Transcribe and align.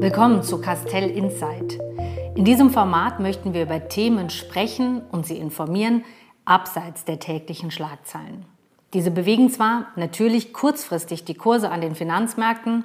Willkommen 0.00 0.42
zu 0.42 0.58
Castell 0.62 1.10
Insight. 1.10 1.78
In 2.34 2.46
diesem 2.46 2.70
Format 2.70 3.20
möchten 3.20 3.52
wir 3.52 3.64
über 3.64 3.88
Themen 3.88 4.30
sprechen 4.30 5.02
und 5.12 5.26
Sie 5.26 5.36
informieren, 5.36 6.02
abseits 6.46 7.04
der 7.04 7.18
täglichen 7.18 7.70
Schlagzeilen. 7.70 8.46
Diese 8.94 9.10
bewegen 9.10 9.50
zwar 9.50 9.88
natürlich 9.96 10.54
kurzfristig 10.54 11.26
die 11.26 11.34
Kurse 11.34 11.70
an 11.70 11.82
den 11.82 11.94
Finanzmärkten, 11.94 12.84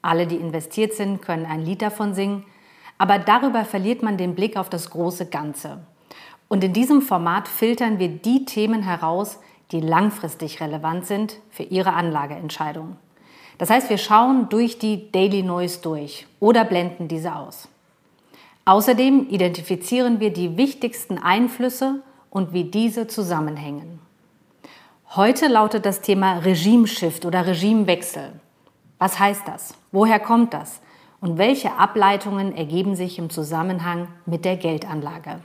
alle, 0.00 0.26
die 0.26 0.36
investiert 0.36 0.94
sind, 0.94 1.20
können 1.20 1.44
ein 1.44 1.60
Lied 1.60 1.82
davon 1.82 2.14
singen, 2.14 2.46
aber 2.96 3.18
darüber 3.18 3.66
verliert 3.66 4.02
man 4.02 4.16
den 4.16 4.34
Blick 4.34 4.56
auf 4.56 4.70
das 4.70 4.88
große 4.88 5.26
Ganze. 5.26 5.80
Und 6.48 6.62
in 6.62 6.72
diesem 6.72 7.02
Format 7.02 7.48
filtern 7.48 7.98
wir 7.98 8.08
die 8.08 8.44
Themen 8.44 8.82
heraus, 8.82 9.38
die 9.72 9.80
langfristig 9.80 10.60
relevant 10.60 11.06
sind 11.06 11.38
für 11.50 11.64
Ihre 11.64 11.92
Anlageentscheidung. 11.94 12.96
Das 13.58 13.70
heißt, 13.70 13.90
wir 13.90 13.98
schauen 13.98 14.48
durch 14.48 14.78
die 14.78 15.10
Daily 15.10 15.42
Noise 15.42 15.80
durch 15.80 16.26
oder 16.40 16.64
blenden 16.64 17.08
diese 17.08 17.34
aus. 17.34 17.68
Außerdem 18.64 19.28
identifizieren 19.30 20.20
wir 20.20 20.32
die 20.32 20.56
wichtigsten 20.56 21.18
Einflüsse 21.18 22.02
und 22.30 22.52
wie 22.52 22.64
diese 22.64 23.06
zusammenhängen. 23.06 24.00
Heute 25.14 25.46
lautet 25.46 25.86
das 25.86 26.00
Thema 26.00 26.38
Regimeshift 26.38 27.24
oder 27.24 27.46
Regimewechsel. 27.46 28.32
Was 28.98 29.18
heißt 29.18 29.46
das? 29.46 29.74
Woher 29.92 30.20
kommt 30.20 30.52
das? 30.52 30.80
Und 31.20 31.38
welche 31.38 31.74
Ableitungen 31.74 32.54
ergeben 32.54 32.94
sich 32.94 33.18
im 33.18 33.30
Zusammenhang 33.30 34.08
mit 34.26 34.44
der 34.44 34.56
Geldanlage? 34.56 35.40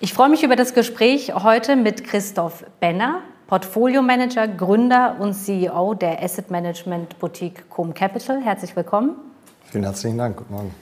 Ich 0.00 0.12
freue 0.12 0.28
mich 0.28 0.44
über 0.44 0.54
das 0.54 0.74
Gespräch 0.74 1.34
heute 1.34 1.74
mit 1.74 2.04
Christoph 2.04 2.64
Benner, 2.78 3.20
Portfolio 3.48 4.00
Manager, 4.00 4.46
Gründer 4.46 5.16
und 5.18 5.34
CEO 5.34 5.94
der 5.94 6.22
Asset 6.22 6.52
Management 6.52 7.18
Boutique 7.18 7.68
Com 7.68 7.92
Capital. 7.94 8.40
Herzlich 8.40 8.76
willkommen. 8.76 9.16
Vielen 9.64 9.82
herzlichen 9.82 10.16
Dank. 10.16 10.36
Guten 10.36 10.54
Morgen. 10.54 10.74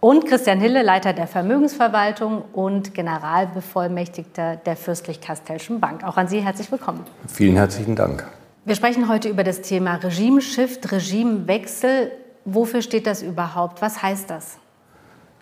Und 0.00 0.26
Christian 0.26 0.60
Hille, 0.60 0.82
Leiter 0.82 1.12
der 1.12 1.26
Vermögensverwaltung 1.26 2.42
und 2.54 2.94
Generalbevollmächtigter 2.94 4.56
der 4.56 4.76
Fürstlich-Kastellschen 4.76 5.78
Bank. 5.78 6.02
Auch 6.02 6.16
an 6.16 6.28
Sie 6.28 6.40
herzlich 6.40 6.72
willkommen. 6.72 7.04
Vielen 7.28 7.56
herzlichen 7.56 7.96
Dank. 7.96 8.26
Wir 8.64 8.76
sprechen 8.76 9.10
heute 9.10 9.28
über 9.28 9.44
das 9.44 9.60
Thema 9.60 9.96
Regimeshift, 9.96 10.90
Regimewechsel. 10.90 12.12
Wofür 12.46 12.80
steht 12.80 13.06
das 13.06 13.20
überhaupt? 13.20 13.82
Was 13.82 14.02
heißt 14.02 14.30
das? 14.30 14.56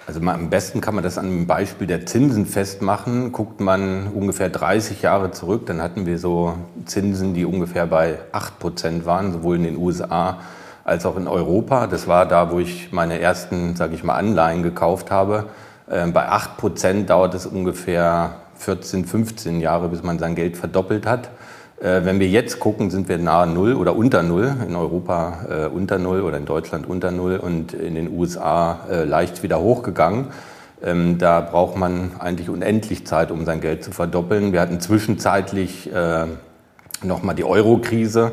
Also 0.05 0.21
am 0.21 0.51
besten 0.51 0.81
kann 0.81 0.97
man 0.97 1.05
das 1.05 1.17
an 1.17 1.27
dem 1.27 1.47
Beispiel 1.47 1.87
der 1.87 2.07
Zinsen 2.07 2.45
festmachen. 2.45 3.31
Guckt 3.31 3.61
man 3.61 4.09
ungefähr 4.09 4.49
30 4.49 5.03
Jahre 5.03 5.31
zurück, 5.31 5.67
dann 5.67 5.81
hatten 5.81 6.07
wir 6.07 6.19
so 6.19 6.55
Zinsen, 6.87 7.35
die 7.35 7.45
ungefähr 7.45 7.87
bei 7.87 8.19
8 8.33 8.59
Prozent 8.59 9.07
waren, 9.07 9.33
sowohl 9.33 9.57
in 9.57 9.63
den 9.63 9.77
USA 9.77 10.41
als 10.85 11.07
auch 11.07 11.17
in 11.17 11.29
Europa. 11.29 11.87
Das 11.87 12.09
war 12.09 12.27
da, 12.27 12.51
wo 12.51 12.59
ich 12.59 12.93
meine 12.93 13.21
ersten, 13.21 13.77
sage 13.77 13.95
ich 13.95 14.03
mal, 14.03 14.17
Anleihen 14.17 14.65
gekauft 14.65 15.13
habe. 15.13 15.47
Ähm, 15.89 16.13
bei 16.13 16.29
8 16.29 16.57
Prozent 16.57 17.09
dauert 17.09 17.35
es 17.35 17.47
ungefähr 17.47 18.35
14, 18.57 19.05
15 19.05 19.61
Jahre, 19.61 19.89
bis 19.89 20.03
man 20.03 20.19
sein 20.19 20.35
Geld 20.35 20.57
verdoppelt 20.57 21.07
hat. 21.07 21.31
Äh, 21.83 22.05
wenn 22.05 22.21
wir 22.21 22.29
jetzt 22.29 22.61
gucken, 22.61 22.91
sind 22.91 23.09
wir 23.09 23.19
nahe 23.19 23.47
Null 23.47 23.75
oder 23.75 23.97
unter 23.97 24.23
Null. 24.23 24.55
In 24.67 24.77
Europa 24.77 25.47
äh, 25.51 25.67
unter 25.67 25.99
Null 25.99 26.21
oder 26.21 26.37
in 26.37 26.45
Deutschland 26.45 26.89
unter 26.89 27.11
Null 27.11 27.39
und 27.39 27.73
in 27.75 27.97
den 27.97 28.17
USA 28.17 28.87
äh, 28.89 29.05
leicht 29.05 29.43
wieder 29.43 29.61
hochgegangen. 29.61 30.27
Ähm, 30.81 31.19
da 31.19 31.41
braucht 31.41 31.77
man 31.77 32.13
eigentlich 32.21 32.49
unendlich 32.49 33.05
Zeit, 33.05 33.33
um 33.33 33.45
sein 33.45 33.61
Geld 33.61 33.83
zu 33.83 33.91
verdoppeln. 33.91 34.53
Wir 34.53 34.61
hatten 34.61 34.81
zwischenzeitlich 34.81 35.93
äh, 35.93 36.27
nochmal 37.03 37.35
die 37.35 37.45
Euro-Krise. 37.45 38.33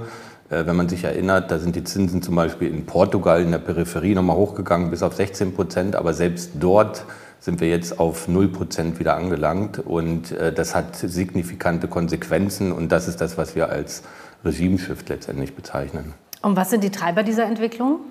Wenn 0.52 0.76
man 0.76 0.90
sich 0.90 1.04
erinnert, 1.04 1.52
da 1.52 1.60
sind 1.60 1.76
die 1.76 1.84
Zinsen 1.84 2.24
zum 2.24 2.34
Beispiel 2.34 2.70
in 2.70 2.88
Portugal 2.88 3.40
in 3.40 3.52
der 3.52 3.60
Peripherie 3.60 4.16
nochmal 4.16 4.36
hochgegangen 4.36 4.90
bis 4.90 5.04
auf 5.04 5.14
16 5.14 5.54
Prozent. 5.54 5.96
Aber 5.96 6.16
selbst 6.16 6.54
dort 6.60 7.06
sind 7.50 7.62
wir 7.62 7.70
jetzt 7.70 8.00
auf 8.00 8.28
0% 8.28 9.00
wieder 9.00 9.16
angelangt. 9.16 9.80
Und 9.80 10.32
äh, 10.32 10.54
das 10.54 10.76
hat 10.76 10.96
signifikante 10.96 11.88
Konsequenzen. 11.88 12.72
Und 12.72 12.92
das 12.92 13.08
ist 13.08 13.22
das, 13.22 13.40
was 13.40 13.56
wir 13.56 13.70
als 13.70 14.04
Regimeshift 14.46 15.10
letztendlich 15.10 15.56
bezeichnen. 15.56 16.14
Und 16.44 16.56
was 16.56 16.70
sind 16.70 16.84
die 16.84 16.92
Treiber 16.92 17.24
dieser 17.24 17.46
Entwicklung? 17.46 18.02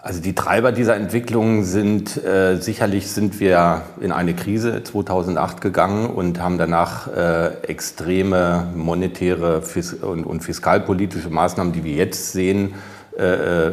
Also 0.00 0.22
die 0.22 0.36
Treiber 0.36 0.70
dieser 0.70 0.94
Entwicklung 0.94 1.64
sind 1.64 2.24
äh, 2.24 2.58
sicherlich 2.58 3.10
sind 3.10 3.40
wir 3.40 3.82
in 4.00 4.12
eine 4.12 4.34
Krise 4.34 4.84
2008 4.84 5.60
gegangen 5.60 6.06
und 6.08 6.40
haben 6.40 6.56
danach 6.56 7.08
äh, 7.08 7.48
extreme 7.64 8.68
monetäre 8.76 9.62
und, 10.02 10.24
und, 10.24 10.44
fiskalpolitische 10.44 11.30
Maßnahmen, 11.30 11.72
die 11.72 11.82
wir 11.82 11.94
jetzt 11.94 12.30
sehen, 12.30 12.74
äh, 13.18 13.72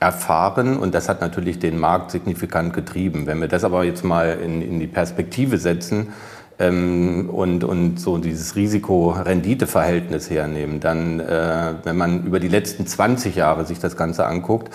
erfahren 0.00 0.78
und 0.78 0.94
das 0.94 1.08
hat 1.10 1.20
natürlich 1.20 1.58
den 1.58 1.78
Markt 1.78 2.10
signifikant 2.10 2.72
getrieben. 2.72 3.26
Wenn 3.26 3.40
wir 3.40 3.48
das 3.48 3.64
aber 3.64 3.84
jetzt 3.84 4.02
mal 4.02 4.38
in, 4.42 4.62
in 4.62 4.80
die 4.80 4.86
Perspektive 4.86 5.58
setzen 5.58 6.08
ähm, 6.58 7.28
und, 7.30 7.64
und 7.64 8.00
so 8.00 8.16
dieses 8.16 8.56
Risiko-Rendite-Verhältnis 8.56 10.30
hernehmen, 10.30 10.80
dann, 10.80 11.20
äh, 11.20 11.74
wenn 11.84 11.98
man 11.98 12.24
über 12.24 12.40
die 12.40 12.48
letzten 12.48 12.86
20 12.86 13.36
Jahre 13.36 13.66
sich 13.66 13.78
das 13.78 13.94
Ganze 13.94 14.26
anguckt, 14.26 14.70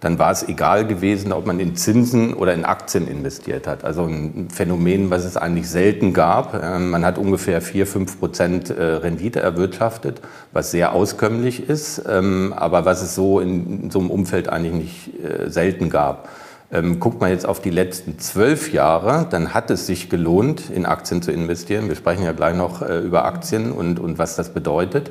dann 0.00 0.18
war 0.18 0.30
es 0.30 0.48
egal 0.48 0.86
gewesen, 0.86 1.32
ob 1.32 1.46
man 1.46 1.58
in 1.58 1.74
Zinsen 1.74 2.34
oder 2.34 2.54
in 2.54 2.64
Aktien 2.64 3.08
investiert 3.08 3.66
hat. 3.66 3.84
Also 3.84 4.04
ein 4.04 4.48
Phänomen, 4.50 5.10
was 5.10 5.24
es 5.24 5.36
eigentlich 5.36 5.68
selten 5.68 6.12
gab. 6.12 6.54
Ähm, 6.62 6.90
man 6.90 7.04
hat 7.04 7.18
ungefähr 7.18 7.60
4, 7.60 7.86
5 7.86 8.18
Prozent 8.18 8.70
äh, 8.70 8.82
Rendite 8.82 9.40
erwirtschaftet, 9.40 10.20
was 10.52 10.70
sehr 10.70 10.92
auskömmlich 10.92 11.68
ist, 11.68 12.02
ähm, 12.08 12.54
aber 12.56 12.84
was 12.84 13.02
es 13.02 13.14
so 13.14 13.40
in 13.40 13.90
so 13.90 13.98
einem 13.98 14.10
Umfeld 14.10 14.48
eigentlich 14.48 14.74
nicht 14.74 15.24
äh, 15.24 15.50
selten 15.50 15.90
gab. 15.90 16.28
Ähm, 16.70 17.00
guckt 17.00 17.20
man 17.20 17.30
jetzt 17.30 17.46
auf 17.46 17.60
die 17.60 17.70
letzten 17.70 18.18
zwölf 18.18 18.74
Jahre, 18.74 19.26
dann 19.30 19.54
hat 19.54 19.70
es 19.70 19.86
sich 19.86 20.10
gelohnt, 20.10 20.68
in 20.68 20.84
Aktien 20.84 21.22
zu 21.22 21.32
investieren. 21.32 21.88
Wir 21.88 21.96
sprechen 21.96 22.24
ja 22.24 22.32
gleich 22.32 22.54
noch 22.54 22.82
äh, 22.82 22.98
über 22.98 23.24
Aktien 23.24 23.72
und, 23.72 23.98
und 23.98 24.18
was 24.18 24.36
das 24.36 24.50
bedeutet 24.50 25.10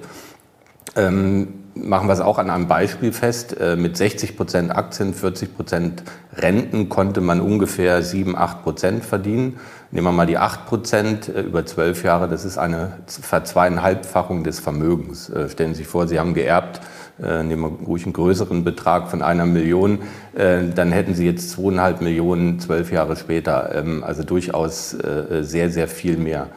machen 1.83 2.07
wir 2.07 2.13
es 2.13 2.19
auch 2.19 2.37
an 2.37 2.49
einem 2.49 2.67
Beispiel 2.67 3.11
fest. 3.11 3.59
Äh, 3.59 3.75
mit 3.75 3.97
60 3.97 4.35
Prozent 4.37 4.75
Aktien, 4.75 5.13
40 5.13 5.55
Prozent 5.55 6.03
Renten 6.35 6.89
konnte 6.89 7.21
man 7.21 7.41
ungefähr 7.41 8.01
7, 8.01 8.35
8 8.37 8.63
Prozent 8.63 9.05
verdienen. 9.05 9.59
Nehmen 9.91 10.07
wir 10.07 10.11
mal 10.11 10.25
die 10.25 10.37
8 10.37 10.65
Prozent 10.65 11.29
äh, 11.29 11.41
über 11.41 11.65
zwölf 11.65 12.03
Jahre, 12.03 12.27
das 12.27 12.45
ist 12.45 12.57
eine 12.57 12.93
Verzweieinhalbfachung 13.07 14.43
des 14.43 14.59
Vermögens. 14.59 15.29
Äh, 15.29 15.49
stellen 15.49 15.73
Sie 15.73 15.79
sich 15.79 15.87
vor, 15.87 16.07
Sie 16.07 16.19
haben 16.19 16.33
geerbt, 16.33 16.81
nehmen 17.19 17.63
wir 17.63 17.87
ruhig 17.87 18.03
einen 18.03 18.13
größeren 18.13 18.63
Betrag 18.63 19.09
von 19.09 19.23
einer 19.23 19.47
Million, 19.47 20.03
dann 20.35 20.91
hätten 20.91 21.15
Sie 21.15 21.25
jetzt 21.25 21.49
zweieinhalb 21.49 21.99
Millionen 21.99 22.59
zwölf 22.59 22.91
Jahre 22.91 23.15
später. 23.15 23.73
Ähm, 23.73 24.03
also 24.03 24.21
durchaus 24.21 24.91
sehr, 24.91 25.71
sehr 25.71 25.87
viel 25.87 26.17
mehr. 26.17 26.49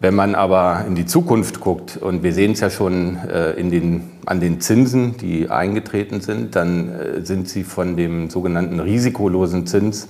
Wenn 0.00 0.14
man 0.14 0.36
aber 0.36 0.84
in 0.86 0.94
die 0.94 1.06
Zukunft 1.06 1.58
guckt, 1.58 1.96
und 1.96 2.22
wir 2.22 2.32
sehen 2.32 2.52
es 2.52 2.60
ja 2.60 2.70
schon 2.70 3.16
äh, 3.28 3.52
in 3.54 3.70
den, 3.70 4.04
an 4.26 4.38
den 4.38 4.60
Zinsen, 4.60 5.16
die 5.16 5.50
eingetreten 5.50 6.20
sind, 6.20 6.54
dann 6.54 6.88
äh, 6.88 7.24
sind 7.24 7.48
sie 7.48 7.64
von 7.64 7.96
dem 7.96 8.30
sogenannten 8.30 8.78
risikolosen 8.78 9.66
Zins 9.66 10.06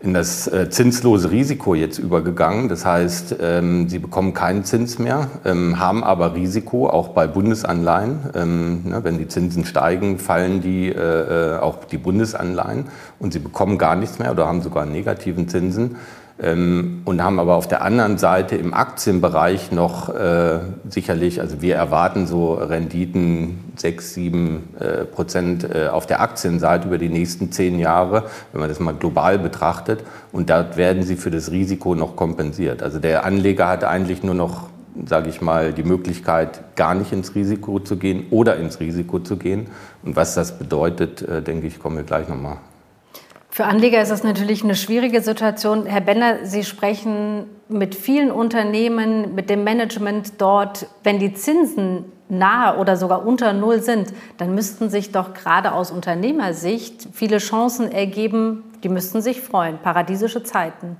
in 0.00 0.14
das 0.14 0.48
äh, 0.48 0.70
zinslose 0.70 1.30
Risiko 1.30 1.74
jetzt 1.74 1.98
übergegangen. 1.98 2.70
Das 2.70 2.86
heißt, 2.86 3.36
ähm, 3.38 3.86
sie 3.90 3.98
bekommen 3.98 4.32
keinen 4.32 4.64
Zins 4.64 4.98
mehr, 4.98 5.28
ähm, 5.44 5.78
haben 5.78 6.02
aber 6.02 6.34
Risiko, 6.34 6.88
auch 6.88 7.08
bei 7.08 7.26
Bundesanleihen. 7.26 8.30
Ähm, 8.34 8.82
ne, 8.84 9.04
wenn 9.04 9.18
die 9.18 9.28
Zinsen 9.28 9.66
steigen, 9.66 10.18
fallen 10.18 10.62
die, 10.62 10.92
auch 10.96 11.84
die 11.84 11.98
Bundesanleihen 11.98 12.86
und 13.18 13.34
sie 13.34 13.40
bekommen 13.40 13.76
gar 13.76 13.94
nichts 13.94 14.18
mehr 14.18 14.32
oder 14.32 14.46
haben 14.46 14.62
sogar 14.62 14.86
negativen 14.86 15.48
Zinsen. 15.48 15.96
Ähm, 16.42 17.02
und 17.04 17.22
haben 17.22 17.38
aber 17.38 17.54
auf 17.54 17.68
der 17.68 17.82
anderen 17.82 18.18
Seite 18.18 18.56
im 18.56 18.74
Aktienbereich 18.74 19.70
noch 19.70 20.08
äh, 20.08 20.58
sicherlich, 20.88 21.40
also 21.40 21.62
wir 21.62 21.76
erwarten 21.76 22.26
so 22.26 22.54
Renditen 22.54 23.72
6, 23.76 24.14
7 24.14 24.74
äh, 24.80 25.04
Prozent 25.04 25.64
äh, 25.72 25.86
auf 25.86 26.06
der 26.06 26.20
Aktienseite 26.20 26.88
über 26.88 26.98
die 26.98 27.08
nächsten 27.08 27.52
zehn 27.52 27.78
Jahre, 27.78 28.24
wenn 28.50 28.60
man 28.60 28.68
das 28.68 28.80
mal 28.80 28.94
global 28.94 29.38
betrachtet. 29.38 30.00
Und 30.32 30.50
dort 30.50 30.76
werden 30.76 31.04
sie 31.04 31.14
für 31.14 31.30
das 31.30 31.52
Risiko 31.52 31.94
noch 31.94 32.16
kompensiert. 32.16 32.82
Also 32.82 32.98
der 32.98 33.24
Anleger 33.24 33.68
hat 33.68 33.84
eigentlich 33.84 34.24
nur 34.24 34.34
noch 34.34 34.72
sage 35.06 35.30
ich 35.30 35.40
mal, 35.40 35.72
die 35.72 35.84
Möglichkeit, 35.84 36.76
gar 36.76 36.94
nicht 36.94 37.12
ins 37.12 37.34
Risiko 37.34 37.80
zu 37.80 37.96
gehen 37.96 38.26
oder 38.30 38.56
ins 38.56 38.78
Risiko 38.78 39.20
zu 39.20 39.38
gehen. 39.38 39.68
Und 40.02 40.16
was 40.16 40.34
das 40.34 40.58
bedeutet, 40.58 41.22
äh, 41.22 41.40
denke 41.40 41.66
ich, 41.66 41.78
kommen 41.78 41.96
wir 41.96 42.04
gleich 42.04 42.28
nochmal 42.28 42.58
für 43.54 43.66
Anleger 43.66 44.00
ist 44.00 44.10
das 44.10 44.24
natürlich 44.24 44.64
eine 44.64 44.74
schwierige 44.74 45.20
Situation. 45.20 45.84
Herr 45.84 46.00
Benner, 46.00 46.46
Sie 46.46 46.64
sprechen 46.64 47.44
mit 47.68 47.94
vielen 47.94 48.30
Unternehmen, 48.30 49.34
mit 49.34 49.50
dem 49.50 49.62
Management 49.62 50.40
dort. 50.40 50.86
Wenn 51.04 51.18
die 51.18 51.34
Zinsen 51.34 52.06
nahe 52.30 52.78
oder 52.78 52.96
sogar 52.96 53.26
unter 53.26 53.52
Null 53.52 53.82
sind, 53.82 54.14
dann 54.38 54.54
müssten 54.54 54.88
sich 54.88 55.12
doch 55.12 55.34
gerade 55.34 55.72
aus 55.72 55.90
Unternehmersicht 55.90 57.08
viele 57.12 57.36
Chancen 57.36 57.92
ergeben. 57.92 58.64
Die 58.84 58.88
müssten 58.88 59.20
sich 59.20 59.42
freuen. 59.42 59.76
Paradiesische 59.82 60.42
Zeiten. 60.42 60.96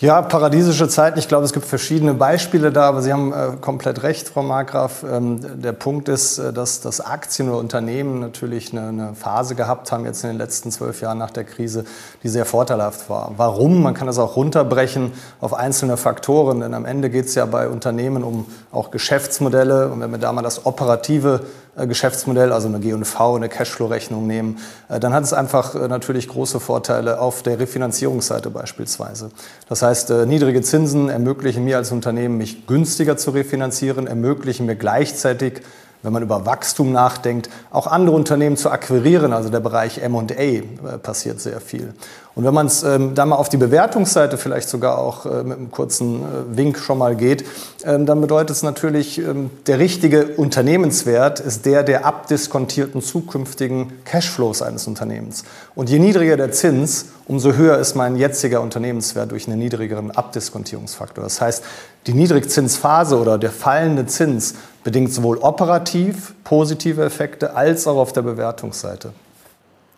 Ja, 0.00 0.22
paradiesische 0.22 0.88
Zeiten. 0.88 1.20
Ich 1.20 1.28
glaube, 1.28 1.44
es 1.44 1.52
gibt 1.52 1.66
verschiedene 1.66 2.14
Beispiele 2.14 2.72
da, 2.72 2.88
aber 2.88 3.00
Sie 3.00 3.12
haben 3.12 3.32
äh, 3.32 3.50
komplett 3.60 4.02
recht, 4.02 4.28
Frau 4.28 4.42
Markgraf. 4.42 5.04
Ähm, 5.08 5.62
der 5.62 5.70
Punkt 5.70 6.08
ist, 6.08 6.38
äh, 6.38 6.52
dass, 6.52 6.80
dass 6.80 7.00
Aktien 7.00 7.48
oder 7.48 7.58
Unternehmen 7.58 8.18
natürlich 8.18 8.72
eine, 8.72 8.88
eine, 8.88 9.14
Phase 9.14 9.54
gehabt 9.54 9.92
haben, 9.92 10.04
jetzt 10.04 10.24
in 10.24 10.30
den 10.30 10.38
letzten 10.38 10.72
zwölf 10.72 11.00
Jahren 11.00 11.18
nach 11.18 11.30
der 11.30 11.44
Krise, 11.44 11.84
die 12.24 12.28
sehr 12.28 12.44
vorteilhaft 12.44 13.08
war. 13.08 13.34
Warum? 13.36 13.84
Man 13.84 13.94
kann 13.94 14.08
das 14.08 14.18
auch 14.18 14.34
runterbrechen 14.34 15.12
auf 15.40 15.54
einzelne 15.54 15.96
Faktoren, 15.96 16.58
denn 16.58 16.74
am 16.74 16.86
Ende 16.86 17.08
geht 17.08 17.26
es 17.26 17.36
ja 17.36 17.46
bei 17.46 17.68
Unternehmen 17.68 18.24
um 18.24 18.46
auch 18.72 18.90
Geschäftsmodelle. 18.90 19.90
Und 19.90 20.00
wenn 20.00 20.10
wir 20.10 20.18
da 20.18 20.32
mal 20.32 20.42
das 20.42 20.66
operative 20.66 21.42
äh, 21.76 21.86
Geschäftsmodell, 21.86 22.52
also 22.52 22.66
eine 22.66 22.80
G&V, 22.80 23.36
eine 23.36 23.48
Cashflow-Rechnung 23.48 24.26
nehmen, 24.26 24.58
äh, 24.88 24.98
dann 24.98 25.14
hat 25.14 25.22
es 25.22 25.32
einfach 25.32 25.74
natürlich 25.88 26.26
große 26.26 26.58
Vorteile 26.58 27.20
auf 27.20 27.44
der 27.44 27.60
Refinanzierungsseite 27.60 28.50
beispielsweise. 28.50 29.30
Das 29.68 29.83
heißt, 29.84 30.10
niedrige 30.26 30.62
Zinsen 30.62 31.08
ermöglichen 31.08 31.64
mir 31.64 31.76
als 31.76 31.92
Unternehmen, 31.92 32.36
mich 32.38 32.66
günstiger 32.66 33.16
zu 33.16 33.30
refinanzieren, 33.30 34.06
ermöglichen 34.06 34.66
mir 34.66 34.76
gleichzeitig 34.76 35.62
wenn 36.04 36.12
man 36.12 36.22
über 36.22 36.44
Wachstum 36.44 36.92
nachdenkt, 36.92 37.48
auch 37.70 37.86
andere 37.86 38.14
Unternehmen 38.14 38.58
zu 38.58 38.70
akquirieren. 38.70 39.32
Also 39.32 39.48
der 39.48 39.60
Bereich 39.60 39.98
M&A 39.98 40.98
passiert 40.98 41.40
sehr 41.40 41.60
viel. 41.62 41.94
Und 42.34 42.44
wenn 42.44 42.54
man 42.54 42.66
es 42.66 42.82
ähm, 42.82 43.14
da 43.14 43.26
mal 43.26 43.36
auf 43.36 43.48
die 43.48 43.56
Bewertungsseite 43.56 44.38
vielleicht 44.38 44.68
sogar 44.68 44.98
auch 44.98 45.24
äh, 45.24 45.44
mit 45.44 45.56
einem 45.56 45.70
kurzen 45.70 46.22
äh, 46.22 46.56
Wink 46.56 46.78
schon 46.78 46.98
mal 46.98 47.14
geht, 47.14 47.44
ähm, 47.84 48.06
dann 48.06 48.20
bedeutet 48.20 48.50
es 48.50 48.64
natürlich, 48.64 49.18
ähm, 49.18 49.50
der 49.66 49.78
richtige 49.78 50.26
Unternehmenswert 50.36 51.38
ist 51.38 51.64
der 51.64 51.84
der 51.84 52.04
abdiskontierten 52.04 53.02
zukünftigen 53.02 53.92
Cashflows 54.04 54.62
eines 54.62 54.88
Unternehmens. 54.88 55.44
Und 55.76 55.88
je 55.88 56.00
niedriger 56.00 56.36
der 56.36 56.50
Zins, 56.50 57.06
umso 57.28 57.52
höher 57.52 57.78
ist 57.78 57.94
mein 57.94 58.16
jetziger 58.16 58.62
Unternehmenswert 58.62 59.30
durch 59.30 59.46
einen 59.46 59.60
niedrigeren 59.60 60.10
Abdiskontierungsfaktor. 60.10 61.22
Das 61.22 61.40
heißt, 61.40 61.62
die 62.08 62.14
Niedrigzinsphase 62.14 63.16
oder 63.16 63.38
der 63.38 63.52
fallende 63.52 64.06
Zins 64.06 64.54
bedingt 64.82 65.12
sowohl 65.12 65.38
operativ 65.38 66.34
positive 66.42 67.04
Effekte 67.04 67.54
als 67.54 67.86
auch 67.86 67.96
auf 67.96 68.12
der 68.12 68.22
Bewertungsseite. 68.22 69.12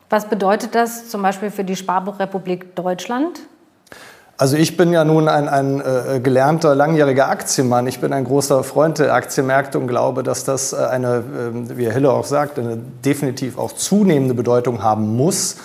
Was 0.09 0.29
bedeutet 0.29 0.75
das 0.75 1.09
zum 1.09 1.23
Beispiel 1.23 1.51
für 1.51 1.65
die 1.65 1.77
Sparbuchrepublik 1.77 2.77
Deutschland? 2.77 3.41
Also 4.39 4.57
ich 4.57 4.77
bin 4.77 4.93
ja 4.93 5.03
nun 5.05 5.29
ein, 5.29 5.49
ein 5.49 5.81
äh, 5.81 6.21
gelernter 6.21 6.75
langjähriger 6.75 7.29
Aktienmann. 7.29 7.87
Ich 7.87 8.01
bin 8.01 8.13
ein 8.13 8.25
großer 8.25 8.63
Freund 8.65 8.99
der 8.99 9.15
Aktienmärkte 9.15 9.79
und 9.79 9.87
glaube, 9.89 10.23
dass 10.23 10.45
das 10.45 10.75
äh, 10.75 10.77
eine, 10.77 11.17
äh, 11.17 11.77
wie 11.79 11.87
Herr 11.87 11.93
Hille 11.93 12.13
auch 12.13 12.27
sagt, 12.27 12.59
eine 12.59 12.77
definitiv 12.77 13.57
auch 13.57 13.73
zunehmende 13.73 14.35
Bedeutung 14.35 14.83
haben 14.83 15.17
muss. 15.17 15.57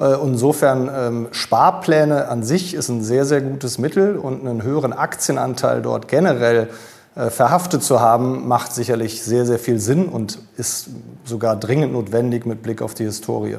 Äh, 0.00 0.14
insofern 0.22 0.88
ähm, 0.94 1.28
Sparpläne 1.32 2.28
an 2.28 2.44
sich 2.44 2.74
ist 2.74 2.88
ein 2.88 3.02
sehr, 3.02 3.24
sehr 3.24 3.40
gutes 3.40 3.78
Mittel 3.78 4.16
und 4.16 4.46
einen 4.46 4.62
höheren 4.62 4.92
Aktienanteil 4.92 5.82
dort 5.82 6.06
generell 6.06 6.68
äh, 7.16 7.30
verhaftet 7.30 7.82
zu 7.82 8.00
haben, 8.00 8.46
macht 8.46 8.72
sicherlich 8.72 9.24
sehr, 9.24 9.44
sehr 9.44 9.58
viel 9.58 9.80
Sinn 9.80 10.08
und 10.08 10.38
ist 10.56 10.90
sogar 11.24 11.56
dringend 11.56 11.92
notwendig 11.92 12.46
mit 12.46 12.62
Blick 12.62 12.80
auf 12.80 12.94
die 12.94 13.04
Historie. 13.04 13.58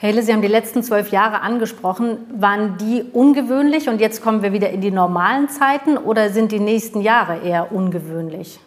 Hele, 0.00 0.22
Sie 0.22 0.32
haben 0.32 0.42
die 0.42 0.48
letzten 0.48 0.84
zwölf 0.84 1.10
Jahre 1.10 1.40
angesprochen. 1.40 2.18
Waren 2.32 2.76
die 2.78 3.02
ungewöhnlich 3.12 3.88
und 3.88 4.00
jetzt 4.00 4.22
kommen 4.22 4.42
wir 4.42 4.52
wieder 4.52 4.70
in 4.70 4.80
die 4.80 4.92
normalen 4.92 5.48
Zeiten 5.48 5.98
oder 5.98 6.30
sind 6.30 6.52
die 6.52 6.60
nächsten 6.60 7.00
Jahre 7.00 7.40
eher 7.40 7.72
ungewöhnlich? 7.72 8.60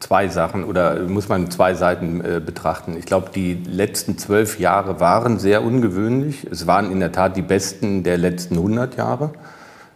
Zwei 0.00 0.28
Sachen 0.28 0.64
oder 0.64 1.00
muss 1.00 1.28
man 1.28 1.50
zwei 1.50 1.74
Seiten 1.74 2.22
äh, 2.22 2.40
betrachten. 2.40 2.96
Ich 2.96 3.04
glaube, 3.04 3.28
die 3.34 3.62
letzten 3.66 4.16
zwölf 4.16 4.58
Jahre 4.58 5.00
waren 5.00 5.38
sehr 5.38 5.62
ungewöhnlich. 5.62 6.46
Es 6.50 6.66
waren 6.66 6.90
in 6.90 7.00
der 7.00 7.12
Tat 7.12 7.36
die 7.36 7.42
besten 7.42 8.04
der 8.04 8.16
letzten 8.16 8.56
100 8.56 8.96
Jahre. 8.96 9.32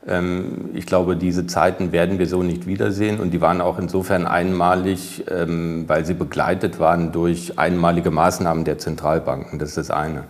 Ähm, 0.09 0.71
ich 0.75 0.87
glaube, 0.87 1.17
diese 1.17 1.47
Zeiten 1.47 1.93
werden 1.93 2.19
wir 2.19 2.27
so 2.27 2.43
nicht 2.43 2.67
wiedersehen 2.67 3.21
und 3.21 3.33
die 3.33 3.41
waren 3.41 3.61
auch 3.61 3.79
insofern 3.79 4.27
einmalig, 4.27 5.25
ähm, 5.31 5.85
weil 5.87 6.05
sie 6.05 6.15
begleitet 6.15 6.79
waren 6.79 7.13
durch 7.13 7.59
einmalige 7.59 8.11
Maßnahmen 8.11 8.65
der 8.65 8.79
Zentralbanken. 8.79 9.59
Das 9.59 9.71
ist 9.71 9.79
das 9.79 9.91
eine. 9.91 10.25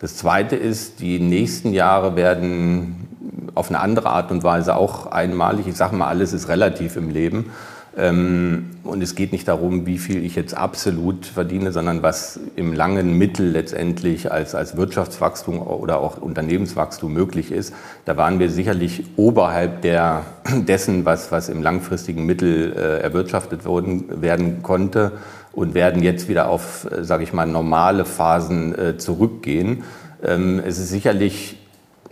Das 0.00 0.16
zweite 0.16 0.56
ist, 0.56 1.00
die 1.00 1.20
nächsten 1.20 1.72
Jahre 1.72 2.16
werden 2.16 3.08
auf 3.54 3.68
eine 3.68 3.80
andere 3.80 4.10
Art 4.10 4.30
und 4.30 4.42
Weise 4.42 4.76
auch 4.76 5.06
einmalig. 5.06 5.66
Ich 5.66 5.76
sage 5.76 5.94
mal, 5.94 6.08
alles 6.08 6.32
ist 6.32 6.48
relativ 6.48 6.96
im 6.96 7.08
Leben. 7.08 7.50
Ähm, 7.96 8.70
und 8.84 9.02
es 9.02 9.14
geht 9.14 9.32
nicht 9.32 9.48
darum, 9.48 9.84
wie 9.86 9.98
viel 9.98 10.24
ich 10.24 10.34
jetzt 10.34 10.56
absolut 10.56 11.26
verdiene, 11.26 11.72
sondern 11.72 12.02
was 12.02 12.40
im 12.56 12.72
langen 12.72 13.18
Mittel 13.18 13.50
letztendlich 13.50 14.32
als, 14.32 14.54
als 14.54 14.76
Wirtschaftswachstum 14.76 15.60
oder 15.60 16.00
auch 16.00 16.16
Unternehmenswachstum 16.16 17.12
möglich 17.12 17.52
ist. 17.52 17.74
Da 18.06 18.16
waren 18.16 18.38
wir 18.38 18.50
sicherlich 18.50 19.04
oberhalb 19.16 19.82
der, 19.82 20.24
dessen, 20.66 21.04
was, 21.04 21.30
was 21.32 21.48
im 21.48 21.62
langfristigen 21.62 22.24
Mittel 22.24 22.72
äh, 22.72 23.00
erwirtschaftet 23.02 23.64
worden, 23.66 24.22
werden 24.22 24.62
konnte 24.62 25.12
und 25.52 25.74
werden 25.74 26.02
jetzt 26.02 26.28
wieder 26.28 26.48
auf, 26.48 26.88
äh, 26.90 27.04
sage 27.04 27.24
ich 27.24 27.34
mal, 27.34 27.46
normale 27.46 28.06
Phasen 28.06 28.78
äh, 28.78 28.96
zurückgehen. 28.96 29.84
Ähm, 30.22 30.62
es 30.64 30.78
ist 30.78 30.88
sicherlich 30.88 31.58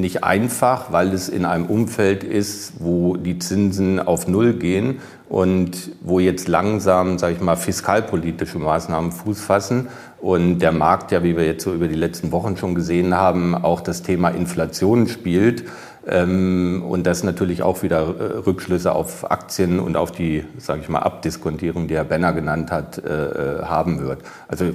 nicht 0.00 0.24
einfach, 0.24 0.92
weil 0.92 1.12
es 1.12 1.28
in 1.28 1.44
einem 1.44 1.66
Umfeld 1.66 2.24
ist, 2.24 2.74
wo 2.78 3.16
die 3.16 3.38
Zinsen 3.38 4.00
auf 4.00 4.26
Null 4.26 4.54
gehen 4.54 5.00
und 5.28 5.92
wo 6.00 6.18
jetzt 6.18 6.48
langsam, 6.48 7.18
sage 7.18 7.34
ich 7.34 7.40
mal, 7.40 7.56
fiskalpolitische 7.56 8.58
Maßnahmen 8.58 9.12
Fuß 9.12 9.40
fassen 9.40 9.88
und 10.20 10.58
der 10.58 10.72
Markt 10.72 11.12
ja, 11.12 11.22
wie 11.22 11.36
wir 11.36 11.46
jetzt 11.46 11.64
so 11.64 11.72
über 11.72 11.88
die 11.88 11.94
letzten 11.94 12.32
Wochen 12.32 12.56
schon 12.56 12.74
gesehen 12.74 13.14
haben, 13.14 13.54
auch 13.54 13.80
das 13.80 14.02
Thema 14.02 14.30
Inflation 14.30 15.06
spielt 15.06 15.64
ähm, 16.06 16.82
und 16.88 17.06
das 17.06 17.22
natürlich 17.22 17.62
auch 17.62 17.82
wieder 17.82 18.00
äh, 18.00 18.22
Rückschlüsse 18.38 18.92
auf 18.92 19.30
Aktien 19.30 19.80
und 19.80 19.96
auf 19.96 20.12
die, 20.12 20.44
sage 20.58 20.80
ich 20.82 20.88
mal, 20.88 21.00
Abdiskontierung, 21.00 21.88
die 21.88 21.94
Herr 21.94 22.04
Benner 22.04 22.32
genannt 22.32 22.70
hat, 22.70 22.98
äh, 22.98 23.60
äh, 23.60 23.62
haben 23.64 24.00
wird. 24.00 24.22
Also 24.48 24.66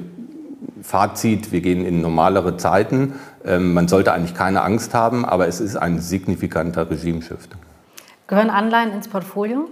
Fazit, 0.85 1.51
wir 1.51 1.61
gehen 1.61 1.83
in 1.83 1.99
normalere 2.01 2.57
Zeiten. 2.57 3.13
Ähm, 3.43 3.73
man 3.73 3.87
sollte 3.87 4.13
eigentlich 4.13 4.35
keine 4.35 4.61
Angst 4.61 4.93
haben, 4.93 5.25
aber 5.25 5.47
es 5.47 5.59
ist 5.59 5.75
ein 5.75 5.99
signifikanter 5.99 6.89
Regimeshift. 6.89 7.55
Gehören 8.27 8.51
Anleihen 8.51 8.93
ins 8.93 9.07
Portfolio? 9.07 9.67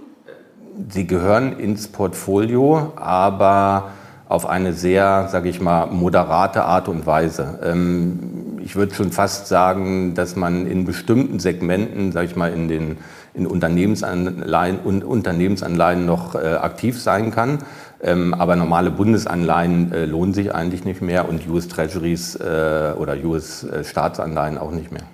Sie 0.88 1.06
gehören 1.06 1.58
ins 1.60 1.86
Portfolio, 1.86 2.94
aber 2.96 3.90
auf 4.28 4.46
eine 4.46 4.72
sehr, 4.72 5.28
sage 5.28 5.48
ich 5.48 5.60
mal, 5.60 5.86
moderate 5.86 6.64
Art 6.64 6.88
und 6.88 7.06
Weise. 7.06 7.60
Ähm, 7.62 8.58
ich 8.60 8.74
würde 8.74 8.92
schon 8.94 9.12
fast 9.12 9.46
sagen, 9.46 10.14
dass 10.14 10.34
man 10.34 10.66
in 10.66 10.84
bestimmten 10.84 11.38
Segmenten, 11.38 12.10
sage 12.10 12.26
ich 12.26 12.34
mal, 12.34 12.52
in 12.52 12.66
den 12.66 12.96
in 13.34 13.46
Unternehmensanleihen, 13.46 14.78
Unternehmensanleihen 14.78 16.06
noch 16.06 16.34
äh, 16.34 16.54
aktiv 16.54 17.00
sein 17.00 17.32
kann. 17.32 17.58
Ähm, 18.00 18.32
aber 18.34 18.54
normale 18.54 18.90
Bundesanleihen 18.90 19.92
äh, 19.92 20.04
lohnen 20.04 20.34
sich 20.34 20.54
eigentlich 20.54 20.84
nicht 20.84 21.02
mehr 21.02 21.28
und 21.28 21.48
US 21.48 21.68
Treasuries 21.68 22.36
äh, 22.36 22.92
oder 22.96 23.16
US 23.24 23.64
äh, 23.64 23.82
Staatsanleihen 23.82 24.58
auch 24.58 24.70
nicht 24.70 24.92
mehr. 24.92 25.04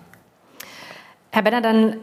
Herr 1.31 1.43
Benner, 1.43 1.61
dann 1.61 1.97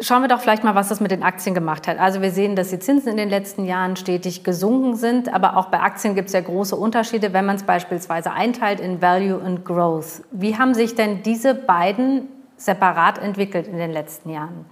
schauen 0.00 0.22
wir 0.22 0.28
doch 0.28 0.40
vielleicht 0.40 0.64
mal, 0.64 0.74
was 0.74 0.88
das 0.88 1.00
mit 1.00 1.10
den 1.10 1.22
Aktien 1.22 1.54
gemacht 1.54 1.88
hat. 1.88 1.98
Also 1.98 2.20
wir 2.20 2.30
sehen, 2.30 2.56
dass 2.56 2.70
die 2.70 2.78
Zinsen 2.78 3.08
in 3.08 3.16
den 3.16 3.30
letzten 3.30 3.64
Jahren 3.64 3.96
stetig 3.96 4.44
gesunken 4.44 4.96
sind, 4.96 5.32
aber 5.32 5.56
auch 5.56 5.66
bei 5.66 5.80
Aktien 5.80 6.14
gibt 6.14 6.28
es 6.28 6.34
ja 6.34 6.40
große 6.40 6.76
Unterschiede, 6.76 7.32
wenn 7.32 7.46
man 7.46 7.56
es 7.56 7.62
beispielsweise 7.62 8.32
einteilt 8.32 8.80
in 8.80 9.00
Value 9.00 9.38
und 9.38 9.64
Growth. 9.64 10.22
Wie 10.32 10.58
haben 10.58 10.74
sich 10.74 10.94
denn 10.94 11.22
diese 11.22 11.54
beiden 11.54 12.28
separat 12.56 13.18
entwickelt 13.18 13.68
in 13.68 13.78
den 13.78 13.92
letzten 13.92 14.30
Jahren? 14.30 14.66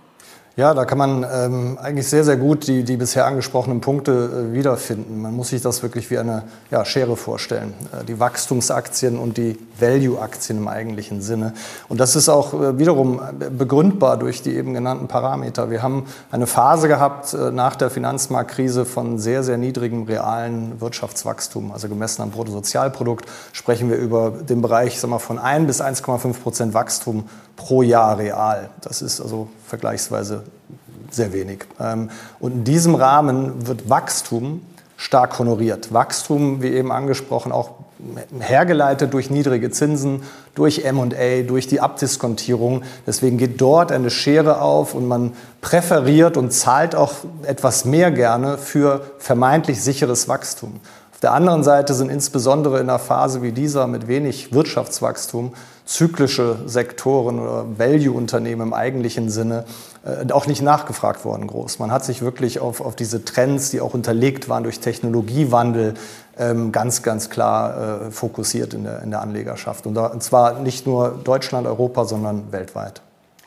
Ja, 0.57 0.73
da 0.73 0.85
kann 0.85 0.99
man 0.99 1.27
ähm, 1.29 1.79
eigentlich 1.83 2.07
sehr, 2.07 2.23
sehr 2.23 2.37
gut 2.37 2.69
die, 2.69 2.85
die 2.85 2.97
bisher 2.97 3.27
angesprochenen 3.27 3.81
Punkte 3.81 4.13
äh, 4.53 4.55
wiederfinden. 4.55 5.21
Man 5.21 5.35
muss 5.35 5.49
sich 5.49 5.61
das 5.63 5.83
wirklich 5.83 6.13
wie 6.13 6.19
eine 6.19 6.45
ja, 6.71 6.85
Schere 6.85 7.17
vorstellen. 7.17 7.75
Äh, 7.93 8.05
die 8.05 8.21
Wachstumsaktien 8.21 9.19
und 9.19 9.37
die 9.37 9.59
Value-Aktien 9.81 10.59
im 10.59 10.69
eigentlichen 10.69 11.23
Sinne. 11.23 11.55
Und 11.89 11.99
das 11.99 12.15
ist 12.15 12.29
auch 12.29 12.55
äh, 12.55 12.79
wiederum 12.79 13.19
äh, 13.19 13.51
begründbar 13.51 14.17
durch 14.17 14.43
die 14.43 14.55
eben 14.55 14.75
genannten 14.75 15.09
Parameter. 15.09 15.71
Wir 15.71 15.83
haben 15.83 16.07
eine 16.31 16.47
Phase 16.47 16.87
gehabt 16.87 17.35
äh, 17.35 17.51
nach 17.51 17.75
der 17.75 17.91
Finanzmarktkrise 17.91 18.85
von 18.85 19.19
sehr, 19.19 19.43
sehr 19.43 19.57
niedrigem 19.57 20.05
realen 20.05 20.81
Wirtschaftswachstum, 20.81 21.73
also 21.73 21.89
gemessen 21.89 22.23
am 22.23 22.31
Bruttosozialprodukt. 22.31 23.27
Sprechen 23.51 23.91
wir 23.91 23.97
über 23.97 24.31
den 24.31 24.63
Bereich 24.63 25.01
sagen 25.01 25.13
wir, 25.13 25.19
von 25.19 25.41
1 25.41 25.67
bis 25.67 25.83
1,5 25.83 26.33
Prozent 26.41 26.75
Wachstum 26.75 27.25
pro 27.57 27.83
Jahr 27.83 28.19
real. 28.19 28.71
Das 28.81 29.03
ist 29.03 29.21
also 29.21 29.49
vergleichsweise 29.67 30.44
sehr 31.11 31.33
wenig. 31.33 31.67
Ähm, 31.81 32.11
und 32.41 32.53
in 32.53 32.65
diesem 32.65 32.95
Rahmen 32.95 33.67
wird 33.67 33.89
Wachstum 33.89 34.63
stark 34.97 35.39
honoriert. 35.39 35.93
Wachstum, 35.93 36.63
wie 36.63 36.69
eben 36.69 36.93
angesprochen, 36.93 37.53
auch 37.53 37.71
hergeleitet 38.39 39.13
durch 39.15 39.31
niedrige 39.31 39.71
Zinsen, 39.71 40.23
durch 40.55 40.85
MA, 40.91 41.43
durch 41.47 41.67
die 41.67 41.81
Abdiskontierung. 41.81 42.83
Deswegen 43.07 43.39
geht 43.39 43.61
dort 43.61 43.93
eine 43.93 44.11
Schere 44.11 44.61
auf 44.61 44.95
und 44.95 45.07
man 45.07 45.33
präferiert 45.61 46.37
und 46.37 46.53
zahlt 46.53 46.95
auch 46.95 47.13
etwas 47.45 47.85
mehr 47.85 48.11
gerne 48.11 48.59
für 48.59 49.03
vermeintlich 49.19 49.83
sicheres 49.83 50.29
Wachstum. 50.29 50.81
Auf 51.13 51.21
der 51.21 51.33
anderen 51.33 51.65
Seite 51.65 51.95
sind 51.95 52.11
insbesondere 52.11 52.81
in 52.81 52.89
einer 52.89 52.99
Phase 52.99 53.43
wie 53.43 53.53
dieser 53.53 53.87
mit 53.87 54.09
wenig 54.09 54.53
Wirtschaftswachstum 54.53 55.55
zyklische 55.87 56.59
Sektoren 56.67 57.39
oder 57.39 57.67
Value-Unternehmen 57.79 58.69
im 58.69 58.73
eigentlichen 58.73 59.31
Sinne 59.31 59.65
äh, 60.05 60.31
auch 60.33 60.47
nicht 60.47 60.61
nachgefragt 60.63 61.25
worden 61.25 61.47
groß. 61.47 61.79
Man 61.79 61.91
hat 61.91 62.05
sich 62.05 62.21
wirklich 62.21 62.61
auf, 62.61 62.81
auf 62.81 62.95
diese 62.95 63.25
Trends, 63.25 63.71
die 63.71 63.81
auch 63.81 63.95
unterlegt 63.95 64.49
waren 64.49 64.63
durch 64.63 64.81
Technologiewandel, 64.81 65.95
ähm, 66.39 66.73
ganz, 66.73 67.03
ganz 67.03 67.31
klar 67.31 68.07
äh, 68.07 68.11
fokussiert 68.11 68.75
in 68.75 68.85
der, 68.85 69.03
in 69.03 69.11
der 69.11 69.23
Anlegerschaft. 69.23 69.87
Und, 69.87 69.95
da, 69.95 70.07
und 70.07 70.23
zwar 70.23 70.61
nicht 70.61 70.87
nur 70.87 71.21
Deutschland, 71.25 71.67
Europa, 71.67 72.05
sondern 72.05 72.53
weltweit. 72.53 73.01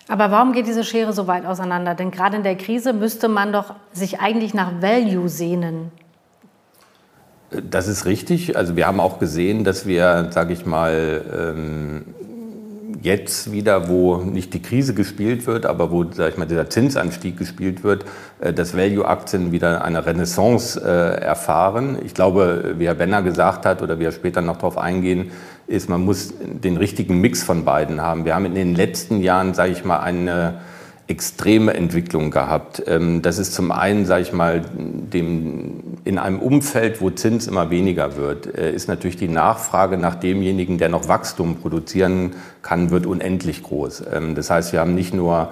Aber 0.08 0.32
warum 0.32 0.54
geht 0.54 0.68
diese 0.68 0.84
Schere 0.84 1.14
so 1.14 1.28
weit 1.28 1.46
auseinander? 1.46 1.94
Denn 1.94 2.12
gerade 2.12 2.38
in 2.38 2.44
der 2.44 2.56
Krise 2.56 2.94
müsste 2.94 3.28
man 3.28 3.52
doch 3.52 3.76
sich 3.94 4.20
eigentlich 4.22 4.54
nach 4.54 4.82
Value 4.82 5.28
sehnen. 5.28 5.92
Das 7.52 7.88
ist 7.88 8.06
richtig. 8.06 8.58
Also 8.58 8.76
wir 8.76 8.88
haben 8.88 9.00
auch 9.00 9.20
gesehen, 9.20 9.64
dass 9.64 9.86
wir, 9.86 10.30
sage 10.32 10.54
ich 10.54 10.66
mal, 10.66 11.24
ähm, 11.56 12.06
jetzt 13.02 13.52
wieder, 13.52 13.90
wo 13.90 14.18
nicht 14.18 14.54
die 14.54 14.62
Krise 14.62 14.94
gespielt 14.94 15.48
wird, 15.48 15.66
aber 15.66 15.92
wo 15.92 16.06
sag 16.12 16.32
ich 16.32 16.38
mal, 16.38 16.46
dieser 16.46 16.70
Zinsanstieg 16.70 17.38
gespielt 17.38 17.84
wird, 17.84 18.06
äh, 18.40 18.54
dass 18.54 18.76
Value-Aktien 18.76 19.52
wieder 19.52 19.84
eine 19.84 20.06
Renaissance 20.06 20.80
äh, 20.80 21.22
erfahren. 21.22 21.98
Ich 22.06 22.14
glaube, 22.14 22.76
wie 22.78 22.88
Herr 22.88 22.96
Benner 22.96 23.22
gesagt 23.22 23.66
hat 23.66 23.82
oder 23.82 24.00
wie 24.00 24.06
er 24.06 24.12
später 24.12 24.42
noch 24.42 24.58
darauf 24.58 24.78
eingehen, 24.78 25.32
ist, 25.68 25.90
man 25.90 26.04
muss 26.04 26.34
den 26.40 26.78
richtigen 26.78 27.20
Mix 27.20 27.44
von 27.44 27.66
beiden 27.66 28.02
haben. 28.02 28.26
Wir 28.26 28.36
haben 28.36 28.46
in 28.46 28.56
den 28.56 28.76
letzten 28.76 29.22
Jahren, 29.22 29.54
sage 29.54 29.72
ich 29.72 29.84
mal, 29.84 30.00
eine 30.00 30.62
extreme 31.08 31.74
Entwicklung 31.74 32.32
gehabt. 32.32 32.84
Ähm, 32.86 33.22
das 33.22 33.38
ist 33.38 33.54
zum 33.54 33.72
einen, 33.72 34.06
sage 34.06 34.24
ich 34.24 34.34
mal, 34.34 34.62
dem, 34.74 35.97
in 36.08 36.18
einem 36.18 36.40
Umfeld, 36.40 37.02
wo 37.02 37.10
Zins 37.10 37.48
immer 37.48 37.70
weniger 37.70 38.16
wird, 38.16 38.58
äh, 38.58 38.72
ist 38.72 38.88
natürlich 38.88 39.18
die 39.18 39.28
Nachfrage 39.28 39.98
nach 39.98 40.16
demjenigen, 40.16 40.78
der 40.78 40.90
noch 40.90 41.08
Wachstum 41.08 41.58
produzieren 41.58 42.32
kann, 42.62 42.92
wird 42.92 43.06
unendlich 43.06 43.62
groß. 43.62 44.04
Ähm, 44.14 44.34
das 44.34 44.50
heißt, 44.50 44.72
wir 44.72 44.80
haben 44.80 44.96
nicht 44.96 45.14
nur 45.14 45.52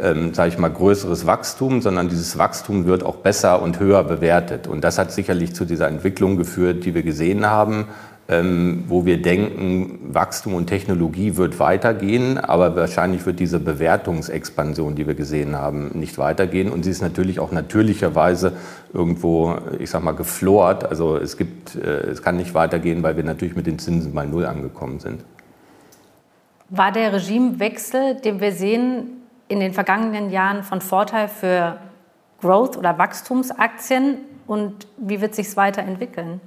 ähm, 0.00 0.32
sage 0.32 0.50
ich 0.50 0.58
mal, 0.58 0.70
größeres 0.70 1.26
Wachstum, 1.26 1.82
sondern 1.82 2.08
dieses 2.08 2.38
Wachstum 2.38 2.86
wird 2.86 3.02
auch 3.02 3.16
besser 3.16 3.60
und 3.60 3.80
höher 3.80 4.04
bewertet. 4.04 4.68
Und 4.68 4.84
das 4.84 4.96
hat 4.96 5.10
sicherlich 5.10 5.54
zu 5.54 5.64
dieser 5.64 5.88
Entwicklung 5.88 6.36
geführt, 6.36 6.84
die 6.84 6.94
wir 6.94 7.02
gesehen 7.02 7.46
haben 7.46 7.88
ähm, 8.30 8.84
wo 8.88 9.06
wir 9.06 9.22
denken, 9.22 10.00
Wachstum 10.12 10.52
und 10.52 10.66
Technologie 10.66 11.36
wird 11.36 11.58
weitergehen, 11.58 12.36
aber 12.36 12.76
wahrscheinlich 12.76 13.24
wird 13.24 13.40
diese 13.40 13.58
Bewertungsexpansion, 13.58 14.94
die 14.94 15.06
wir 15.06 15.14
gesehen 15.14 15.56
haben, 15.56 15.98
nicht 15.98 16.18
weitergehen. 16.18 16.70
Und 16.70 16.82
sie 16.82 16.90
ist 16.90 17.00
natürlich 17.00 17.40
auch 17.40 17.52
natürlicherweise 17.52 18.52
irgendwo, 18.92 19.56
ich 19.78 19.88
sag 19.88 20.02
mal, 20.04 20.12
geflort. 20.12 20.84
Also 20.84 21.16
es 21.16 21.38
gibt, 21.38 21.74
äh, 21.76 22.10
es 22.10 22.22
kann 22.22 22.36
nicht 22.36 22.52
weitergehen, 22.52 23.02
weil 23.02 23.16
wir 23.16 23.24
natürlich 23.24 23.56
mit 23.56 23.66
den 23.66 23.78
Zinsen 23.78 24.12
bei 24.12 24.26
Null 24.26 24.44
angekommen 24.44 25.00
sind. 25.00 25.24
War 26.68 26.92
der 26.92 27.14
Regimewechsel, 27.14 28.16
den 28.16 28.42
wir 28.42 28.52
sehen, 28.52 29.22
in 29.48 29.60
den 29.60 29.72
vergangenen 29.72 30.30
Jahren 30.30 30.64
von 30.64 30.82
Vorteil 30.82 31.28
für 31.28 31.78
Growth- 32.42 32.76
oder 32.76 32.98
Wachstumsaktien? 32.98 34.18
Und 34.46 34.86
wie 34.98 35.22
wird 35.22 35.34
sich 35.34 35.46
es 35.46 35.56
weiterentwickeln? 35.56 36.42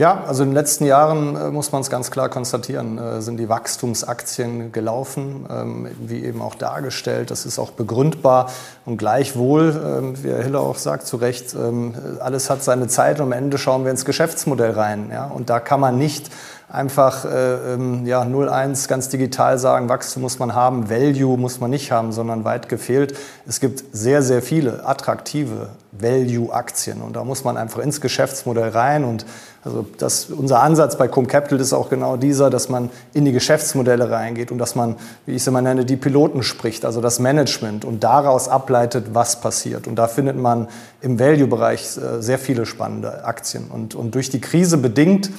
Ja, 0.00 0.24
also 0.26 0.44
in 0.44 0.48
den 0.48 0.54
letzten 0.54 0.86
Jahren 0.86 1.36
äh, 1.36 1.50
muss 1.50 1.72
man 1.72 1.82
es 1.82 1.90
ganz 1.90 2.10
klar 2.10 2.30
konstatieren, 2.30 2.96
äh, 2.96 3.20
sind 3.20 3.36
die 3.36 3.50
Wachstumsaktien 3.50 4.72
gelaufen, 4.72 5.44
ähm, 5.50 5.88
wie 6.00 6.24
eben 6.24 6.40
auch 6.40 6.54
dargestellt. 6.54 7.30
Das 7.30 7.44
ist 7.44 7.58
auch 7.58 7.72
begründbar 7.72 8.50
und 8.86 8.96
gleichwohl, 8.96 9.78
ähm, 9.84 10.24
wie 10.24 10.30
Herr 10.30 10.42
Hiller 10.42 10.60
auch 10.60 10.78
sagt, 10.78 11.06
zu 11.06 11.18
Recht, 11.18 11.52
ähm, 11.52 11.94
alles 12.18 12.48
hat 12.48 12.62
seine 12.62 12.88
Zeit 12.88 13.20
und 13.20 13.26
am 13.26 13.32
Ende 13.32 13.58
schauen 13.58 13.84
wir 13.84 13.90
ins 13.90 14.06
Geschäftsmodell 14.06 14.70
rein. 14.70 15.12
Und 15.34 15.50
da 15.50 15.60
kann 15.60 15.80
man 15.80 15.98
nicht 15.98 16.30
einfach 16.70 17.24
äh, 17.24 17.74
ähm, 17.74 18.06
ja, 18.06 18.22
0,1 18.22 18.88
ganz 18.88 19.08
digital 19.08 19.58
sagen, 19.58 19.88
Wachstum 19.88 20.22
muss 20.22 20.38
man 20.38 20.54
haben, 20.54 20.88
Value 20.88 21.36
muss 21.36 21.60
man 21.60 21.70
nicht 21.70 21.90
haben, 21.90 22.12
sondern 22.12 22.44
weit 22.44 22.68
gefehlt. 22.68 23.16
Es 23.46 23.58
gibt 23.60 23.84
sehr, 23.92 24.22
sehr 24.22 24.40
viele 24.40 24.86
attraktive 24.86 25.70
Value-Aktien 25.92 27.02
und 27.02 27.16
da 27.16 27.24
muss 27.24 27.42
man 27.42 27.56
einfach 27.56 27.80
ins 27.80 28.00
Geschäftsmodell 28.00 28.68
rein 28.68 29.04
und 29.04 29.26
also 29.62 29.84
das, 29.98 30.26
unser 30.26 30.62
Ansatz 30.62 30.96
bei 30.96 31.06
Com 31.06 31.26
Capital 31.26 31.60
ist 31.60 31.74
auch 31.74 31.90
genau 31.90 32.16
dieser, 32.16 32.48
dass 32.48 32.70
man 32.70 32.88
in 33.12 33.26
die 33.26 33.32
Geschäftsmodelle 33.32 34.10
reingeht 34.10 34.50
und 34.50 34.58
dass 34.58 34.74
man, 34.74 34.96
wie 35.26 35.32
ich 35.32 35.42
es 35.42 35.46
immer 35.46 35.60
nenne, 35.60 35.84
die 35.84 35.96
Piloten 35.96 36.42
spricht, 36.42 36.86
also 36.86 37.02
das 37.02 37.18
Management 37.18 37.84
und 37.84 38.02
daraus 38.02 38.48
ableitet, 38.48 39.08
was 39.12 39.40
passiert. 39.40 39.86
Und 39.86 39.96
da 39.96 40.08
findet 40.08 40.38
man 40.38 40.68
im 41.02 41.18
Value-Bereich 41.18 41.98
äh, 41.98 42.22
sehr 42.22 42.38
viele 42.38 42.64
spannende 42.64 43.24
Aktien. 43.24 43.66
Und, 43.70 43.94
und 43.94 44.14
durch 44.14 44.30
die 44.30 44.40
Krise 44.40 44.78
bedingt 44.78 45.30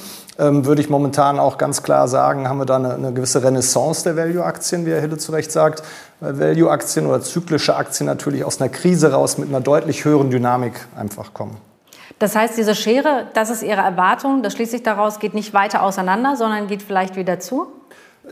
ähm, 0.41 0.65
würde 0.65 0.81
ich 0.81 0.89
momentan 0.89 1.39
auch 1.39 1.59
ganz 1.59 1.83
klar 1.83 2.07
sagen, 2.07 2.49
haben 2.49 2.57
wir 2.57 2.65
da 2.65 2.77
eine, 2.77 2.95
eine 2.95 3.13
gewisse 3.13 3.43
Renaissance 3.43 4.03
der 4.03 4.17
Value-Aktien, 4.17 4.85
wie 4.85 4.91
Herr 4.91 4.99
Hille 4.99 5.17
zu 5.17 5.31
Recht 5.31 5.51
sagt, 5.51 5.83
weil 6.19 6.39
Value-Aktien 6.39 7.05
oder 7.05 7.21
zyklische 7.21 7.75
Aktien 7.75 8.07
natürlich 8.07 8.43
aus 8.43 8.59
einer 8.59 8.69
Krise 8.69 9.11
raus 9.11 9.37
mit 9.37 9.49
einer 9.49 9.61
deutlich 9.61 10.03
höheren 10.03 10.31
Dynamik 10.31 10.73
einfach 10.97 11.35
kommen. 11.35 11.57
Das 12.17 12.35
heißt, 12.35 12.57
diese 12.57 12.75
Schere, 12.75 13.27
das 13.33 13.49
ist 13.49 13.63
Ihre 13.63 13.81
Erwartung, 13.81 14.41
das 14.41 14.53
schließt 14.53 14.71
sich 14.71 14.83
daraus, 14.83 15.19
geht 15.19 15.33
nicht 15.33 15.53
weiter 15.53 15.83
auseinander, 15.83 16.35
sondern 16.35 16.67
geht 16.67 16.81
vielleicht 16.81 17.15
wieder 17.15 17.39
zu? 17.39 17.67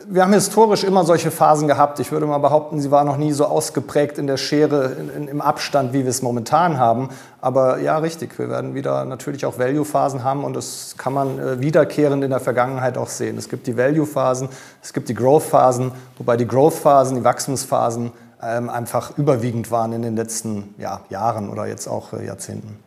Wir 0.07 0.21
haben 0.21 0.33
historisch 0.33 0.83
immer 0.83 1.03
solche 1.03 1.31
Phasen 1.31 1.67
gehabt. 1.67 1.99
Ich 1.99 2.11
würde 2.11 2.27
mal 2.27 2.37
behaupten, 2.37 2.79
sie 2.79 2.91
war 2.91 3.03
noch 3.03 3.17
nie 3.17 3.31
so 3.31 3.45
ausgeprägt 3.45 4.19
in 4.19 4.27
der 4.27 4.37
Schere, 4.37 4.91
in, 4.91 5.09
in, 5.09 5.27
im 5.27 5.41
Abstand, 5.41 5.93
wie 5.93 6.03
wir 6.03 6.09
es 6.09 6.21
momentan 6.21 6.77
haben. 6.77 7.09
Aber 7.41 7.79
ja, 7.79 7.97
richtig, 7.97 8.37
wir 8.37 8.49
werden 8.49 8.75
wieder 8.75 9.03
natürlich 9.05 9.47
auch 9.47 9.57
Value-Phasen 9.57 10.23
haben 10.23 10.43
und 10.43 10.55
das 10.55 10.93
kann 10.97 11.13
man 11.13 11.39
äh, 11.39 11.59
wiederkehrend 11.59 12.23
in 12.23 12.29
der 12.29 12.39
Vergangenheit 12.39 12.99
auch 12.99 13.07
sehen. 13.07 13.35
Es 13.39 13.49
gibt 13.49 13.65
die 13.65 13.77
Value-Phasen, 13.77 14.49
es 14.83 14.93
gibt 14.93 15.09
die 15.09 15.15
Growth-Phasen, 15.15 15.91
wobei 16.19 16.37
die 16.37 16.47
Growth-Phasen, 16.47 17.15
die 17.15 17.23
Wachstumsphasen 17.23 18.11
ähm, 18.43 18.69
einfach 18.69 19.17
überwiegend 19.17 19.71
waren 19.71 19.93
in 19.93 20.03
den 20.03 20.15
letzten 20.15 20.75
ja, 20.77 21.01
Jahren 21.09 21.49
oder 21.49 21.65
jetzt 21.65 21.87
auch 21.87 22.13
äh, 22.13 22.25
Jahrzehnten. 22.25 22.77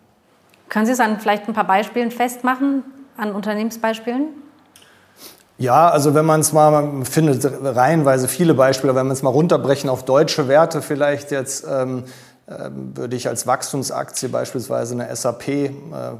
Können 0.68 0.86
Sie 0.86 0.92
es 0.92 1.00
an 1.00 1.18
vielleicht 1.18 1.48
ein 1.48 1.54
paar 1.54 1.66
Beispielen 1.66 2.12
festmachen, 2.12 2.84
an 3.16 3.32
Unternehmensbeispielen? 3.32 4.28
Ja, 5.62 5.90
also 5.90 6.12
wenn 6.12 6.24
man 6.24 6.40
es 6.40 6.52
mal, 6.52 7.04
findet 7.04 7.48
reihenweise 7.62 8.26
viele 8.26 8.52
Beispiele, 8.52 8.96
wenn 8.96 9.06
man 9.06 9.12
es 9.12 9.22
mal 9.22 9.30
runterbrechen 9.30 9.88
auf 9.88 10.04
deutsche 10.04 10.48
Werte 10.48 10.82
vielleicht 10.82 11.30
jetzt, 11.30 11.64
ähm, 11.70 12.02
äh, 12.48 12.68
würde 12.72 13.14
ich 13.14 13.28
als 13.28 13.46
Wachstumsaktie 13.46 14.28
beispielsweise 14.28 14.94
eine 14.94 15.14
SAP 15.14 15.48
äh, 15.48 15.70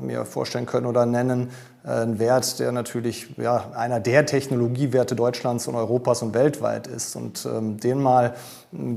mir 0.01 0.27
vorstellen 0.27 0.67
können 0.67 0.87
oder 0.87 1.07
nennen. 1.07 1.51
Äh, 1.85 2.03
ein 2.03 2.21
Wert, 2.21 2.61
der 2.61 2.71
natürlich 2.71 3.35
ja, 3.37 3.73
einer 3.75 3.99
der 3.99 4.27
Technologiewerte 4.27 5.17
Deutschlands 5.17 5.67
und 5.67 5.75
Europas 5.75 6.23
und 6.23 6.35
weltweit 6.35 6.87
ist. 6.87 7.17
Und 7.17 7.45
ähm, 7.45 7.81
den 7.81 8.01
mal, 8.01 8.35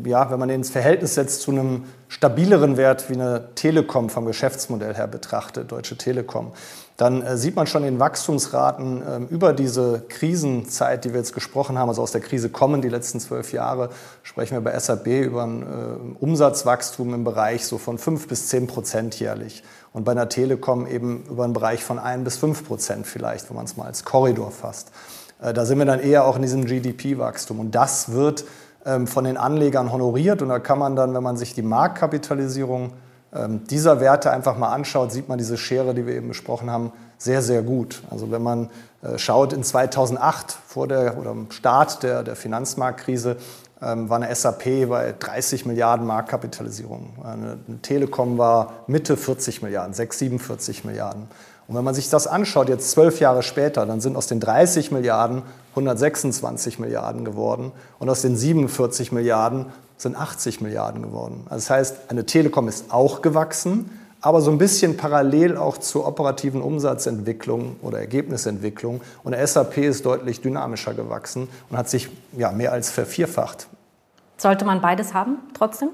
ja, 0.05 0.29
wenn 0.29 0.37
man 0.37 0.49
den 0.49 0.57
ins 0.57 0.69
Verhältnis 0.69 1.15
setzt 1.15 1.41
zu 1.41 1.49
einem 1.49 1.85
stabileren 2.07 2.77
Wert 2.77 3.09
wie 3.09 3.15
eine 3.15 3.55
Telekom 3.55 4.11
vom 4.11 4.25
Geschäftsmodell 4.25 4.93
her 4.93 5.07
betrachtet, 5.07 5.71
Deutsche 5.71 5.97
Telekom, 5.97 6.51
dann 6.97 7.21
äh, 7.21 7.37
sieht 7.37 7.55
man 7.55 7.67
schon 7.67 7.83
in 7.83 7.99
Wachstumsraten 7.99 9.01
äh, 9.01 9.33
über 9.33 9.53
diese 9.53 10.03
Krisenzeit, 10.07 11.03
die 11.03 11.11
wir 11.11 11.19
jetzt 11.19 11.33
gesprochen 11.33 11.77
haben, 11.77 11.89
also 11.89 12.01
aus 12.01 12.11
der 12.11 12.21
Krise 12.21 12.49
kommen 12.49 12.81
die 12.81 12.89
letzten 12.89 13.19
zwölf 13.19 13.51
Jahre, 13.51 13.89
sprechen 14.23 14.53
wir 14.53 14.61
bei 14.61 14.79
SAP 14.79 15.07
über 15.07 15.43
ein 15.43 15.61
äh, 15.63 16.23
Umsatzwachstum 16.23 17.13
im 17.13 17.23
Bereich 17.23 17.65
so 17.65 17.77
von 17.77 17.97
fünf 17.97 18.27
bis 18.27 18.47
zehn 18.47 18.67
Prozent 18.67 19.19
jährlich. 19.19 19.63
Und 19.91 20.05
bei 20.05 20.13
einer 20.13 20.29
Telekom 20.29 20.87
eben 20.87 21.23
über 21.29 21.43
einen 21.43 21.53
Bereich 21.53 21.83
von 21.83 21.99
ein 21.99 22.23
bis 22.23 22.37
fünf 22.37 22.65
Prozent 22.65 23.07
vielleicht, 23.07 23.49
wenn 23.49 23.57
man 23.57 23.65
es 23.65 23.75
mal 23.75 23.85
als 23.85 24.05
Korridor 24.05 24.51
fasst. 24.51 24.91
Äh, 25.41 25.53
da 25.53 25.65
sind 25.65 25.79
wir 25.79 25.85
dann 25.85 25.99
eher 25.99 26.25
auch 26.25 26.37
in 26.37 26.43
diesem 26.43 26.65
GDP-Wachstum. 26.65 27.59
Und 27.59 27.75
das 27.75 28.13
wird 28.13 28.45
ähm, 28.85 29.05
von 29.07 29.25
den 29.25 29.35
Anlegern 29.35 29.91
honoriert. 29.91 30.41
Und 30.41 30.47
da 30.47 30.59
kann 30.59 30.79
man 30.79 30.95
dann, 30.95 31.13
wenn 31.13 31.23
man 31.23 31.35
sich 31.35 31.53
die 31.53 31.61
Marktkapitalisierung 31.61 32.83
ähm, 32.83 32.91
dieser 33.69 33.99
Werte 33.99 34.31
einfach 34.31 34.57
mal 34.57 34.71
anschaut, 34.71 35.11
sieht 35.11 35.27
man 35.27 35.37
diese 35.37 35.57
Schere, 35.57 35.93
die 35.93 36.05
wir 36.05 36.15
eben 36.15 36.29
besprochen 36.29 36.69
haben, 36.69 36.91
sehr, 37.17 37.41
sehr 37.41 37.61
gut. 37.61 38.01
Also 38.09 38.31
wenn 38.31 38.43
man 38.43 38.69
äh, 39.01 39.17
schaut, 39.17 39.53
in 39.53 39.63
2008 39.63 40.57
vor 40.67 40.87
der, 40.87 41.17
oder 41.17 41.31
am 41.31 41.51
Start 41.51 42.03
der, 42.03 42.23
der 42.23 42.35
Finanzmarktkrise 42.35 43.37
ähm, 43.81 44.09
war 44.09 44.21
eine 44.21 44.33
SAP 44.33 44.89
bei 44.89 45.13
30 45.17 45.65
Milliarden 45.65 46.05
Marktkapitalisierung. 46.05 47.13
Eine 47.23 47.57
Telekom 47.81 48.37
war 48.37 48.73
Mitte 48.87 49.17
40 49.17 49.61
Milliarden, 49.61 49.93
6, 49.93 50.19
47 50.19 50.85
Milliarden. 50.85 51.27
Und 51.67 51.75
wenn 51.75 51.83
man 51.83 51.95
sich 51.95 52.09
das 52.09 52.27
anschaut, 52.27 52.69
jetzt 52.69 52.91
zwölf 52.91 53.19
Jahre 53.19 53.41
später, 53.41 53.85
dann 53.85 53.99
sind 53.99 54.15
aus 54.15 54.27
den 54.27 54.39
30 54.39 54.91
Milliarden 54.91 55.41
126 55.71 56.79
Milliarden 56.79 57.25
geworden 57.25 57.71
und 57.99 58.09
aus 58.09 58.21
den 58.21 58.37
47 58.37 59.11
Milliarden 59.11 59.67
sind 59.97 60.15
80 60.15 60.61
Milliarden 60.61 61.01
geworden. 61.01 61.41
Also 61.45 61.55
das 61.55 61.69
heißt, 61.69 61.95
eine 62.09 62.25
Telekom 62.25 62.67
ist 62.67 62.91
auch 62.91 63.21
gewachsen, 63.21 63.89
aber 64.21 64.41
so 64.41 64.49
ein 64.49 64.57
bisschen 64.57 64.97
parallel 64.97 65.55
auch 65.55 65.77
zur 65.77 66.07
operativen 66.07 66.61
Umsatzentwicklung 66.61 67.75
oder 67.81 67.99
Ergebnisentwicklung. 67.99 69.01
Und 69.23 69.33
der 69.33 69.45
SAP 69.45 69.77
ist 69.77 70.05
deutlich 70.05 70.41
dynamischer 70.41 70.93
gewachsen 70.93 71.47
und 71.69 71.77
hat 71.77 71.89
sich 71.89 72.09
ja, 72.35 72.51
mehr 72.51 72.71
als 72.71 72.89
vervierfacht. 72.89 73.67
Sollte 74.37 74.65
man 74.65 74.81
beides 74.81 75.13
haben, 75.13 75.37
trotzdem? 75.53 75.89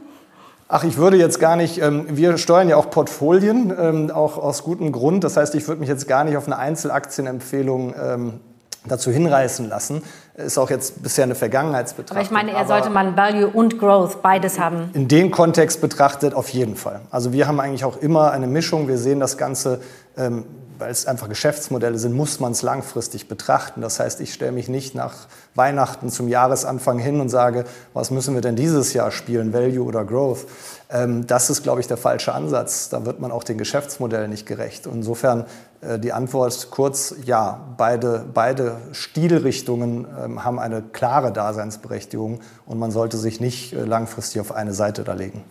Ach, 0.74 0.86
ich 0.86 0.96
würde 0.96 1.18
jetzt 1.18 1.42
gar 1.42 1.58
nicht, 1.58 1.82
ähm, 1.82 2.06
wir 2.08 2.38
steuern 2.38 2.70
ja 2.70 2.78
auch 2.78 2.90
Portfolien, 2.90 3.74
ähm, 3.78 4.10
auch 4.10 4.38
aus 4.38 4.64
gutem 4.64 4.94
Grund. 4.94 5.26
Das 5.26 5.36
heißt, 5.36 5.54
ich 5.56 5.68
würde 5.68 5.82
mich 5.82 5.90
jetzt 5.90 6.08
gar 6.08 6.24
nicht 6.24 6.38
auf 6.38 6.46
eine 6.46 6.58
Einzelaktienempfehlung 6.58 7.94
ähm, 8.02 8.40
dazu 8.86 9.12
hinreißen 9.12 9.68
lassen. 9.68 10.04
Ist 10.36 10.58
auch 10.58 10.70
jetzt 10.70 11.04
bisher 11.04 11.24
eine 11.24 11.36
Vergangenheitsbetrachtung. 11.36 12.18
Aber 12.18 12.26
ich 12.26 12.32
meine, 12.32 12.52
er 12.52 12.66
sollte 12.66 12.90
man 12.90 13.18
Value 13.18 13.48
und 13.48 13.80
Growth 13.80 14.22
beides 14.22 14.60
haben. 14.60 14.90
In 14.94 15.08
dem 15.08 15.32
Kontext 15.32 15.82
betrachtet 15.82 16.34
auf 16.34 16.50
jeden 16.50 16.76
Fall. 16.76 17.02
Also 17.12 17.34
wir 17.34 17.48
haben 17.48 17.60
eigentlich 17.60 17.86
auch 17.86 17.98
immer 17.98 18.32
eine 18.32 18.48
Mischung. 18.48 18.88
Wir 18.88 18.98
sehen 18.98 19.20
das 19.20 19.38
Ganze 19.38 19.82
ähm, 20.18 20.46
weil 20.82 20.90
es 20.90 21.06
einfach 21.06 21.30
Geschäftsmodelle 21.30 21.98
sind, 22.00 22.14
muss 22.14 22.40
man 22.40 22.54
es 22.54 22.64
langfristig 22.64 23.28
betrachten. 23.28 23.82
Das 23.82 24.00
heißt, 24.00 24.20
ich 24.20 24.34
stelle 24.34 24.52
mich 24.52 24.68
nicht 24.68 24.96
nach 24.96 25.14
Weihnachten 25.54 26.10
zum 26.10 26.28
Jahresanfang 26.28 26.98
hin 26.98 27.22
und 27.22 27.30
sage, 27.30 27.66
was 27.94 28.10
müssen 28.10 28.34
wir 28.34 28.42
denn 28.42 28.56
dieses 28.56 28.94
Jahr 28.94 29.12
spielen, 29.12 29.54
Value 29.54 29.86
oder 29.86 30.04
Growth? 30.04 30.48
Ähm, 30.92 31.26
das 31.26 31.50
ist, 31.50 31.64
glaube 31.64 31.80
ich, 31.80 31.88
der 31.88 31.98
falsche 31.98 32.34
Ansatz. 32.34 32.90
Da 32.90 33.06
wird 33.06 33.20
man 33.20 33.32
auch 33.32 33.44
den 33.44 33.58
Geschäftsmodellen 33.58 34.30
nicht 34.30 34.46
gerecht. 34.46 34.86
Insofern 34.86 35.46
äh, 35.82 35.98
die 35.98 36.12
Antwort 36.12 36.70
kurz, 36.70 37.16
ja, 37.24 37.62
beide, 37.78 38.26
beide 38.34 38.78
Stilrichtungen 38.92 40.06
ähm, 40.24 40.44
haben 40.44 40.60
eine 40.60 40.82
klare 40.82 41.32
Daseinsberechtigung 41.32 42.42
und 42.66 42.80
man 42.80 42.92
sollte 42.92 43.18
sich 43.18 43.40
nicht 43.40 43.74
äh, 43.74 43.84
langfristig 43.84 44.42
auf 44.42 44.52
eine 44.52 44.74
Seite 44.74 45.04
da 45.04 45.14
legen. 45.14 45.44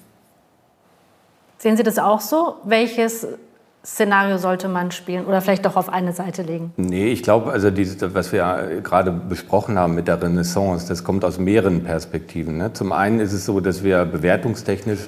Sehen 1.59 1.77
Sie 1.77 1.83
das 1.83 1.99
auch 1.99 2.21
so? 2.21 2.57
Welches 2.65 3.27
Szenario 3.85 4.37
sollte 4.37 4.69
man 4.69 4.91
spielen 4.91 5.25
oder 5.25 5.41
vielleicht 5.41 5.65
doch 5.65 5.77
auf 5.77 5.89
eine 5.89 6.13
Seite 6.13 6.43
legen? 6.43 6.73
Nee, 6.77 7.13
ich 7.13 7.23
glaube, 7.23 7.51
also 7.51 7.71
dieses, 7.71 7.97
was 8.15 8.31
wir 8.31 8.81
gerade 8.83 9.11
besprochen 9.11 9.79
haben 9.79 9.95
mit 9.95 10.07
der 10.07 10.23
Renaissance, 10.23 10.87
das 10.87 11.03
kommt 11.03 11.25
aus 11.25 11.39
mehreren 11.39 11.83
Perspektiven. 11.83 12.59
Ne? 12.59 12.73
Zum 12.75 12.93
einen 12.93 13.21
ist 13.21 13.33
es 13.33 13.47
so, 13.47 13.61
dass 13.61 13.83
wir 13.83 14.05
bewertungstechnisch 14.05 15.01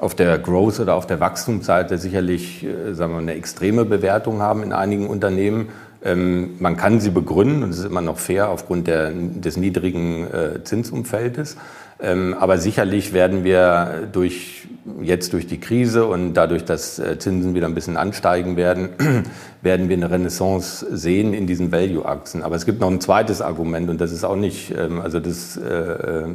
auf 0.00 0.14
der 0.14 0.38
Growth- 0.38 0.80
oder 0.80 0.94
auf 0.94 1.06
der 1.06 1.20
Wachstumsseite 1.20 1.98
sicherlich 1.98 2.64
äh, 2.64 2.94
sagen 2.94 3.12
wir, 3.12 3.18
eine 3.18 3.34
extreme 3.34 3.84
Bewertung 3.84 4.40
haben 4.40 4.62
in 4.62 4.72
einigen 4.72 5.06
Unternehmen. 5.06 5.68
Ähm, 6.02 6.54
man 6.58 6.78
kann 6.78 7.00
sie 7.00 7.10
begründen 7.10 7.62
und 7.62 7.70
es 7.70 7.80
ist 7.80 7.84
immer 7.84 8.00
noch 8.00 8.18
fair 8.18 8.48
aufgrund 8.48 8.86
der, 8.86 9.12
des 9.12 9.58
niedrigen 9.58 10.26
äh, 10.32 10.64
Zinsumfeldes. 10.64 11.58
Ähm, 12.02 12.34
aber 12.40 12.56
sicherlich 12.56 13.12
werden 13.12 13.44
wir 13.44 14.08
durch, 14.10 14.66
jetzt 15.02 15.34
durch 15.34 15.46
die 15.46 15.60
Krise 15.60 16.06
und 16.06 16.32
dadurch, 16.32 16.64
dass 16.64 16.98
äh, 16.98 17.18
Zinsen 17.18 17.54
wieder 17.54 17.66
ein 17.66 17.74
bisschen 17.74 17.98
ansteigen 17.98 18.56
werden, 18.56 18.88
werden 19.60 19.90
wir 19.90 19.98
eine 19.98 20.10
Renaissance 20.10 20.86
sehen 20.92 21.34
in 21.34 21.46
diesen 21.46 21.72
Value-Aktien. 21.72 22.42
Aber 22.42 22.56
es 22.56 22.64
gibt 22.64 22.80
noch 22.80 22.90
ein 22.90 23.02
zweites 23.02 23.42
Argument 23.42 23.90
und 23.90 24.00
das 24.00 24.12
ist 24.12 24.24
auch 24.24 24.36
nicht, 24.36 24.74
ähm, 24.74 25.02
also 25.02 25.20
das 25.20 25.60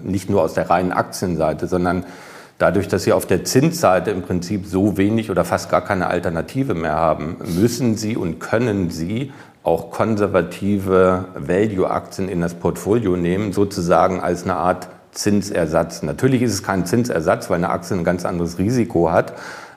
nicht 0.04 0.30
nur 0.30 0.44
aus 0.44 0.54
der 0.54 0.70
reinen 0.70 0.92
Aktienseite, 0.92 1.66
sondern 1.66 2.06
Dadurch, 2.58 2.88
dass 2.88 3.04
Sie 3.04 3.12
auf 3.12 3.26
der 3.26 3.44
Zinsseite 3.44 4.12
im 4.12 4.22
Prinzip 4.22 4.66
so 4.66 4.98
wenig 4.98 5.30
oder 5.30 5.44
fast 5.44 5.70
gar 5.70 5.82
keine 5.82 6.08
Alternative 6.08 6.74
mehr 6.74 6.96
haben, 6.96 7.36
müssen 7.56 7.98
Sie 7.98 8.16
und 8.16 8.40
können 8.40 8.90
Sie 8.90 9.34
auch 9.64 9.90
konservative 9.92 11.26
Value-Aktien 11.36 12.30
in 12.30 12.40
das 12.40 12.54
Portfolio 12.54 13.18
nehmen, 13.18 13.52
sozusagen 13.52 14.22
als 14.22 14.44
eine 14.44 14.56
Art 14.56 14.88
Zinsersatz. 15.12 16.04
Natürlich 16.04 16.42
ist 16.44 16.54
es 16.54 16.64
kein 16.64 16.86
Zinsersatz, 16.86 17.50
weil 17.50 17.58
eine 17.58 17.70
Aktie 17.70 17.98
ein 17.98 18.04
ganz 18.04 18.26
anderes 18.26 18.58
Risiko 18.58 19.12
hat. 19.12 19.34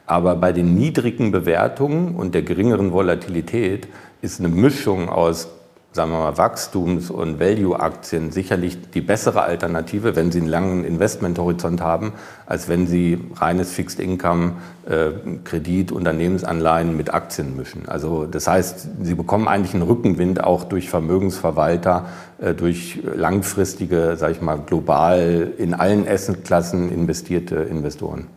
Aber 0.07 0.37
bei 0.37 0.53
den 0.53 0.75
niedrigen 0.75 1.33
Bewertungen 1.33 2.15
und 2.15 2.35
der 2.35 2.43
geringeren 2.43 2.93
Volatilität 2.93 3.89
ist 4.23 4.41
eine 4.41 4.49
Mischung 4.49 5.09
aus 5.09 5.49
sagen 5.99 6.13
wir 6.13 6.21
mal, 6.21 6.39
Wachstums- 6.39 7.11
und 7.11 7.41
Value-Aktien 7.41 8.31
sicherlich 8.31 8.79
die 8.93 9.01
bessere 9.01 9.43
Alternative, 9.43 10.15
wenn 10.15 10.31
Sie 10.31 10.39
einen 10.39 10.47
langen 10.47 10.85
Investmenthorizont 10.85 11.81
haben, 11.81 12.13
als 12.47 12.69
wenn 12.69 12.87
Sie 12.87 13.19
reines 13.35 13.73
Fixed 13.73 13.99
Income, 13.99 14.53
äh, 14.89 15.11
Kredit, 15.43 15.91
Unternehmensanleihen 15.91 16.97
mit 16.97 17.13
Aktien 17.13 17.57
mischen. 17.57 17.89
Also 17.89 18.27
das 18.27 18.47
heißt, 18.47 18.87
Sie 19.03 19.15
bekommen 19.17 19.49
eigentlich 19.49 19.75
einen 19.75 19.83
Rückenwind 19.83 20.45
auch 20.45 20.63
durch 20.63 20.89
Vermögensverwalter, 20.89 22.07
äh, 22.41 22.55
durch 22.55 23.01
langfristige, 23.17 24.15
sage 24.17 24.35
ich 24.35 24.41
mal, 24.41 24.61
global 24.65 25.53
in 25.59 25.75
allen 25.75 26.07
Assetklassen 26.07 26.93
investierte 26.93 27.57
Investoren. 27.57 28.29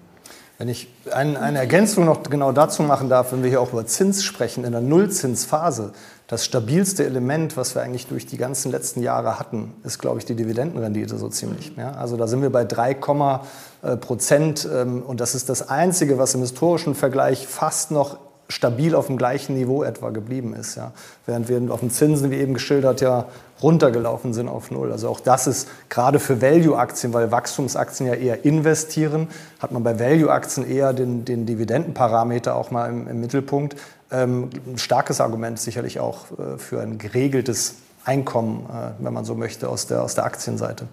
Wenn 0.62 0.70
ich 0.70 0.90
eine 1.12 1.58
Ergänzung 1.58 2.06
noch 2.06 2.22
genau 2.22 2.52
dazu 2.52 2.84
machen 2.84 3.10
darf, 3.10 3.32
wenn 3.32 3.42
wir 3.42 3.50
hier 3.50 3.62
auch 3.62 3.74
über 3.74 3.88
Zins 3.88 4.24
sprechen, 4.24 4.64
in 4.64 4.74
der 4.74 4.82
Nullzinsphase, 4.82 5.92
das 6.32 6.46
stabilste 6.46 7.04
Element, 7.04 7.58
was 7.58 7.76
wir 7.76 7.82
eigentlich 7.82 8.08
durch 8.08 8.26
die 8.26 8.38
ganzen 8.38 8.72
letzten 8.72 9.04
Jahre 9.04 9.38
hatten, 9.38 9.74
ist, 9.84 10.00
glaube 10.00 10.20
ich, 10.20 10.24
die 10.24 10.34
Dividendenrendite 10.34 11.18
so 11.18 11.28
ziemlich. 11.28 11.74
Ja, 11.76 11.92
also 11.92 12.16
da 12.16 12.26
sind 12.26 12.42
wir 12.42 12.50
bei 12.50 12.64
3, 12.64 12.92
äh, 12.92 13.98
Prozent 13.98 14.66
ähm, 14.74 15.02
und 15.02 15.20
das 15.20 15.36
ist 15.36 15.50
das 15.50 15.68
Einzige, 15.68 16.18
was 16.18 16.34
im 16.34 16.40
historischen 16.40 16.96
Vergleich 16.96 17.48
fast 17.48 17.92
noch 17.92 18.18
stabil 18.48 18.96
auf 18.96 19.08
dem 19.08 19.18
gleichen 19.18 19.56
Niveau 19.56 19.84
etwa 19.84 20.10
geblieben 20.12 20.54
ist. 20.54 20.76
Ja. 20.76 20.94
Während 21.26 21.50
wir 21.50 21.62
auf 21.70 21.82
den 21.82 21.92
Zinsen, 21.92 22.32
wie 22.32 22.38
eben 22.38 22.54
geschildert, 22.54 23.02
ja 23.02 23.26
runtergelaufen 23.62 24.34
sind 24.34 24.48
auf 24.48 24.72
Null. 24.72 24.92
Also 24.92 25.10
auch 25.10 25.20
das 25.20 25.48
ist 25.48 25.68
gerade 25.90 26.20
für 26.20 26.42
Value-Aktien, 26.42 27.14
weil 27.14 27.32
Wachstumsaktien 27.32 28.08
ja 28.08 28.16
eher 28.16 28.46
investieren, 28.46 29.28
hat 29.60 29.72
man 29.72 29.84
bei 29.84 30.00
Value-Aktien 30.00 30.68
eher 30.68 30.94
den, 30.94 31.26
den 31.26 31.46
Dividendenparameter 31.46 32.56
auch 32.56 32.72
mal 32.72 32.90
im, 32.90 33.08
im 33.08 33.20
Mittelpunkt. 33.20 33.76
Ähm, 34.12 34.50
ein 34.68 34.78
starkes 34.78 35.22
Argument 35.22 35.60
sicherlich 35.60 36.00
auch 36.00 36.26
äh, 36.38 36.58
für 36.58 36.82
ein 36.82 36.98
geregeltes 36.98 37.76
Einkommen, 38.04 38.66
äh, 38.70 39.04
wenn 39.04 39.14
man 39.14 39.26
so 39.26 39.36
möchte, 39.36 39.70
aus 39.70 39.88
der, 39.88 40.04
aus 40.04 40.16
der 40.16 40.26
Aktienseite. 40.26 40.88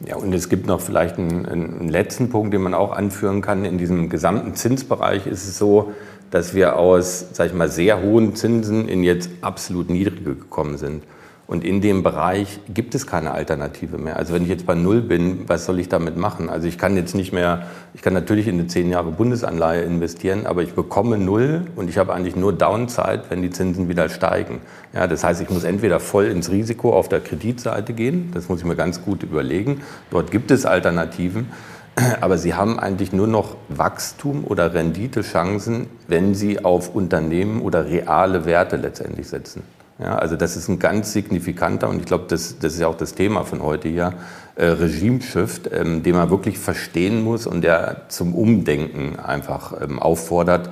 Ja, 0.00 0.16
und 0.16 0.32
es 0.32 0.48
gibt 0.48 0.66
noch 0.66 0.80
vielleicht 0.80 1.18
einen, 1.18 1.46
einen, 1.46 1.88
letzten 1.88 2.30
Punkt, 2.30 2.52
den 2.52 2.62
man 2.62 2.74
auch 2.74 2.92
anführen 2.92 3.40
kann. 3.40 3.64
In 3.64 3.78
diesem 3.78 4.08
gesamten 4.08 4.54
Zinsbereich 4.54 5.26
ist 5.26 5.46
es 5.46 5.56
so, 5.56 5.92
dass 6.30 6.54
wir 6.54 6.76
aus, 6.76 7.26
sag 7.32 7.46
ich 7.46 7.54
mal, 7.54 7.70
sehr 7.70 8.02
hohen 8.02 8.34
Zinsen 8.34 8.88
in 8.88 9.04
jetzt 9.04 9.30
absolut 9.40 9.88
niedrige 9.88 10.34
gekommen 10.34 10.76
sind. 10.76 11.04
Und 11.46 11.62
in 11.62 11.82
dem 11.82 12.02
Bereich 12.02 12.58
gibt 12.72 12.94
es 12.94 13.06
keine 13.06 13.32
Alternative 13.32 13.98
mehr. 13.98 14.16
Also 14.16 14.32
wenn 14.32 14.44
ich 14.44 14.48
jetzt 14.48 14.64
bei 14.64 14.74
Null 14.74 15.02
bin, 15.02 15.46
was 15.46 15.66
soll 15.66 15.78
ich 15.78 15.90
damit 15.90 16.16
machen? 16.16 16.48
Also 16.48 16.66
ich 16.66 16.78
kann 16.78 16.96
jetzt 16.96 17.14
nicht 17.14 17.32
mehr, 17.32 17.66
ich 17.92 18.00
kann 18.00 18.14
natürlich 18.14 18.48
in 18.48 18.58
eine 18.58 18.66
zehn 18.66 18.88
Jahre 18.88 19.10
Bundesanleihe 19.10 19.82
investieren, 19.82 20.46
aber 20.46 20.62
ich 20.62 20.72
bekomme 20.72 21.18
Null 21.18 21.66
und 21.76 21.90
ich 21.90 21.98
habe 21.98 22.14
eigentlich 22.14 22.34
nur 22.34 22.54
Downside, 22.54 23.24
wenn 23.28 23.42
die 23.42 23.50
Zinsen 23.50 23.90
wieder 23.90 24.08
steigen. 24.08 24.60
Ja, 24.94 25.06
das 25.06 25.22
heißt, 25.22 25.42
ich 25.42 25.50
muss 25.50 25.64
entweder 25.64 26.00
voll 26.00 26.26
ins 26.26 26.50
Risiko 26.50 26.94
auf 26.94 27.10
der 27.10 27.20
Kreditseite 27.20 27.92
gehen, 27.92 28.30
das 28.32 28.48
muss 28.48 28.60
ich 28.60 28.64
mir 28.64 28.76
ganz 28.76 29.02
gut 29.02 29.22
überlegen. 29.22 29.82
Dort 30.10 30.30
gibt 30.30 30.50
es 30.50 30.64
Alternativen. 30.64 31.50
Aber 32.20 32.38
sie 32.38 32.54
haben 32.54 32.80
eigentlich 32.80 33.12
nur 33.12 33.26
noch 33.26 33.56
Wachstum 33.68 34.44
oder 34.44 34.74
Renditechancen, 34.74 35.86
wenn 36.08 36.34
sie 36.34 36.64
auf 36.64 36.94
Unternehmen 36.94 37.60
oder 37.60 37.86
reale 37.86 38.46
Werte 38.46 38.76
letztendlich 38.76 39.28
setzen. 39.28 39.62
Ja, 39.98 40.16
also 40.16 40.34
das 40.34 40.56
ist 40.56 40.68
ein 40.68 40.80
ganz 40.80 41.12
signifikanter 41.12 41.88
und 41.88 42.00
ich 42.00 42.06
glaube, 42.06 42.24
das, 42.26 42.58
das 42.58 42.74
ist 42.74 42.80
ja 42.80 42.88
auch 42.88 42.96
das 42.96 43.14
Thema 43.14 43.44
von 43.44 43.62
heute 43.62 43.88
hier, 43.88 44.14
äh, 44.56 44.66
Regimeshift, 44.66 45.70
ähm, 45.72 46.02
den 46.02 46.16
man 46.16 46.30
wirklich 46.30 46.58
verstehen 46.58 47.22
muss 47.22 47.46
und 47.46 47.62
der 47.62 48.02
zum 48.08 48.34
Umdenken 48.34 49.20
einfach 49.20 49.80
ähm, 49.80 50.00
auffordert 50.00 50.68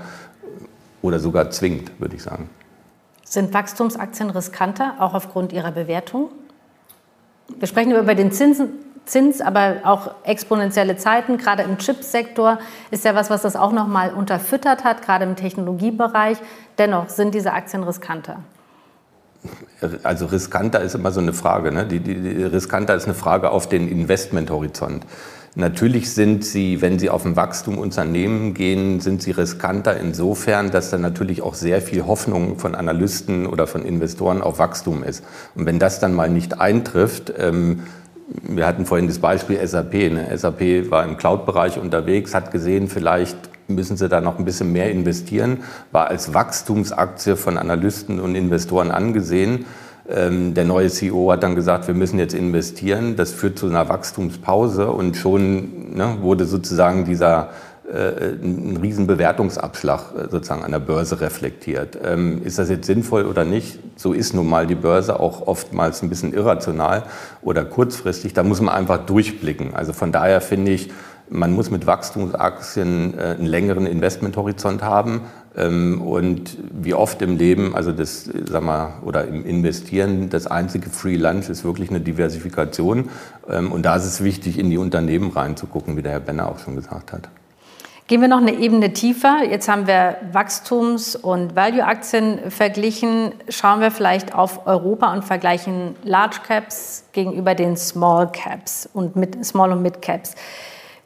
oder 1.03 1.21
sogar 1.21 1.51
zwingt, 1.51 2.01
würde 2.01 2.17
ich 2.17 2.23
sagen. 2.23 2.51
Sind 3.25 3.55
Wachstumsaktien 3.55 4.31
riskanter, 4.31 4.95
auch 4.99 5.15
aufgrund 5.15 5.53
ihrer 5.53 5.71
Bewertung? 5.71 6.31
Wir 7.59 7.69
sprechen 7.69 7.93
über 7.93 8.15
den 8.15 8.33
Zinsen, 8.33 8.71
Zins, 9.05 9.41
aber 9.41 9.79
auch 9.83 10.13
exponentielle 10.23 10.97
Zeiten. 10.97 11.37
Gerade 11.37 11.65
im 11.65 11.77
Chipsektor 11.79 12.59
ist 12.93 13.05
ja 13.05 13.17
was, 13.17 13.31
was 13.31 13.43
das 13.43 13.57
auch 13.57 13.73
noch 13.73 13.89
mal 13.89 14.13
unterfüttert 14.13 14.85
hat, 14.85 15.03
gerade 15.03 15.25
im 15.25 15.35
Technologiebereich. 15.35 16.39
Dennoch 16.79 17.09
sind 17.09 17.35
diese 17.35 17.53
Aktien 17.53 17.83
riskanter 17.83 18.39
also 20.03 20.27
riskanter 20.27 20.81
ist 20.81 20.95
immer 20.95 21.11
so 21.11 21.21
eine 21.21 21.33
Frage. 21.33 21.73
Ne? 21.73 21.87
Die, 21.87 22.01
die, 22.01 22.21
die, 22.21 22.43
riskanter 22.45 22.95
ist 22.95 23.05
eine 23.05 23.15
Frage 23.15 23.51
auf 23.51 23.69
den 23.69 23.89
Investmenthorizont. 23.89 25.05
Natürlich 25.55 26.15
sind 26.15 26.45
sie, 26.45 26.81
wenn 26.81 26.99
sie 26.99 27.11
auf 27.11 27.27
ein 27.27 27.37
Wachstum 27.37 27.77
Unternehmen 27.77 28.55
gehen, 28.55 29.01
sind 29.01 29.23
sie 29.23 29.33
riskanter 29.33 29.99
insofern, 29.99 30.71
dass 30.71 30.89
da 30.89 30.97
natürlich 30.97 31.43
auch 31.43 31.55
sehr 31.55 31.83
viel 31.83 32.07
Hoffnung 32.07 32.59
von 32.59 32.75
Analysten 32.75 33.47
oder 33.47 33.67
von 33.67 33.85
Investoren 33.85 34.41
auf 34.41 34.59
Wachstum 34.59 35.05
ist. 35.05 35.23
Und 35.55 35.67
wenn 35.67 35.79
das 35.79 36.01
dann 36.01 36.15
mal 36.15 36.31
nicht 36.31 36.59
eintrifft, 36.59 37.35
ähm, 37.37 37.83
wir 38.43 38.67
hatten 38.67 38.87
vorhin 38.87 39.09
das 39.09 39.19
Beispiel 39.19 39.67
SAP. 39.67 39.93
Ne? 39.93 40.27
SAP 40.35 40.91
war 40.91 41.05
im 41.05 41.19
Cloud-Bereich 41.19 41.79
unterwegs, 41.79 42.35
hat 42.35 42.51
gesehen, 42.51 42.89
vielleicht 42.89 43.37
müssen 43.75 43.97
sie 43.97 44.09
da 44.09 44.21
noch 44.21 44.39
ein 44.39 44.45
bisschen 44.45 44.73
mehr 44.73 44.91
investieren, 44.91 45.59
war 45.91 46.09
als 46.09 46.35
Wachstumsaktie 46.35 47.37
von 47.37 47.59
Analysten 47.59 48.21
und 48.21 48.35
Investoren 48.35 48.91
angesehen. 48.91 49.67
Ähm, 50.09 50.55
der 50.55 50.65
neue 50.65 50.89
CEO 50.89 51.31
hat 51.33 51.43
dann 51.43 51.55
gesagt, 51.55 51.87
wir 51.87 51.95
müssen 51.95 52.19
jetzt 52.19 52.35
investieren. 52.35 53.17
Das 53.17 53.31
führt 53.33 53.59
zu 53.59 53.69
einer 53.69 53.89
Wachstumspause 53.89 54.91
und 54.91 55.17
schon 55.17 55.97
ne, 55.97 56.19
wurde 56.21 56.45
sozusagen 56.45 57.05
dieser 57.05 57.51
äh, 57.93 58.35
ein 58.43 58.79
riesen 58.81 59.07
Bewertungsabschlag 59.07 60.01
äh, 60.17 60.31
sozusagen 60.31 60.65
an 60.65 60.73
der 60.73 60.79
Börse 60.79 61.21
reflektiert. 61.21 61.99
Ähm, 62.05 62.43
ist 62.45 62.59
das 62.59 62.71
jetzt 62.71 62.87
sinnvoll 62.87 63.27
oder 63.27 63.45
nicht? 63.45 63.79
So 63.97 64.13
ist 64.13 64.35
nun 64.35 64.49
mal 64.49 64.67
die 64.67 64.75
Börse 64.75 65.21
auch 65.21 65.47
oftmals 65.47 66.03
ein 66.03 66.09
bisschen 66.09 66.33
irrational 66.33 67.03
oder 67.43 67.65
kurzfristig. 67.65 68.33
Da 68.33 68.45
muss 68.45 68.61
man 68.61 68.75
einfach 68.75 69.05
durchblicken. 69.05 69.75
Also 69.75 69.93
von 69.93 70.11
daher 70.11 70.41
finde 70.41 70.73
ich, 70.73 70.91
man 71.33 71.53
muss 71.53 71.71
mit 71.71 71.87
Wachstumsaktien 71.87 73.19
äh, 73.19 73.23
einen 73.23 73.47
längeren 73.47 73.87
Investmenthorizont 73.87 74.83
haben. 74.83 75.23
Ähm, 75.57 76.01
und 76.03 76.57
wie 76.71 76.95
oft 76.95 77.21
im 77.23 77.37
Leben, 77.37 77.75
also 77.75 77.93
das, 77.93 78.31
sag 78.45 78.63
mal, 78.63 78.95
oder 79.03 79.27
im 79.27 79.45
Investieren, 79.45 80.31
das 80.31 80.47
einzige 80.47 80.91
Free 80.91 81.17
Lunch 81.17 81.49
ist 81.49 81.65
wirklich 81.65 81.91
eine 81.91 82.01
Diversifikation. 82.01 83.11
Ähm, 83.49 83.73
und 83.73 83.83
da 83.83 83.97
ist 83.97 84.05
es 84.05 84.23
wichtig, 84.23 84.59
in 84.59 84.71
die 84.71 84.79
Unternehmen 84.79 85.31
reinzugucken, 85.31 85.97
wie 85.97 86.03
der 86.03 86.13
Herr 86.13 86.21
Benner 86.21 86.49
auch 86.49 86.59
schon 86.59 86.77
gesagt 86.77 87.13
hat. 87.13 87.29
Gehen 88.09 88.21
wir 88.21 88.29
noch 88.29 88.41
eine 88.41 88.53
Ebene 88.53 88.93
tiefer. 88.93 89.39
Jetzt 89.49 89.69
haben 89.69 89.87
wir 89.87 90.17
Wachstums- 90.33 91.17
und 91.17 91.57
Value-Aktien 91.57 92.51
verglichen. 92.51 93.33
Schauen 93.49 93.81
wir 93.81 93.91
vielleicht 93.91 94.35
auf 94.35 94.67
Europa 94.67 95.13
und 95.15 95.25
vergleichen 95.25 95.95
Large 96.03 96.41
Caps 96.47 97.05
gegenüber 97.13 97.55
den 97.55 97.77
Small 97.77 98.31
Caps 98.31 98.89
und 98.93 99.17
mit 99.17 99.43
Small 99.47 99.73
und 99.73 99.83
Mid 99.83 100.03
Caps. 100.03 100.35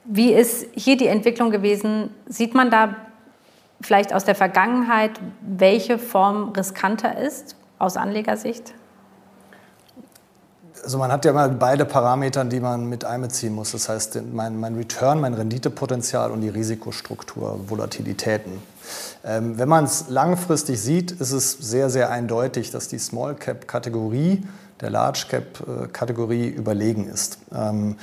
Wie 0.08 0.32
ist 0.32 0.66
hier 0.74 0.96
die 0.96 1.06
Entwicklung 1.06 1.50
gewesen? 1.50 2.10
Sieht 2.28 2.54
man 2.54 2.70
da 2.70 2.96
vielleicht 3.80 4.14
aus 4.14 4.24
der 4.24 4.34
Vergangenheit, 4.34 5.12
welche 5.40 5.98
Form 5.98 6.50
riskanter 6.50 7.18
ist 7.18 7.56
aus 7.78 7.96
Anlegersicht? 7.96 8.74
Also 10.82 10.98
man 10.98 11.10
hat 11.10 11.24
ja 11.24 11.32
immer 11.32 11.48
beide 11.48 11.84
Parameter, 11.84 12.44
die 12.44 12.60
man 12.60 12.88
mit 12.88 13.04
einbeziehen 13.04 13.52
muss. 13.52 13.72
Das 13.72 13.88
heißt, 13.88 14.20
mein, 14.32 14.60
mein 14.60 14.76
Return, 14.76 15.20
mein 15.20 15.34
Renditepotenzial 15.34 16.30
und 16.30 16.42
die 16.42 16.48
Risikostruktur, 16.48 17.58
Volatilitäten. 17.66 18.62
Ähm, 19.24 19.58
wenn 19.58 19.68
man 19.68 19.84
es 19.84 20.08
langfristig 20.08 20.80
sieht, 20.80 21.10
ist 21.10 21.32
es 21.32 21.52
sehr, 21.52 21.90
sehr 21.90 22.10
eindeutig, 22.10 22.70
dass 22.70 22.86
die 22.86 23.00
Small 23.00 23.34
Cap-Kategorie 23.34 24.44
der 24.80 24.90
Large 24.90 25.26
Cap-Kategorie 25.28 26.46
überlegen 26.46 27.08
ist. 27.08 27.38
Ähm, 27.52 27.96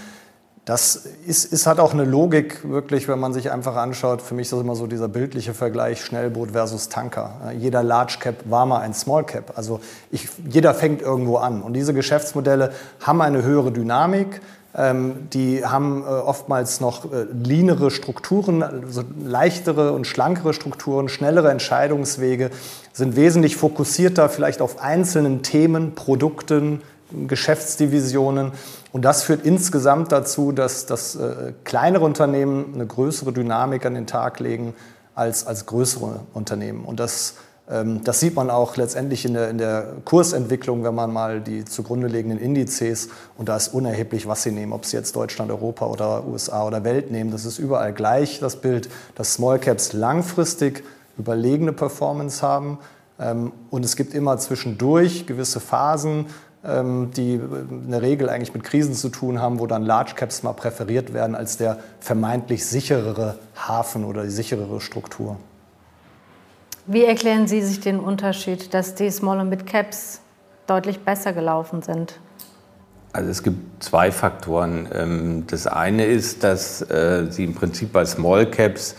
das 0.66 0.96
ist, 1.28 1.52
ist, 1.52 1.68
hat 1.68 1.80
auch 1.80 1.94
eine 1.94 2.06
Logik, 2.06 2.62
wirklich, 2.64 3.10
wenn 3.10 3.20
man 3.20 3.34
sich 3.34 3.52
einfach 3.52 3.76
anschaut. 3.76 4.22
Für 4.22 4.34
mich 4.34 4.44
ist 4.44 4.54
das 4.54 4.62
immer 4.62 4.76
so 4.76 4.88
dieser 4.88 5.10
bildliche 5.10 5.54
Vergleich 5.54 6.02
Schnellboot 6.02 6.52
versus 6.52 6.88
Tanker. 6.88 7.52
Jeder 7.58 7.84
Large 7.84 8.18
Cap 8.22 8.36
war 8.46 8.66
mal 8.66 8.80
ein 8.80 8.94
Small 8.94 9.26
Cap. 9.26 9.54
Also 9.56 9.82
ich, 10.10 10.30
jeder 10.50 10.74
fängt 10.74 11.02
irgendwo 11.02 11.36
an. 11.36 11.62
Und 11.62 11.74
diese 11.74 11.94
Geschäftsmodelle 11.94 12.72
haben 13.02 13.22
eine 13.22 13.44
höhere 13.44 13.74
Dynamik. 13.74 14.40
Ähm, 14.74 15.28
die 15.34 15.66
haben 15.66 16.02
äh, 16.02 16.06
oftmals 16.06 16.80
noch 16.80 17.12
äh, 17.12 17.26
leanere 17.32 17.92
Strukturen, 17.92 18.64
also 18.64 19.04
leichtere 19.24 19.92
und 19.92 20.08
schlankere 20.08 20.54
Strukturen, 20.54 21.10
schnellere 21.10 21.52
Entscheidungswege, 21.52 22.52
sind 22.94 23.18
wesentlich 23.18 23.58
fokussierter 23.58 24.30
vielleicht 24.30 24.62
auf 24.62 24.82
einzelnen 24.82 25.44
Themen, 25.44 25.94
Produkten, 25.94 26.82
Geschäftsdivisionen. 27.28 28.54
Und 28.94 29.02
das 29.02 29.24
führt 29.24 29.44
insgesamt 29.44 30.12
dazu, 30.12 30.52
dass, 30.52 30.86
dass 30.86 31.16
äh, 31.16 31.54
kleinere 31.64 32.06
Unternehmen 32.06 32.76
eine 32.76 32.86
größere 32.86 33.34
Dynamik 33.34 33.88
an 33.88 33.96
den 33.96 34.06
Tag 34.06 34.40
legen 34.40 34.76
als, 35.16 35.48
als 35.48 35.66
größere 35.66 36.20
Unternehmen. 36.36 36.86
Und 36.86 37.00
das, 37.00 37.34
ähm, 37.68 38.04
das 38.04 38.20
sieht 38.20 38.36
man 38.36 38.52
auch 38.52 38.78
letztendlich 38.78 39.26
in 39.26 39.34
der, 39.34 39.50
in 39.50 39.58
der 39.58 39.94
Kursentwicklung, 40.06 40.84
wenn 40.84 40.94
man 40.94 41.12
mal 41.12 41.42
die 41.42 41.66
zugrunde 41.66 42.06
liegenden 42.06 42.38
Indizes, 42.38 43.10
und 43.36 43.50
da 43.50 43.58
ist 43.58 43.70
unerheblich, 43.70 44.28
was 44.28 44.44
sie 44.44 44.52
nehmen, 44.52 44.74
ob 44.74 44.86
sie 44.86 44.96
jetzt 44.96 45.16
Deutschland, 45.16 45.50
Europa 45.50 45.88
oder 45.88 46.28
USA 46.28 46.64
oder 46.64 46.84
Welt 46.84 47.10
nehmen, 47.10 47.32
das 47.32 47.46
ist 47.46 47.58
überall 47.58 47.94
gleich 47.94 48.40
das 48.42 48.58
Bild, 48.58 48.90
dass 49.16 49.34
Small 49.34 49.58
Caps 49.58 49.94
langfristig 49.94 50.84
überlegene 51.18 51.74
Performance 51.74 52.44
haben. 52.44 52.78
Ähm, 53.20 53.54
und 53.72 53.84
es 53.86 53.96
gibt 53.96 54.14
immer 54.14 54.38
zwischendurch 54.38 55.26
gewisse 55.26 55.60
Phasen, 55.60 56.28
die 56.66 57.34
in 57.34 57.92
der 57.92 58.02
Regel 58.02 58.30
eigentlich 58.30 58.54
mit 58.54 58.64
Krisen 58.64 58.94
zu 58.94 59.10
tun 59.10 59.42
haben, 59.42 59.60
wo 59.60 59.68
dann 59.68 59.84
Large 59.84 60.14
Caps 60.16 60.44
mal 60.44 60.54
präferiert 60.54 61.14
werden 61.14 61.36
als 61.36 61.58
der 61.58 61.80
vermeintlich 62.00 62.66
sicherere 62.66 63.38
Hafen 63.56 64.06
oder 64.06 64.24
die 64.24 64.30
sicherere 64.30 64.80
Struktur. 64.80 65.36
Wie 66.86 67.04
erklären 67.04 67.48
Sie 67.48 67.62
sich 67.62 67.82
den 67.82 68.00
Unterschied, 68.00 68.74
dass 68.74 68.96
die 68.96 69.10
Small- 69.10 69.40
und 69.40 69.50
Mid-Caps 69.50 70.22
deutlich 70.68 71.00
besser 71.00 71.34
gelaufen 71.34 71.82
sind? 71.82 72.20
Also 73.14 73.30
es 73.30 73.44
gibt 73.44 73.84
zwei 73.84 74.12
Faktoren. 74.12 74.88
Ähm, 74.94 75.44
das 75.48 75.68
eine 75.68 76.06
ist, 76.06 76.44
dass 76.44 76.82
äh, 76.82 77.28
Sie 77.30 77.44
im 77.44 77.56
Prinzip 77.56 77.94
bei 77.94 78.06
Small 78.06 78.50
Caps, 78.50 78.96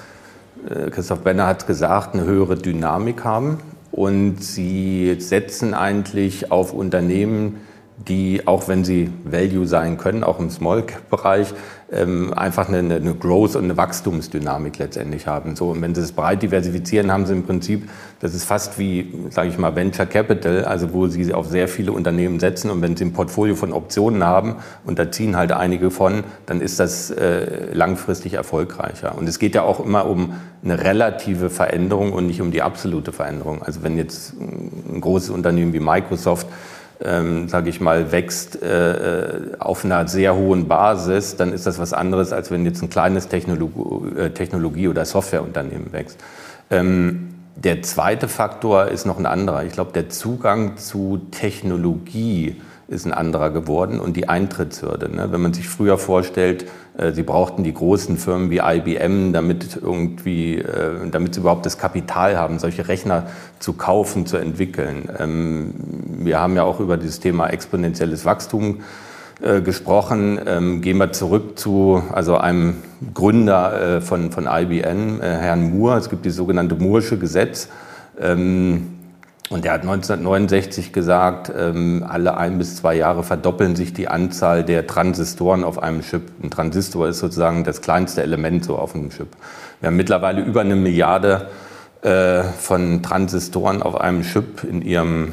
äh, 0.68 0.90
Christoph 0.90 1.20
Benner 1.20 1.46
hat 1.46 1.66
gesagt, 1.66 2.14
eine 2.14 2.24
höhere 2.24 2.57
Dynamik 2.57 3.24
haben 3.24 3.59
und 3.94 4.42
sie 4.42 5.16
setzen 5.20 5.72
eigentlich 5.72 6.50
auf 6.50 6.72
Unternehmen, 6.72 7.61
die, 7.96 8.46
auch 8.46 8.66
wenn 8.66 8.85
sie 8.85 9.11
Value 9.24 9.66
sein 9.66 9.98
können, 9.98 10.24
auch 10.24 10.40
im 10.40 10.50
Small-Cap-Bereich, 10.50 11.54
ähm, 11.92 12.35
einfach 12.35 12.68
eine, 12.68 12.78
eine 12.78 13.14
Growth- 13.14 13.54
und 13.54 13.64
eine 13.64 13.76
Wachstumsdynamik 13.76 14.78
letztendlich 14.78 15.28
haben. 15.28 15.54
So, 15.54 15.70
und 15.70 15.80
wenn 15.80 15.94
sie 15.94 16.00
es 16.00 16.12
breit 16.12 16.42
diversifizieren, 16.42 17.12
haben 17.12 17.24
sie 17.24 17.35
im 17.35 17.44
Prinzip, 17.44 17.88
das 18.20 18.35
ist 18.35 18.44
fast 18.44 18.78
wie, 18.78 19.14
sage 19.30 19.48
ich 19.48 19.59
mal, 19.59 19.76
Venture 19.76 20.07
Capital, 20.07 20.64
also 20.64 20.92
wo 20.92 21.07
sie 21.07 21.33
auf 21.33 21.46
sehr 21.46 21.68
viele 21.68 21.92
Unternehmen 21.92 22.40
setzen 22.40 22.70
und 22.70 22.83
wenn 22.83 22.96
sie 22.96 23.04
ein 23.04 23.12
Portfolio 23.12 23.54
von 23.54 23.72
Optionen 23.72 24.24
haben 24.24 24.57
und 24.85 24.98
da 24.98 25.12
ziehen 25.12 25.37
halt 25.37 25.52
einige 25.52 25.92
von, 25.92 26.24
dann 26.46 26.61
ist 26.61 26.80
das 26.80 27.11
äh, 27.11 27.72
langfristig 27.72 28.35
erfolgreicher. 28.35 29.16
Und 29.16 29.28
es 29.28 29.38
geht 29.38 29.54
ja 29.54 29.62
auch 29.62 29.85
immer 29.85 30.07
um 30.07 30.35
eine 30.64 30.83
relative 30.83 31.48
Veränderung 31.48 32.12
und 32.12 32.26
nicht 32.26 32.40
um 32.40 32.50
die 32.50 32.62
absolute 32.62 33.12
Veränderung. 33.12 33.62
Also 33.62 33.83
wenn 33.83 33.96
jetzt 33.98 34.35
ein 34.40 35.00
großes 35.00 35.30
Unternehmen 35.30 35.72
wie 35.72 35.80
Microsoft 35.80 36.48
ähm, 37.04 37.48
sage 37.48 37.70
ich 37.70 37.80
mal, 37.80 38.12
wächst 38.12 38.62
äh, 38.62 39.52
auf 39.58 39.84
einer 39.84 40.08
sehr 40.08 40.34
hohen 40.34 40.68
Basis, 40.68 41.36
dann 41.36 41.52
ist 41.52 41.66
das 41.66 41.78
was 41.78 41.92
anderes, 41.92 42.32
als 42.32 42.50
wenn 42.50 42.64
jetzt 42.64 42.82
ein 42.82 42.90
kleines 42.90 43.28
Technologie, 43.28 44.18
äh, 44.18 44.30
Technologie 44.30 44.88
oder 44.88 45.04
Softwareunternehmen 45.04 45.92
wächst. 45.92 46.18
Ähm, 46.70 47.34
der 47.56 47.82
zweite 47.82 48.28
Faktor 48.28 48.86
ist 48.86 49.06
noch 49.06 49.18
ein 49.18 49.26
anderer. 49.26 49.64
Ich 49.64 49.72
glaube, 49.72 49.92
der 49.92 50.08
Zugang 50.08 50.76
zu 50.76 51.20
Technologie 51.30 52.60
ist 52.88 53.06
ein 53.06 53.12
anderer 53.12 53.50
geworden 53.50 54.00
und 54.00 54.16
die 54.16 54.28
Eintrittshürde. 54.28 55.14
Ne? 55.14 55.32
Wenn 55.32 55.40
man 55.40 55.54
sich 55.54 55.68
früher 55.68 55.98
vorstellt, 55.98 56.66
äh, 56.96 57.12
sie 57.12 57.22
brauchten 57.22 57.64
die 57.64 57.72
großen 57.72 58.16
Firmen 58.18 58.50
wie 58.50 58.58
IBM, 58.58 59.32
damit 59.32 59.78
irgendwie, 59.80 60.58
äh, 60.58 61.08
damit 61.10 61.34
sie 61.34 61.40
überhaupt 61.40 61.66
das 61.66 61.78
Kapital 61.78 62.36
haben, 62.36 62.58
solche 62.58 62.88
Rechner 62.88 63.26
zu 63.58 63.72
kaufen, 63.72 64.26
zu 64.26 64.36
entwickeln. 64.36 65.08
Ähm, 65.18 65.74
wir 66.18 66.40
haben 66.40 66.56
ja 66.56 66.64
auch 66.64 66.80
über 66.80 66.96
dieses 66.96 67.20
Thema 67.20 67.48
exponentielles 67.48 68.24
Wachstum 68.24 68.80
äh, 69.42 69.60
gesprochen. 69.60 70.38
Ähm, 70.46 70.82
gehen 70.82 70.98
wir 70.98 71.12
zurück 71.12 71.58
zu 71.58 72.02
also 72.12 72.36
einem 72.36 72.76
Gründer 73.12 74.00
von, 74.00 74.30
von 74.30 74.46
IBM, 74.50 75.20
Herrn 75.20 75.76
Moore. 75.76 75.98
Es 75.98 76.08
gibt 76.08 76.24
die 76.24 76.30
sogenannte 76.30 76.76
Moore'sche 76.76 77.18
Gesetz. 77.18 77.68
Ähm, 78.18 78.93
und 79.50 79.66
er 79.66 79.74
hat 79.74 79.83
1969 79.83 80.92
gesagt, 80.92 81.52
ähm, 81.54 82.04
alle 82.09 82.37
ein 82.38 82.57
bis 82.57 82.76
zwei 82.76 82.94
Jahre 82.94 83.22
verdoppeln 83.22 83.76
sich 83.76 83.92
die 83.92 84.09
Anzahl 84.09 84.64
der 84.64 84.87
Transistoren 84.87 85.64
auf 85.64 85.83
einem 85.83 86.00
Chip. 86.00 86.22
Ein 86.42 86.50
Transistor 86.50 87.09
ist 87.09 87.18
sozusagen 87.18 87.62
das 87.62 87.83
kleinste 87.83 88.22
Element 88.22 88.64
so 88.64 88.76
auf 88.76 88.94
einem 88.94 89.11
Chip. 89.11 89.28
Wir 89.80 89.88
haben 89.88 89.96
mittlerweile 89.96 90.40
über 90.40 90.62
eine 90.62 90.76
Milliarde 90.76 91.50
äh, 92.00 92.42
von 92.42 93.02
Transistoren 93.02 93.83
auf 93.83 94.00
einem 94.00 94.22
Chip 94.22 94.64
in 94.64 94.80
ihrem, 94.80 95.33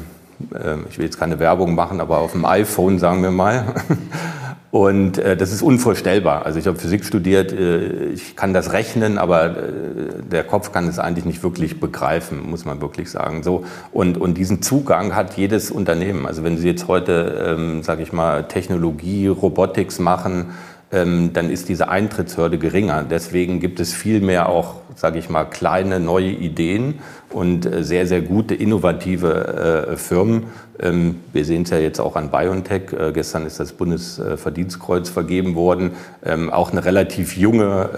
äh, 0.54 0.76
ich 0.90 0.98
will 0.98 1.06
jetzt 1.06 1.18
keine 1.18 1.38
Werbung 1.38 1.74
machen, 1.74 2.00
aber 2.00 2.18
auf 2.18 2.32
dem 2.32 2.44
iPhone 2.44 2.98
sagen 2.98 3.22
wir 3.22 3.30
mal. 3.30 3.74
Und 4.72 5.18
äh, 5.18 5.36
das 5.36 5.52
ist 5.52 5.60
unvorstellbar. 5.60 6.46
Also 6.46 6.58
ich 6.58 6.66
habe 6.66 6.78
Physik 6.78 7.04
studiert, 7.04 7.52
äh, 7.52 8.06
ich 8.06 8.36
kann 8.36 8.54
das 8.54 8.72
rechnen, 8.72 9.18
aber 9.18 9.50
äh, 9.50 10.22
der 10.30 10.44
Kopf 10.44 10.72
kann 10.72 10.88
es 10.88 10.98
eigentlich 10.98 11.26
nicht 11.26 11.42
wirklich 11.42 11.78
begreifen, 11.78 12.48
muss 12.48 12.64
man 12.64 12.80
wirklich 12.80 13.10
sagen. 13.10 13.42
So 13.42 13.66
und 13.92 14.16
und 14.16 14.38
diesen 14.38 14.62
Zugang 14.62 15.14
hat 15.14 15.36
jedes 15.36 15.70
Unternehmen. 15.70 16.26
Also 16.26 16.42
wenn 16.42 16.56
Sie 16.56 16.66
jetzt 16.66 16.88
heute, 16.88 17.54
ähm, 17.54 17.82
sage 17.82 18.02
ich 18.02 18.14
mal, 18.14 18.44
Technologie, 18.44 19.26
Robotics 19.26 19.98
machen, 19.98 20.54
dann 20.92 21.48
ist 21.48 21.70
diese 21.70 21.88
Eintrittshürde 21.88 22.58
geringer. 22.58 23.02
Deswegen 23.02 23.60
gibt 23.60 23.80
es 23.80 23.94
viel 23.94 24.20
mehr 24.20 24.50
auch, 24.50 24.74
sage 24.94 25.18
ich 25.18 25.30
mal, 25.30 25.44
kleine 25.44 26.00
neue 26.00 26.28
Ideen 26.30 26.98
und 27.30 27.64
äh, 27.64 27.82
sehr, 27.82 28.06
sehr 28.06 28.20
gute, 28.20 28.54
innovative 28.54 29.88
äh, 29.92 29.96
Firmen. 29.96 30.44
Ähm, 30.78 31.20
wir 31.32 31.44
sehen 31.44 31.62
es 31.62 31.70
ja 31.70 31.78
jetzt 31.78 31.98
auch 31.98 32.16
an 32.16 32.30
BioNTech. 32.30 32.92
Äh, 32.92 33.12
gestern 33.12 33.46
ist 33.46 33.58
das 33.58 33.72
Bundesverdienstkreuz 33.72 35.08
vergeben 35.08 35.54
worden. 35.54 35.92
Ähm, 36.24 36.50
auch 36.50 36.72
eine 36.72 36.84
relativ 36.84 37.36
junge, 37.36 37.88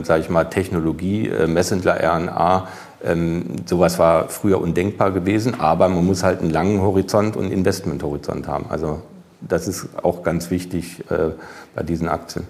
äh, 0.00 0.04
sage 0.04 0.22
ich 0.22 0.30
mal, 0.30 0.44
Technologie, 0.44 1.28
Messenger-RNA. 1.46 2.68
Ähm, 3.04 3.44
sowas 3.66 3.98
war 3.98 4.28
früher 4.28 4.60
undenkbar 4.60 5.10
gewesen, 5.10 5.60
aber 5.60 5.88
man 5.88 6.04
muss 6.04 6.22
halt 6.22 6.40
einen 6.40 6.50
langen 6.50 6.80
Horizont 6.80 7.36
und 7.36 7.50
Investmenthorizont 7.50 8.48
haben. 8.48 8.66
Also 8.68 9.00
das 9.40 9.68
ist 9.68 9.88
auch 10.02 10.22
ganz 10.22 10.50
wichtig 10.50 11.04
äh, 11.10 11.30
bei 11.74 11.82
diesen 11.82 12.08
Aktien. 12.08 12.46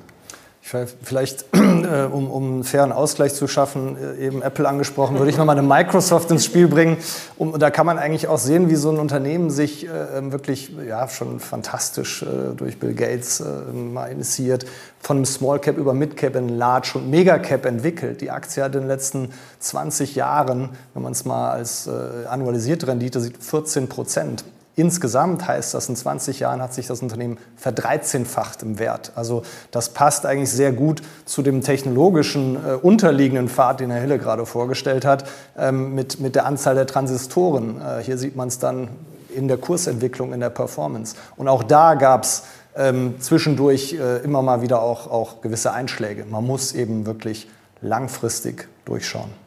Vielleicht, 0.60 1.44
äh, 1.54 2.08
um, 2.10 2.28
um 2.28 2.44
einen 2.54 2.64
fairen 2.64 2.90
Ausgleich 2.90 3.34
zu 3.34 3.46
schaffen, 3.46 3.96
äh, 3.96 4.26
eben 4.26 4.42
Apple 4.42 4.68
angesprochen, 4.68 5.16
würde 5.16 5.30
ich 5.30 5.36
nochmal 5.36 5.56
eine 5.56 5.64
Microsoft 5.64 6.28
ins 6.32 6.44
Spiel 6.44 6.66
bringen. 6.66 6.96
Um, 7.38 7.56
da 7.56 7.70
kann 7.70 7.86
man 7.86 7.98
eigentlich 7.98 8.26
auch 8.26 8.38
sehen, 8.38 8.68
wie 8.68 8.74
so 8.74 8.90
ein 8.90 8.98
Unternehmen 8.98 9.50
sich 9.50 9.86
äh, 9.86 10.32
wirklich 10.32 10.72
ja, 10.84 11.06
schon 11.08 11.38
fantastisch 11.38 12.24
durch 12.56 12.80
Bill 12.80 12.94
Gates 12.94 13.40
mal 13.72 14.06
initiiert, 14.06 14.66
von 14.98 15.18
einem 15.18 15.24
Small 15.24 15.60
Cap 15.60 15.76
über 15.78 15.94
Mid 15.94 16.16
Cap 16.16 16.34
in 16.34 16.48
Large 16.48 16.92
und 16.94 17.10
Mega 17.10 17.38
Cap 17.38 17.64
entwickelt. 17.64 18.20
Die 18.20 18.32
Aktie 18.32 18.64
hat 18.64 18.74
in 18.74 18.80
den 18.80 18.88
letzten 18.88 19.30
20 19.60 20.16
Jahren, 20.16 20.70
wenn 20.94 21.02
man 21.04 21.12
es 21.12 21.24
mal 21.24 21.52
als 21.52 21.88
annualisierte 21.88 22.88
Rendite 22.88 23.20
sieht, 23.20 23.42
14 23.42 23.88
Prozent 23.88 24.44
Insgesamt 24.78 25.48
heißt 25.48 25.72
das, 25.72 25.88
in 25.88 25.96
20 25.96 26.40
Jahren 26.40 26.60
hat 26.60 26.74
sich 26.74 26.86
das 26.86 27.00
Unternehmen 27.00 27.38
verdreizehnfacht 27.56 28.62
im 28.62 28.78
Wert. 28.78 29.12
Also 29.14 29.42
das 29.70 29.88
passt 29.88 30.26
eigentlich 30.26 30.50
sehr 30.50 30.70
gut 30.70 31.00
zu 31.24 31.40
dem 31.40 31.62
technologischen 31.62 32.56
äh, 32.56 32.74
unterliegenden 32.74 33.48
Pfad, 33.48 33.80
den 33.80 33.90
Herr 33.90 34.02
Hille 34.02 34.18
gerade 34.18 34.44
vorgestellt 34.44 35.06
hat, 35.06 35.24
ähm, 35.56 35.94
mit, 35.94 36.20
mit 36.20 36.34
der 36.34 36.44
Anzahl 36.44 36.74
der 36.74 36.86
Transistoren. 36.86 37.80
Äh, 37.80 38.02
hier 38.02 38.18
sieht 38.18 38.36
man 38.36 38.48
es 38.48 38.58
dann 38.58 38.88
in 39.34 39.48
der 39.48 39.56
Kursentwicklung, 39.56 40.34
in 40.34 40.40
der 40.40 40.50
Performance. 40.50 41.16
Und 41.36 41.48
auch 41.48 41.62
da 41.62 41.94
gab 41.94 42.24
es 42.24 42.42
ähm, 42.76 43.14
zwischendurch 43.18 43.94
äh, 43.94 44.18
immer 44.18 44.42
mal 44.42 44.60
wieder 44.60 44.82
auch, 44.82 45.10
auch 45.10 45.40
gewisse 45.40 45.72
Einschläge. 45.72 46.26
Man 46.26 46.44
muss 46.44 46.74
eben 46.74 47.06
wirklich 47.06 47.48
langfristig 47.80 48.68
durchschauen. 48.84 49.45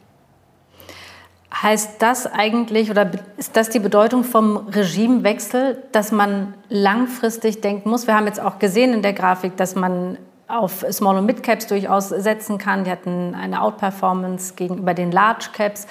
Heißt 1.52 2.00
das 2.00 2.26
eigentlich 2.26 2.90
oder 2.90 3.10
ist 3.36 3.56
das 3.56 3.70
die 3.70 3.80
Bedeutung 3.80 4.22
vom 4.22 4.68
Regimewechsel, 4.68 5.82
dass 5.90 6.12
man 6.12 6.54
langfristig 6.68 7.60
denken 7.60 7.90
muss? 7.90 8.06
Wir 8.06 8.14
haben 8.14 8.26
jetzt 8.26 8.40
auch 8.40 8.60
gesehen 8.60 8.94
in 8.94 9.02
der 9.02 9.12
Grafik, 9.12 9.56
dass 9.56 9.74
man 9.74 10.16
auf 10.46 10.84
Small- 10.90 11.18
und 11.18 11.26
Mid-Caps 11.26 11.66
durchaus 11.66 12.08
setzen 12.08 12.58
kann. 12.58 12.84
Die 12.84 12.90
hatten 12.90 13.34
eine 13.34 13.62
Outperformance 13.62 14.54
gegenüber 14.54 14.94
den 14.94 15.10
Large-Caps. 15.10 15.86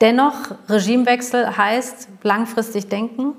Dennoch, 0.00 0.54
Regimewechsel 0.68 1.56
heißt 1.56 2.08
langfristig 2.22 2.88
denken? 2.88 3.34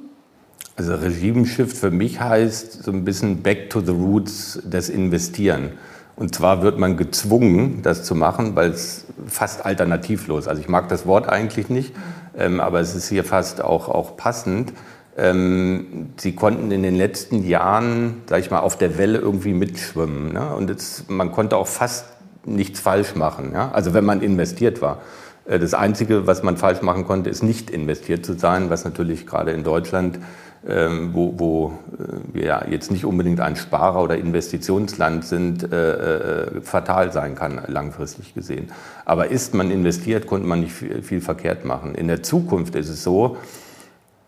Also 0.75 0.95
Regimeshift 0.95 1.77
für 1.77 1.91
mich 1.91 2.19
heißt 2.19 2.83
so 2.83 2.91
ein 2.91 3.05
bisschen 3.05 3.43
back 3.43 3.69
to 3.69 3.79
the 3.79 3.91
roots 3.91 4.59
des 4.63 4.89
Investieren. 4.89 5.73
Und 6.15 6.35
zwar 6.35 6.61
wird 6.61 6.77
man 6.77 6.95
gezwungen, 6.95 7.81
das 7.81 8.03
zu 8.03 8.15
machen, 8.15 8.55
weil 8.55 8.71
es 8.71 9.05
fast 9.27 9.65
alternativlos. 9.65 10.47
Also 10.47 10.61
ich 10.61 10.69
mag 10.69 10.87
das 10.89 11.05
Wort 11.05 11.27
eigentlich 11.27 11.69
nicht, 11.69 11.93
ähm, 12.37 12.59
aber 12.59 12.79
es 12.79 12.95
ist 12.95 13.09
hier 13.09 13.23
fast 13.23 13.63
auch, 13.63 13.89
auch 13.89 14.15
passend. 14.15 14.73
Ähm, 15.17 16.09
sie 16.17 16.35
konnten 16.35 16.71
in 16.71 16.83
den 16.83 16.95
letzten 16.95 17.43
Jahren, 17.43 18.21
sag 18.27 18.39
ich 18.39 18.51
mal, 18.51 18.59
auf 18.59 18.77
der 18.77 18.97
Welle 18.97 19.19
irgendwie 19.19 19.53
mitschwimmen. 19.53 20.33
Ne? 20.33 20.55
Und 20.55 20.69
es, 20.69 21.05
man 21.07 21.31
konnte 21.31 21.57
auch 21.57 21.67
fast 21.67 22.05
nichts 22.45 22.79
falsch 22.79 23.15
machen. 23.15 23.51
Ja? 23.53 23.71
Also 23.71 23.93
wenn 23.93 24.05
man 24.05 24.21
investiert 24.21 24.81
war. 24.81 25.01
Äh, 25.45 25.59
das 25.59 25.73
Einzige, 25.73 26.27
was 26.27 26.43
man 26.43 26.57
falsch 26.57 26.81
machen 26.81 27.05
konnte, 27.05 27.29
ist 27.29 27.43
nicht 27.43 27.69
investiert 27.69 28.25
zu 28.25 28.33
sein, 28.33 28.69
was 28.69 28.85
natürlich 28.85 29.25
gerade 29.25 29.51
in 29.51 29.63
Deutschland 29.63 30.19
ähm, 30.65 31.09
wo, 31.13 31.33
wo 31.37 31.73
äh, 31.99 32.33
wir 32.33 32.45
ja 32.45 32.65
jetzt 32.69 32.89
nicht 32.89 33.03
unbedingt 33.03 33.41
ein 33.41 33.57
Sparer- 33.57 34.01
oder 34.01 34.17
Investitionsland 34.17 35.25
sind, 35.25 35.69
äh, 35.73 36.61
fatal 36.61 37.11
sein 37.11 37.35
kann, 37.35 37.61
langfristig 37.67 38.33
gesehen. 38.33 38.71
Aber 39.03 39.29
ist 39.29 39.53
man 39.53 39.71
investiert, 39.71 40.25
konnte 40.25 40.47
man 40.47 40.61
nicht 40.61 40.71
viel, 40.71 41.01
viel 41.01 41.19
verkehrt 41.19 41.65
machen. 41.65 41.95
In 41.95 42.07
der 42.07 42.23
Zukunft 42.23 42.75
ist 42.75 42.87
es 42.87 43.03
so, 43.03 43.35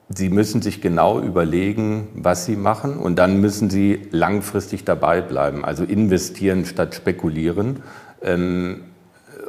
Sie 0.09 0.29
müssen 0.29 0.61
sich 0.61 0.81
genau 0.81 1.21
überlegen, 1.21 2.09
was 2.15 2.45
Sie 2.45 2.57
machen 2.57 2.97
und 2.97 3.17
dann 3.17 3.39
müssen 3.39 3.69
Sie 3.69 4.01
langfristig 4.11 4.83
dabei 4.83 5.21
bleiben, 5.21 5.63
also 5.63 5.85
investieren 5.85 6.65
statt 6.65 6.95
spekulieren. 6.95 7.81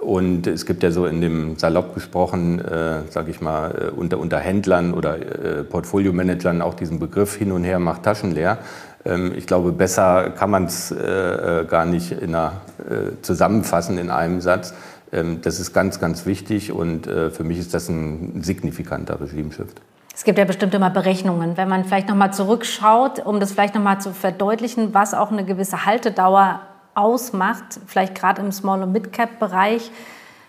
Und 0.01 0.47
es 0.47 0.67
gibt 0.67 0.83
ja 0.83 0.91
so 0.91 1.07
in 1.07 1.21
dem 1.21 1.57
Salopp 1.57 1.95
gesprochen, 1.95 2.61
äh, 2.61 3.03
sage 3.11 3.31
ich 3.31 3.41
mal, 3.41 3.71
äh, 3.71 3.91
unter, 3.91 4.19
unter 4.19 4.39
Händlern 4.39 4.93
oder 4.93 5.17
äh, 5.17 5.65
Portfolio-Managern 5.65 6.63
auch 6.63 6.75
diesen 6.75 6.99
Begriff 6.99 7.35
hin 7.35 7.53
und 7.53 7.65
her 7.65 7.79
macht 7.79 8.03
Taschen 8.03 8.33
leer. 8.33 8.59
Ähm, 9.05 9.33
ich 9.35 9.47
glaube, 9.47 9.73
besser 9.73 10.31
kann 10.31 10.51
man 10.51 10.65
es 10.65 10.91
äh, 10.91 10.97
äh, 10.97 11.65
gar 11.65 11.87
nicht 11.87 12.13
in 12.13 12.35
einer, 12.35 12.53
äh, 12.89 13.21
zusammenfassen 13.23 13.99
in 13.99 14.11
einem 14.11 14.41
Satz. 14.41 14.75
Ähm, 15.13 15.41
das 15.43 15.61
ist 15.61 15.73
ganz, 15.73 16.01
ganz 16.01 16.27
wichtig 16.27 16.73
und 16.73 17.07
äh, 17.07 17.31
für 17.31 17.45
mich 17.45 17.59
ist 17.59 17.73
das 17.73 17.89
ein 17.89 18.43
signifikanter 18.43 19.21
Regimeshift. 19.21 19.81
Es 20.15 20.25
gibt 20.25 20.39
ja 20.39 20.45
bestimmt 20.45 20.75
immer 20.75 20.91
Berechnungen. 20.91 21.57
Wenn 21.57 21.69
man 21.69 21.85
vielleicht 21.85 22.09
nochmal 22.09 22.33
zurückschaut, 22.33 23.25
um 23.25 23.39
das 23.39 23.53
vielleicht 23.53 23.75
nochmal 23.75 24.01
zu 24.01 24.13
verdeutlichen, 24.13 24.95
was 24.95 25.13
auch 25.13 25.31
eine 25.31 25.45
gewisse 25.45 25.85
Haltedauer 25.85 26.61
ausmacht, 26.97 27.81
vielleicht 27.87 28.15
gerade 28.15 28.43
im 28.43 28.53
Small- 28.53 28.83
und 28.83 28.93
Mid-Cap-Bereich. 28.93 29.91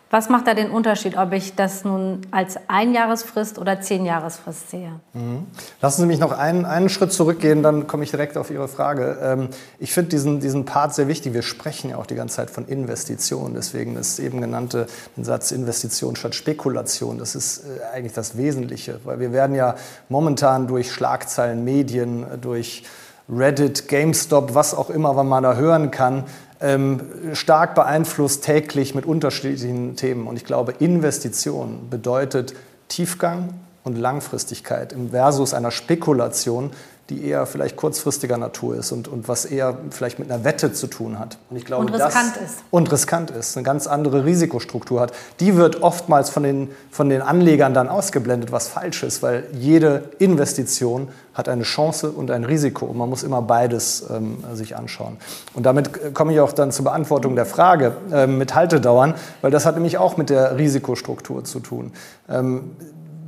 Was 0.10 0.30
macht 0.30 0.48
da 0.48 0.54
den 0.54 0.72
Unterschied, 0.72 1.18
ob 1.18 1.34
ich 1.34 1.56
das 1.56 1.84
nun 1.84 2.22
als 2.32 2.58
Einjahresfrist 2.70 3.60
oder 3.60 3.82
Zehnjahresfrist 3.82 4.70
sehe? 4.70 4.92
Mhm. 5.14 5.48
Lassen 5.82 6.02
Sie 6.02 6.08
mich 6.08 6.20
noch 6.20 6.32
einen, 6.32 6.64
einen 6.64 6.88
Schritt 6.88 7.12
zurückgehen, 7.12 7.62
dann 7.62 7.88
komme 7.88 8.06
ich 8.06 8.12
direkt 8.12 8.38
auf 8.38 8.50
Ihre 8.50 8.70
Frage. 8.70 9.18
Ähm, 9.22 9.50
ich 9.80 9.92
finde 9.92 10.12
diesen, 10.12 10.40
diesen 10.40 10.64
Part 10.64 10.96
sehr 10.96 11.10
wichtig. 11.10 11.34
Wir 11.34 11.42
sprechen 11.42 11.90
ja 11.90 11.98
auch 11.98 12.06
die 12.06 12.16
ganze 12.16 12.38
Zeit 12.38 12.50
von 12.50 12.66
Investitionen. 12.68 13.54
Deswegen 13.54 13.98
ist 13.98 14.20
eben 14.20 14.40
genannte 14.40 14.88
den 15.18 15.26
Satz 15.26 15.52
Investition 15.52 16.16
statt 16.16 16.36
Spekulation. 16.36 17.18
Das 17.18 17.36
ist 17.36 17.66
äh, 17.66 17.94
eigentlich 17.94 18.14
das 18.14 18.38
Wesentliche, 18.38 19.02
weil 19.04 19.20
wir 19.20 19.34
werden 19.34 19.58
ja 19.58 19.76
momentan 20.08 20.68
durch 20.68 20.90
Schlagzeilen, 20.94 21.66
Medien, 21.66 22.26
durch 22.40 22.84
Reddit, 23.30 23.88
GameStop, 23.88 24.56
was 24.56 24.74
auch 24.74 24.90
immer 24.90 25.14
man 25.24 25.44
da 25.44 25.56
hören 25.56 25.92
kann, 25.92 26.24
ähm, 26.60 27.02
stark 27.34 27.76
beeinflusst 27.76 28.44
täglich 28.44 28.96
mit 28.96 29.06
unterschiedlichen 29.06 29.96
Themen. 29.96 30.28
Und 30.28 30.38
ich 30.38 30.46
glaube, 30.46 30.74
Investition 30.80 31.90
bedeutet 31.90 32.56
Tiefgang 32.88 33.50
und 33.88 33.98
Langfristigkeit 33.98 34.94
im 34.94 35.10
Versus 35.10 35.54
einer 35.54 35.72
Spekulation, 35.72 36.72
die 37.10 37.24
eher 37.24 37.46
vielleicht 37.46 37.78
kurzfristiger 37.78 38.38
Natur 38.38 38.76
ist 38.76 38.92
und, 38.92 39.08
und 39.08 39.30
was 39.30 39.46
eher 39.46 39.78
vielleicht 39.92 40.20
mit 40.20 40.30
einer 40.30 40.44
Wette 40.44 40.74
zu 40.74 40.88
tun 40.88 41.20
hat. 41.20 41.38
Und, 41.50 41.56
ich 41.56 41.64
glaube, 41.64 41.86
und 41.86 41.94
riskant 41.94 42.36
das, 42.36 42.52
ist. 42.52 42.60
Und 42.70 42.92
riskant 42.92 43.32
ist, 43.32 43.56
eine 43.56 43.64
ganz 43.64 43.88
andere 43.88 44.26
Risikostruktur 44.26 45.00
hat. 45.00 45.14
Die 45.40 45.56
wird 45.56 45.84
oftmals 45.84 46.30
von 46.30 46.44
den, 46.44 46.70
von 46.92 47.08
den 47.08 47.22
Anlegern 47.22 47.74
dann 47.74 47.88
ausgeblendet, 47.88 48.52
was 48.52 48.68
falsch 48.68 49.04
ist, 49.04 49.24
weil 49.24 49.46
jede 49.54 50.10
Investition 50.20 51.08
hat 51.34 51.48
eine 51.48 51.64
Chance 51.64 52.12
und 52.12 52.30
ein 52.30 52.44
Risiko. 52.44 52.88
Und 52.88 52.98
man 52.98 53.10
muss 53.10 53.24
immer 53.24 53.42
beides 53.42 54.06
ähm, 54.10 54.44
sich 54.54 54.76
anschauen. 54.76 55.18
Und 55.54 55.66
damit 55.66 56.14
komme 56.14 56.34
ich 56.34 56.42
auch 56.42 56.52
dann 56.52 56.74
zur 56.74 56.84
Beantwortung 56.84 57.36
der 57.36 57.46
Frage 57.46 57.96
äh, 58.12 58.28
mit 58.28 58.54
Haltedauern, 58.54 59.14
weil 59.42 59.52
das 59.52 59.66
hat 59.66 59.76
nämlich 59.76 59.98
auch 59.98 60.18
mit 60.18 60.30
der 60.30 60.58
Risikostruktur 60.58 61.46
zu 61.46 61.62
tun. 61.62 61.94
Ähm, 62.28 62.72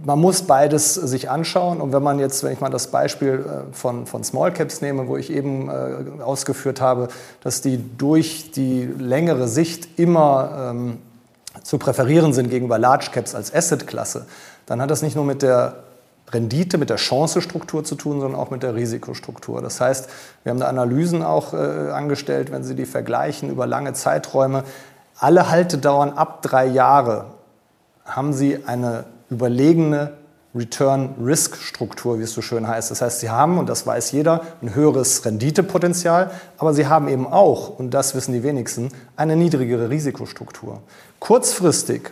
man 0.03 0.19
muss 0.19 0.43
beides 0.43 0.93
sich 0.93 1.29
anschauen. 1.29 1.81
Und 1.81 1.93
wenn 1.93 2.03
man 2.03 2.19
jetzt, 2.19 2.43
wenn 2.43 2.53
ich 2.53 2.61
mal 2.61 2.69
das 2.69 2.87
Beispiel 2.87 3.45
äh, 3.45 3.73
von, 3.73 4.05
von 4.05 4.23
Small 4.23 4.51
Caps 4.51 4.81
nehme, 4.81 5.07
wo 5.07 5.17
ich 5.17 5.31
eben 5.31 5.69
äh, 5.69 6.21
ausgeführt 6.21 6.81
habe, 6.81 7.09
dass 7.41 7.61
die 7.61 7.83
durch 7.97 8.51
die 8.51 8.85
längere 8.85 9.47
Sicht 9.47 9.99
immer 9.99 10.71
ähm, 10.71 10.97
zu 11.63 11.77
präferieren 11.77 12.33
sind 12.33 12.49
gegenüber 12.49 12.77
Large 12.79 13.09
Caps 13.11 13.35
als 13.35 13.53
Asset-Klasse, 13.53 14.25
dann 14.65 14.81
hat 14.81 14.91
das 14.91 15.01
nicht 15.01 15.15
nur 15.15 15.25
mit 15.25 15.41
der 15.41 15.75
Rendite, 16.31 16.77
mit 16.77 16.89
der 16.91 16.97
Chancestruktur 16.97 17.83
zu 17.83 17.95
tun, 17.95 18.21
sondern 18.21 18.39
auch 18.39 18.51
mit 18.51 18.61
der 18.61 18.75
Risikostruktur. 18.75 19.61
Das 19.61 19.81
heißt, 19.81 20.09
wir 20.43 20.51
haben 20.51 20.59
da 20.59 20.67
Analysen 20.67 21.23
auch 21.23 21.53
äh, 21.53 21.57
angestellt, 21.57 22.51
wenn 22.51 22.63
Sie 22.63 22.75
die 22.75 22.85
vergleichen 22.85 23.49
über 23.49 23.65
lange 23.65 23.93
Zeiträume. 23.93 24.63
Alle 25.17 25.49
Haltedauern 25.49 26.13
ab 26.13 26.43
drei 26.43 26.67
Jahre 26.67 27.25
haben 28.05 28.31
Sie 28.33 28.65
eine 28.65 29.05
überlegene 29.29 30.13
Return-Risk-Struktur, 30.55 32.19
wie 32.19 32.23
es 32.23 32.33
so 32.33 32.41
schön 32.41 32.67
heißt. 32.67 32.89
Das 32.89 33.01
heißt, 33.01 33.19
sie 33.19 33.29
haben, 33.29 33.59
und 33.59 33.69
das 33.69 33.85
weiß 33.85 34.11
jeder, 34.11 34.41
ein 34.61 34.73
höheres 34.73 35.23
Renditepotenzial, 35.23 36.31
aber 36.57 36.73
sie 36.73 36.87
haben 36.87 37.07
eben 37.07 37.27
auch, 37.27 37.77
und 37.77 37.91
das 37.93 38.15
wissen 38.15 38.33
die 38.33 38.41
wenigsten, 38.41 38.89
eine 39.15 39.35
niedrigere 39.35 39.89
Risikostruktur. 39.89 40.81
Kurzfristig, 41.19 42.11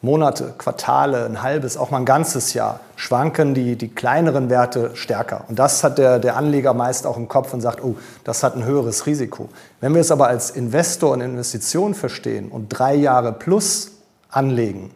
Monate, 0.00 0.54
Quartale, 0.58 1.26
ein 1.26 1.42
halbes, 1.42 1.76
auch 1.76 1.90
mal 1.90 1.98
ein 1.98 2.04
ganzes 2.04 2.54
Jahr, 2.54 2.80
schwanken 2.96 3.54
die, 3.54 3.76
die 3.76 3.88
kleineren 3.88 4.50
Werte 4.50 4.90
stärker. 4.94 5.44
Und 5.48 5.58
das 5.58 5.84
hat 5.84 5.98
der, 5.98 6.18
der 6.18 6.36
Anleger 6.36 6.74
meist 6.74 7.06
auch 7.06 7.16
im 7.16 7.28
Kopf 7.28 7.52
und 7.52 7.60
sagt, 7.60 7.82
oh, 7.84 7.96
das 8.24 8.42
hat 8.42 8.56
ein 8.56 8.64
höheres 8.64 9.06
Risiko. 9.06 9.48
Wenn 9.80 9.94
wir 9.94 10.00
es 10.00 10.10
aber 10.10 10.26
als 10.26 10.50
Investor 10.50 11.12
und 11.12 11.20
Investition 11.20 11.94
verstehen 11.94 12.48
und 12.48 12.68
drei 12.68 12.94
Jahre 12.94 13.32
plus 13.32 13.92
anlegen, 14.28 14.90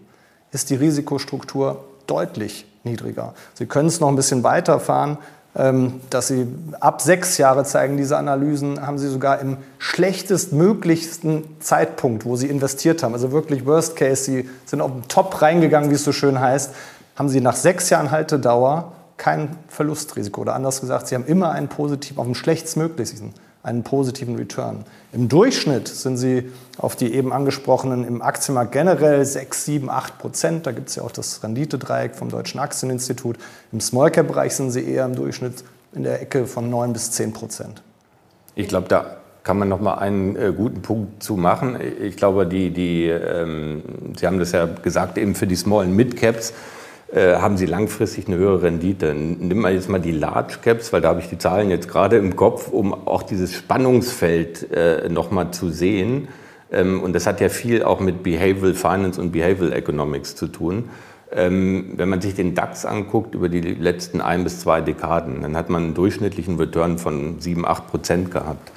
ist 0.52 0.70
die 0.70 0.76
Risikostruktur 0.76 1.84
deutlich 2.06 2.66
niedriger. 2.84 3.34
Sie 3.54 3.66
können 3.66 3.88
es 3.88 4.00
noch 4.00 4.08
ein 4.08 4.16
bisschen 4.16 4.42
weiterfahren, 4.42 5.18
ähm, 5.56 6.00
dass 6.10 6.28
Sie 6.28 6.46
ab 6.80 7.00
sechs 7.00 7.38
Jahre 7.38 7.64
zeigen 7.64 7.96
diese 7.96 8.16
Analysen, 8.16 8.86
haben 8.86 8.98
Sie 8.98 9.08
sogar 9.08 9.40
im 9.40 9.56
schlechtestmöglichsten 9.78 11.44
Zeitpunkt, 11.60 12.24
wo 12.24 12.36
Sie 12.36 12.46
investiert 12.48 13.02
haben, 13.02 13.14
also 13.14 13.32
wirklich 13.32 13.66
Worst 13.66 13.96
Case, 13.96 14.24
Sie 14.24 14.48
sind 14.66 14.80
auf 14.80 14.92
den 14.92 15.08
Top 15.08 15.40
reingegangen, 15.40 15.90
wie 15.90 15.94
es 15.94 16.04
so 16.04 16.12
schön 16.12 16.40
heißt, 16.40 16.72
haben 17.16 17.28
Sie 17.28 17.40
nach 17.40 17.56
sechs 17.56 17.90
Jahren 17.90 18.10
Haltedauer 18.10 18.92
kein 19.16 19.56
Verlustrisiko. 19.68 20.42
Oder 20.42 20.54
anders 20.54 20.80
gesagt, 20.80 21.08
Sie 21.08 21.14
haben 21.14 21.24
immer 21.24 21.52
einen 21.52 21.68
positiven, 21.68 22.18
auf 22.18 22.26
dem 22.26 22.34
schlechtestmöglichsten 22.34 23.32
einen 23.66 23.82
positiven 23.82 24.36
Return. 24.36 24.84
Im 25.12 25.28
Durchschnitt 25.28 25.88
sind 25.88 26.16
sie 26.16 26.50
auf 26.78 26.94
die 26.94 27.12
eben 27.12 27.32
angesprochenen 27.32 28.06
im 28.06 28.22
Aktienmarkt 28.22 28.70
generell 28.70 29.24
6, 29.24 29.64
7, 29.64 29.90
8 29.90 30.18
Prozent. 30.18 30.66
Da 30.66 30.72
gibt 30.72 30.88
es 30.88 30.94
ja 30.94 31.02
auch 31.02 31.10
das 31.10 31.42
Renditedreieck 31.42 32.14
vom 32.14 32.28
Deutschen 32.28 32.60
Aktieninstitut. 32.60 33.36
Im 33.72 33.80
Small-Cap-Bereich 33.80 34.54
sind 34.54 34.70
sie 34.70 34.88
eher 34.88 35.04
im 35.04 35.16
Durchschnitt 35.16 35.64
in 35.94 36.04
der 36.04 36.22
Ecke 36.22 36.46
von 36.46 36.70
9 36.70 36.92
bis 36.92 37.10
10 37.10 37.32
Prozent. 37.32 37.82
Ich 38.54 38.68
glaube, 38.68 38.86
da 38.88 39.16
kann 39.42 39.58
man 39.58 39.68
noch 39.68 39.80
mal 39.80 39.94
einen 39.94 40.36
äh, 40.36 40.52
guten 40.56 40.82
Punkt 40.82 41.22
zu 41.22 41.36
machen. 41.36 41.76
Ich 42.00 42.16
glaube, 42.16 42.46
die, 42.46 42.70
die, 42.70 43.06
ähm, 43.06 43.82
Sie 44.16 44.26
haben 44.26 44.38
das 44.38 44.52
ja 44.52 44.66
gesagt, 44.66 45.18
eben 45.18 45.34
für 45.34 45.46
die 45.46 45.56
Small- 45.56 45.86
und 45.86 45.96
Mid-Caps 45.96 46.50
äh, 46.50 46.54
haben 47.14 47.56
sie 47.56 47.66
langfristig 47.66 48.26
eine 48.26 48.36
höhere 48.36 48.62
Rendite. 48.62 49.14
Nimm 49.14 49.60
mal 49.60 49.72
jetzt 49.72 49.88
mal 49.88 50.00
die 50.00 50.10
Large 50.10 50.56
Caps, 50.62 50.92
weil 50.92 51.00
da 51.00 51.10
habe 51.10 51.20
ich 51.20 51.28
die 51.28 51.38
Zahlen 51.38 51.70
jetzt 51.70 51.88
gerade 51.88 52.16
im 52.16 52.34
Kopf, 52.34 52.68
um 52.68 52.92
auch 52.92 53.22
dieses 53.22 53.54
Spannungsfeld 53.54 54.72
äh, 54.72 55.08
nochmal 55.08 55.52
zu 55.52 55.70
sehen. 55.70 56.28
Ähm, 56.72 57.02
und 57.02 57.12
das 57.12 57.26
hat 57.26 57.40
ja 57.40 57.48
viel 57.48 57.82
auch 57.82 58.00
mit 58.00 58.22
Behavioral 58.22 58.74
Finance 58.74 59.20
und 59.20 59.32
Behavioral 59.32 59.72
Economics 59.72 60.34
zu 60.34 60.48
tun. 60.48 60.90
Ähm, 61.32 61.92
wenn 61.96 62.08
man 62.08 62.20
sich 62.20 62.34
den 62.34 62.54
DAX 62.54 62.84
anguckt 62.84 63.34
über 63.34 63.48
die 63.48 63.60
letzten 63.60 64.20
ein 64.20 64.44
bis 64.44 64.60
zwei 64.60 64.80
Dekaden, 64.80 65.42
dann 65.42 65.56
hat 65.56 65.70
man 65.70 65.84
einen 65.84 65.94
durchschnittlichen 65.94 66.56
Return 66.56 66.98
von 66.98 67.40
7, 67.40 67.66
8 67.66 67.88
Prozent 67.88 68.30
gehabt. 68.30 68.72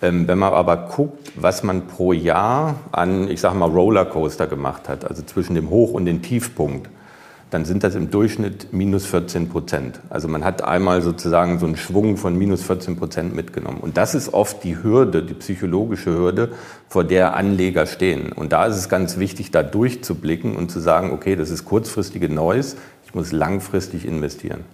Ähm, 0.00 0.28
wenn 0.28 0.38
man 0.38 0.52
aber 0.52 0.76
guckt, 0.76 1.32
was 1.34 1.64
man 1.64 1.88
pro 1.88 2.12
Jahr 2.12 2.76
an, 2.92 3.28
ich 3.28 3.40
sage 3.40 3.56
mal, 3.56 3.68
Rollercoaster 3.68 4.46
gemacht 4.46 4.88
hat, 4.88 5.04
also 5.04 5.22
zwischen 5.22 5.56
dem 5.56 5.70
Hoch- 5.70 5.92
und 5.92 6.06
dem 6.06 6.22
Tiefpunkt, 6.22 6.88
dann 7.50 7.64
sind 7.64 7.82
das 7.82 7.94
im 7.94 8.10
Durchschnitt 8.10 8.72
minus 8.72 9.06
14 9.06 9.48
Prozent. 9.48 10.00
Also 10.10 10.28
man 10.28 10.44
hat 10.44 10.62
einmal 10.62 11.00
sozusagen 11.02 11.58
so 11.58 11.66
einen 11.66 11.76
Schwung 11.76 12.16
von 12.16 12.36
minus 12.36 12.62
14 12.62 12.96
Prozent 12.96 13.34
mitgenommen. 13.34 13.78
Und 13.80 13.96
das 13.96 14.14
ist 14.14 14.34
oft 14.34 14.62
die 14.64 14.82
Hürde, 14.82 15.22
die 15.22 15.34
psychologische 15.34 16.10
Hürde, 16.10 16.50
vor 16.88 17.04
der 17.04 17.36
Anleger 17.36 17.86
stehen. 17.86 18.32
Und 18.32 18.52
da 18.52 18.66
ist 18.66 18.76
es 18.76 18.88
ganz 18.88 19.18
wichtig, 19.18 19.50
da 19.50 19.62
durchzublicken 19.62 20.56
und 20.56 20.70
zu 20.70 20.80
sagen, 20.80 21.10
okay, 21.12 21.36
das 21.36 21.50
ist 21.50 21.64
kurzfristige 21.64 22.28
Neues, 22.28 22.76
ich 23.04 23.14
muss 23.14 23.32
langfristig 23.32 24.06
investieren. 24.06 24.64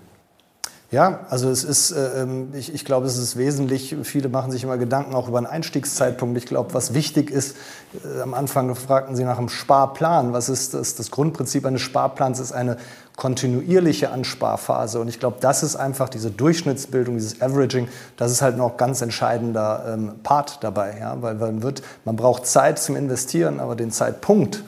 Ja, 0.91 1.27
also 1.29 1.51
es 1.51 1.65
ist, 1.65 1.91
äh, 1.91 2.23
ähm, 2.23 2.49
ich, 2.55 2.73
ich 2.73 2.85
glaube, 2.85 3.07
es 3.07 3.17
ist 3.17 3.37
wesentlich, 3.37 3.97
viele 4.03 4.29
machen 4.29 4.53
sich 4.53 4.63
immer 4.63 4.77
Gedanken 4.77 5.15
auch 5.15 5.29
über 5.29 5.39
einen 5.39 5.47
Einstiegszeitpunkt. 5.47 6.37
Ich 6.37 6.47
glaube, 6.47 6.73
was 6.75 6.95
wichtig 6.95 7.31
ist, 7.31 7.57
äh, 8.05 8.21
am 8.21 8.35
Anfang 8.35 8.75
fragten 8.77 9.17
Sie 9.17 9.25
nach 9.25 9.39
einem 9.39 9.49
Sparplan. 9.49 10.33
Was 10.33 10.49
ist 10.49 10.75
das? 10.75 10.95
Das 10.95 11.11
Grundprinzip 11.11 11.67
eines 11.67 11.81
Sparplans 11.81 12.39
ist 12.39 12.53
eine 12.53 12.77
kontinuierliche 13.17 14.11
Ansparphase. 14.11 15.01
Und 15.01 15.09
ich 15.09 15.21
glaube, 15.21 15.39
das 15.41 15.63
ist 15.63 15.77
einfach 15.77 16.09
diese 16.09 16.31
Durchschnittsbildung, 16.31 17.15
dieses 17.15 17.41
Averaging, 17.41 17.89
das 18.17 18.31
ist 18.31 18.43
halt 18.43 18.57
noch 18.57 18.77
ganz 18.77 19.01
entscheidender 19.03 19.95
ähm, 19.95 20.13
Part 20.23 20.59
dabei. 20.63 20.99
Ja? 21.01 21.17
Weil 21.23 21.35
man, 21.35 21.63
wird, 21.63 21.83
man 22.05 22.17
braucht 22.17 22.47
Zeit 22.47 22.79
zum 22.79 22.97
Investieren, 22.97 23.61
aber 23.61 23.77
den 23.77 23.91
Zeitpunkt, 23.91 24.65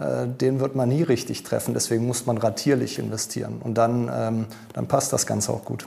den 0.00 0.60
wird 0.60 0.74
man 0.74 0.88
nie 0.88 1.02
richtig 1.02 1.42
treffen. 1.42 1.74
Deswegen 1.74 2.06
muss 2.06 2.24
man 2.24 2.38
ratierlich 2.38 2.98
investieren. 2.98 3.60
Und 3.62 3.74
dann, 3.74 4.10
ähm, 4.12 4.46
dann 4.72 4.86
passt 4.86 5.12
das 5.12 5.26
Ganze 5.26 5.52
auch 5.52 5.64
gut. 5.64 5.86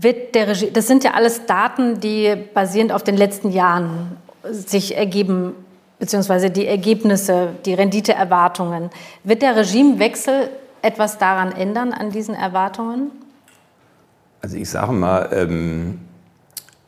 Wird 0.00 0.34
der 0.34 0.48
Regie, 0.48 0.70
das 0.70 0.86
sind 0.86 1.04
ja 1.04 1.12
alles 1.12 1.44
Daten, 1.46 2.00
die 2.00 2.34
basierend 2.54 2.92
auf 2.92 3.02
den 3.02 3.16
letzten 3.16 3.50
Jahren 3.50 4.16
sich 4.50 4.96
ergeben, 4.96 5.54
beziehungsweise 5.98 6.50
die 6.50 6.66
Ergebnisse, 6.66 7.50
die 7.66 7.74
Renditeerwartungen. 7.74 8.90
Wird 9.24 9.42
der 9.42 9.56
Regimewechsel 9.56 10.48
etwas 10.82 11.18
daran 11.18 11.52
ändern, 11.52 11.92
an 11.92 12.10
diesen 12.10 12.34
Erwartungen? 12.34 13.10
Also 14.40 14.56
ich 14.56 14.70
sage 14.70 14.92
mal, 14.92 15.28
ähm, 15.32 16.00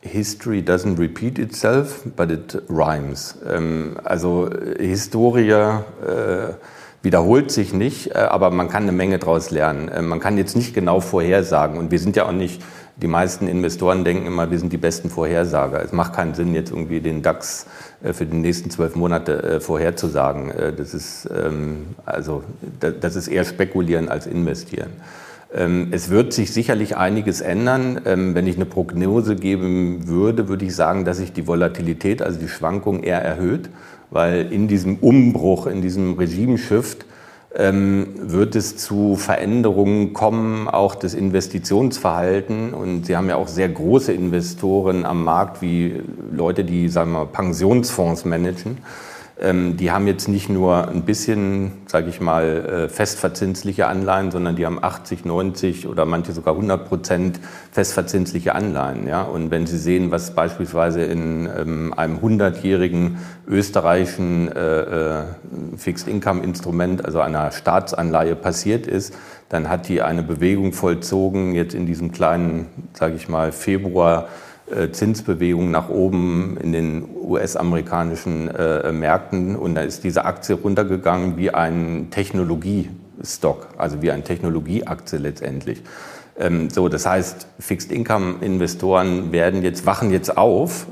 History 0.03 0.61
doesn't 0.61 0.99
repeat 0.99 1.39
itself, 1.39 2.03
but 2.15 2.29
it 2.29 2.61
rhymes. 2.69 3.37
Ähm, 3.49 3.97
also 4.03 4.49
Historie 4.77 5.51
äh, 5.51 6.53
wiederholt 7.01 7.51
sich 7.51 7.73
nicht, 7.73 8.11
äh, 8.11 8.17
aber 8.17 8.51
man 8.51 8.69
kann 8.69 8.83
eine 8.83 8.91
Menge 8.91 9.17
daraus 9.17 9.49
lernen. 9.49 9.87
Äh, 9.87 10.01
man 10.01 10.19
kann 10.19 10.37
jetzt 10.37 10.55
nicht 10.55 10.73
genau 10.73 10.99
vorhersagen 10.99 11.77
und 11.77 11.91
wir 11.91 11.99
sind 11.99 12.15
ja 12.15 12.25
auch 12.25 12.33
nicht, 12.33 12.61
die 12.97 13.07
meisten 13.07 13.47
Investoren 13.47 14.03
denken 14.03 14.27
immer, 14.27 14.51
wir 14.51 14.59
sind 14.59 14.71
die 14.71 14.77
besten 14.77 15.09
Vorhersager. 15.09 15.83
Es 15.83 15.93
macht 15.93 16.13
keinen 16.13 16.35
Sinn, 16.35 16.53
jetzt 16.53 16.71
irgendwie 16.71 16.99
den 16.99 17.21
DAX 17.21 17.65
äh, 18.03 18.13
für 18.13 18.25
die 18.25 18.37
nächsten 18.37 18.69
zwölf 18.69 18.95
Monate 18.95 19.41
äh, 19.41 19.59
vorherzusagen. 19.61 20.51
Äh, 20.51 20.73
das 20.73 20.93
ist, 20.93 21.29
ähm, 21.33 21.95
also, 22.05 22.43
das 22.99 23.15
ist 23.15 23.29
eher 23.29 23.45
spekulieren 23.45 24.09
als 24.09 24.27
investieren. 24.27 24.91
Ähm, 25.55 25.89
es 25.91 26.09
wird 26.09 26.33
sich 26.33 26.51
sicherlich 26.51 26.97
einiges 26.97 27.41
ändern. 27.41 28.01
Ähm, 28.05 28.33
wenn 28.35 28.47
ich 28.47 28.55
eine 28.55 28.65
Prognose 28.65 29.35
geben 29.35 30.07
würde, 30.07 30.47
würde 30.47 30.65
ich 30.65 30.75
sagen, 30.75 31.05
dass 31.05 31.17
sich 31.17 31.31
die 31.31 31.47
Volatilität, 31.47 32.21
also 32.21 32.39
die 32.39 32.47
Schwankung 32.47 33.03
eher 33.03 33.21
erhöht, 33.21 33.69
weil 34.09 34.51
in 34.51 34.67
diesem 34.67 34.97
Umbruch, 34.97 35.67
in 35.67 35.81
diesem 35.81 36.13
Regimeshift 36.13 37.05
ähm, 37.55 38.07
wird 38.17 38.55
es 38.55 38.77
zu 38.77 39.15
Veränderungen 39.15 40.13
kommen, 40.13 40.67
auch 40.67 40.95
des 40.95 41.13
Investitionsverhalten. 41.13 42.73
Und 42.73 43.05
Sie 43.05 43.15
haben 43.15 43.29
ja 43.29 43.35
auch 43.35 43.47
sehr 43.47 43.69
große 43.69 44.11
Investoren 44.11 45.05
am 45.05 45.23
Markt, 45.23 45.61
wie 45.61 46.01
Leute, 46.31 46.63
die 46.63 46.89
sagen 46.89 47.11
wir, 47.11 47.27
Pensionsfonds 47.27 48.25
managen. 48.25 48.79
Ähm, 49.39 49.77
die 49.77 49.91
haben 49.91 50.05
jetzt 50.05 50.27
nicht 50.27 50.47
nur 50.47 50.87
ein 50.87 51.01
bisschen, 51.03 51.71
sage 51.87 52.09
ich 52.09 52.21
mal, 52.21 52.43
äh, 52.85 52.89
festverzinsliche 52.89 53.87
Anleihen, 53.87 54.29
sondern 54.29 54.55
die 54.55 54.65
haben 54.65 54.83
80, 54.83 55.25
90 55.25 55.87
oder 55.87 56.05
manche 56.05 56.33
sogar 56.33 56.53
100 56.53 56.87
Prozent 56.87 57.39
festverzinsliche 57.71 58.53
Anleihen. 58.53 59.07
Ja? 59.07 59.23
Und 59.23 59.49
wenn 59.49 59.65
Sie 59.65 59.79
sehen, 59.79 60.11
was 60.11 60.35
beispielsweise 60.35 61.03
in 61.03 61.49
ähm, 61.57 61.93
einem 61.97 62.17
100-jährigen 62.19 63.17
österreichischen 63.47 64.51
äh, 64.51 64.81
äh, 64.81 65.23
Fixed-Income-Instrument, 65.77 67.03
also 67.03 67.19
einer 67.19 67.51
Staatsanleihe 67.51 68.35
passiert 68.35 68.85
ist, 68.85 69.15
dann 69.49 69.67
hat 69.67 69.87
die 69.87 70.03
eine 70.03 70.21
Bewegung 70.21 70.73
vollzogen, 70.73 71.55
jetzt 71.55 71.73
in 71.73 71.87
diesem 71.87 72.11
kleinen, 72.11 72.67
sage 72.93 73.15
ich 73.15 73.27
mal, 73.29 73.51
Februar 73.51 74.27
äh, 74.73 74.91
Zinsbewegung 74.91 75.71
nach 75.71 75.89
oben 75.89 76.57
in 76.57 76.71
den 76.71 77.05
US-amerikanischen 77.15 78.49
äh, 78.49 78.91
Märkten 78.91 79.55
und 79.55 79.75
da 79.75 79.81
ist 79.81 80.03
diese 80.03 80.25
Aktie 80.25 80.55
runtergegangen 80.55 81.37
wie 81.37 81.51
ein 81.51 82.07
Technologiestock, 82.11 83.69
also 83.77 84.01
wie 84.01 84.11
eine 84.11 84.23
Technologieaktie 84.23 85.17
letztendlich. 85.17 85.81
Ähm, 86.37 86.69
so, 86.69 86.89
das 86.89 87.05
heißt, 87.05 87.47
Fixed-Income-Investoren 87.59 89.31
werden 89.31 89.61
jetzt 89.61 89.85
wachen 89.85 90.11
jetzt 90.11 90.37
auf. 90.37 90.87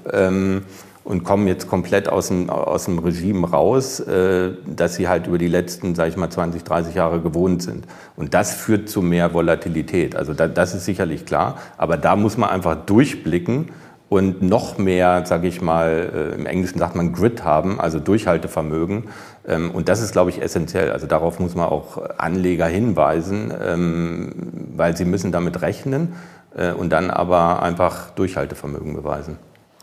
Und 1.04 1.24
kommen 1.24 1.48
jetzt 1.48 1.68
komplett 1.68 2.10
aus 2.10 2.28
dem, 2.28 2.50
aus 2.50 2.86
dem 2.86 3.00
Regime 3.00 3.50
raus, 3.50 4.00
äh, 4.00 4.52
dass 4.68 4.96
sie 4.96 5.08
halt 5.08 5.28
über 5.28 5.38
die 5.38 5.48
letzten, 5.48 5.96
sage 5.96 6.10
ich 6.10 6.18
mal, 6.18 6.30
20, 6.30 6.64
30 6.64 6.96
Jahre 6.96 7.22
gewohnt 7.22 7.64
sind. 7.64 7.86
Und 8.16 8.34
das 8.34 8.54
führt 8.54 8.88
zu 8.88 9.02
mehr 9.02 9.34
Volatilität. 9.34 10.16
Also 10.16 10.34
da, 10.34 10.48
das 10.48 10.76
ist 10.76 10.86
sicherlich 10.86 11.26
klar. 11.26 11.58
Aber 11.78 11.98
da 11.98 12.16
muss 12.16 12.38
man 12.38 12.50
einfach 12.50 12.76
durchblicken 12.86 13.70
und 14.12 14.42
noch 14.42 14.78
mehr, 14.78 15.26
sage 15.26 15.48
ich 15.48 15.62
mal, 15.62 16.12
äh, 16.14 16.36
im 16.36 16.46
Englischen 16.46 16.80
sagt 16.80 16.98
man 16.98 17.14
Grid 17.14 17.46
haben, 17.46 17.80
also 17.80 17.98
Durchhaltevermögen. 17.98 19.06
Ähm, 19.48 19.72
und 19.72 19.88
das 19.88 20.02
ist, 20.02 20.12
glaube 20.12 20.32
ich, 20.32 20.42
essentiell. 20.42 20.92
Also 20.92 21.08
darauf 21.08 21.40
muss 21.40 21.56
man 21.56 21.70
auch 21.70 21.98
Anleger 22.18 22.68
hinweisen, 22.68 23.54
ähm, 23.64 24.34
weil 24.76 24.98
sie 24.98 25.06
müssen 25.06 25.32
damit 25.32 25.62
rechnen 25.62 26.14
äh, 26.58 26.74
und 26.74 26.90
dann 26.90 27.10
aber 27.10 27.64
einfach 27.64 28.10
Durchhaltevermögen 28.10 28.96
beweisen. 28.96 29.38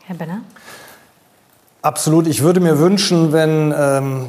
Herr 0.05 0.17
Benner? 0.17 0.43
Absolut. 1.88 2.27
Ich 2.27 2.42
würde 2.42 2.61
mir 2.61 2.79
wünschen, 2.79 3.33
wenn 3.33 3.74
ähm, 3.74 4.27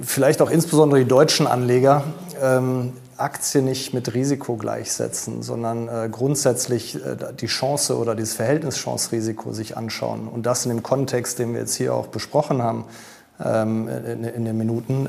vielleicht 0.00 0.40
auch 0.40 0.48
insbesondere 0.48 1.00
die 1.00 1.06
deutschen 1.06 1.46
Anleger 1.46 2.04
ähm, 2.40 2.94
Aktien 3.18 3.66
nicht 3.66 3.92
mit 3.92 4.14
Risiko 4.14 4.56
gleichsetzen, 4.56 5.42
sondern 5.42 5.88
äh, 5.88 6.08
grundsätzlich 6.10 6.94
äh, 6.94 7.34
die 7.38 7.48
Chance 7.48 7.98
oder 7.98 8.14
dieses 8.14 8.32
Verhältnis 8.32 8.76
Chance-Risiko 8.76 9.52
sich 9.52 9.76
anschauen. 9.76 10.26
Und 10.26 10.46
das 10.46 10.64
in 10.64 10.70
dem 10.70 10.82
Kontext, 10.82 11.38
den 11.38 11.52
wir 11.52 11.60
jetzt 11.60 11.74
hier 11.74 11.92
auch 11.94 12.06
besprochen 12.06 12.62
haben 12.62 12.86
ähm, 13.44 13.88
in, 13.88 14.24
in, 14.24 14.44
den 14.46 14.56
Minuten. 14.56 15.06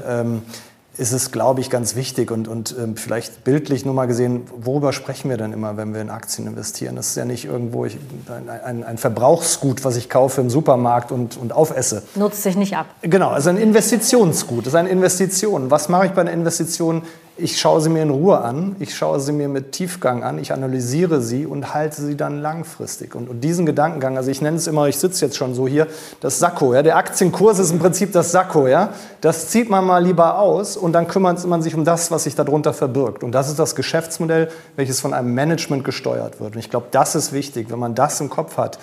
Ist 0.96 1.12
es, 1.12 1.32
glaube 1.32 1.60
ich, 1.60 1.72
ganz 1.72 1.96
wichtig 1.96 2.30
und, 2.30 2.48
und 2.48 2.76
ähm, 2.78 2.96
vielleicht 2.96 3.44
bildlich 3.44 3.84
nur 3.84 3.96
mal 3.96 4.06
gesehen, 4.06 4.44
worüber 4.56 4.94
sprechen 4.94 5.28
wir 5.28 5.38
denn 5.38 5.52
immer, 5.52 5.76
wenn 5.76 5.94
wir 5.96 6.02
in 6.02 6.12
Aktien 6.12 6.46
investieren? 6.48 6.96
Das 6.96 7.08
ist 7.10 7.16
ja 7.16 7.26
nicht 7.26 7.46
irgendwo 7.46 7.86
ich, 7.86 7.98
ein, 8.30 8.48
ein, 8.48 8.84
ein, 8.84 8.98
Verbrauchsgut, 9.00 9.84
was 9.84 9.96
ich 9.96 10.08
kaufe 10.08 10.42
im 10.42 10.52
Supermarkt 10.52 11.12
und, 11.12 11.36
und 11.36 11.52
aufesse. 11.52 12.04
Nutzt 12.14 12.44
sich 12.44 12.56
nicht 12.56 12.78
ab. 12.78 12.86
Genau, 13.02 13.30
also 13.30 13.50
ein 13.50 13.58
Investitionsgut, 13.58 14.68
das 14.68 14.74
ist 14.74 14.80
eine 14.80 14.90
Investition. 14.90 15.72
Was 15.72 15.90
mache 15.90 16.06
ich 16.06 16.12
bei 16.12 16.22
einer 16.22 16.32
Investition? 16.32 17.02
Ich 17.36 17.60
schaue 17.60 17.82
sie 17.82 17.90
mir 17.90 18.04
in 18.04 18.12
Ruhe 18.12 18.42
an, 18.42 18.76
ich 18.80 18.96
schaue 18.96 19.20
sie 19.20 19.32
mir 19.32 19.48
mit 19.48 19.72
Tiefgang 19.72 20.24
an, 20.24 20.38
ich 20.38 20.54
analysiere 20.54 21.20
sie 21.20 21.48
und 21.48 21.74
halte 21.74 22.00
sie 22.00 22.16
dann 22.16 22.42
langfristig. 22.42 23.16
Und, 23.16 23.28
und 23.28 23.42
diesen 23.42 23.66
Gedankengang, 23.66 24.18
also 24.18 24.30
ich 24.30 24.40
nenne 24.40 24.58
es 24.58 24.68
immer, 24.68 24.88
ich 24.88 25.00
sitze 25.00 25.26
jetzt 25.26 25.36
schon 25.36 25.56
so 25.56 25.68
hier, 25.68 25.88
das 26.22 26.38
Sakko. 26.38 26.76
Ja? 26.76 26.84
Der 26.84 26.96
Aktienkurs 26.96 27.58
ist 27.58 27.72
im 27.72 27.80
Prinzip 27.80 28.12
das 28.12 28.32
Sakko. 28.32 28.68
Ja? 28.68 28.90
Das 29.22 29.48
zieht 29.48 29.68
man 29.68 29.84
mal 29.84 30.04
lieber 30.04 30.38
aus 30.38 30.78
und 30.78 30.94
dann 30.94 31.08
kümmert 31.08 31.44
man 31.48 31.64
sich 31.64 31.74
um 31.74 31.86
das, 31.86 32.12
was 32.12 32.26
sich 32.26 32.36
darunter 32.36 32.72
verbirgt. 32.72 33.24
Und 33.24 33.32
das 33.32 33.50
ist 33.50 33.58
das 33.58 33.74
Geschäftsmodell, 33.74 34.50
welches 34.76 35.00
von 35.00 35.16
einem 35.16 35.34
Management 35.34 35.84
gesteuert 35.84 36.40
wird. 36.40 36.54
Und 36.54 36.60
ich 36.60 36.70
glaube, 36.70 36.88
das 36.92 37.16
ist 37.16 37.34
wichtig. 37.34 37.72
Wenn 37.72 37.80
man 37.80 37.96
das 37.96 38.22
im 38.22 38.30
Kopf 38.30 38.58
hat, 38.58 38.78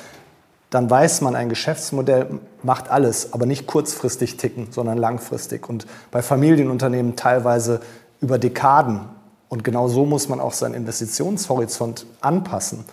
dann 0.70 0.88
weiß 0.88 1.20
man, 1.20 1.34
ein 1.34 1.48
Geschäftsmodell 1.48 2.26
macht 2.62 2.90
alles, 2.90 3.32
aber 3.32 3.44
nicht 3.44 3.66
kurzfristig 3.66 4.36
ticken, 4.36 4.68
sondern 4.70 4.98
langfristig. 4.98 5.68
Und 5.68 5.86
bei 6.12 6.22
Familienunternehmen 6.22 7.16
teilweise 7.16 7.80
über 8.20 8.38
Dekaden. 8.38 9.00
Und 9.48 9.64
genau 9.64 9.88
so 9.88 10.04
muss 10.04 10.28
man 10.28 10.40
auch 10.40 10.52
seinen 10.52 10.74
Investitionshorizont 10.74 12.06
anpassen. 12.20 12.84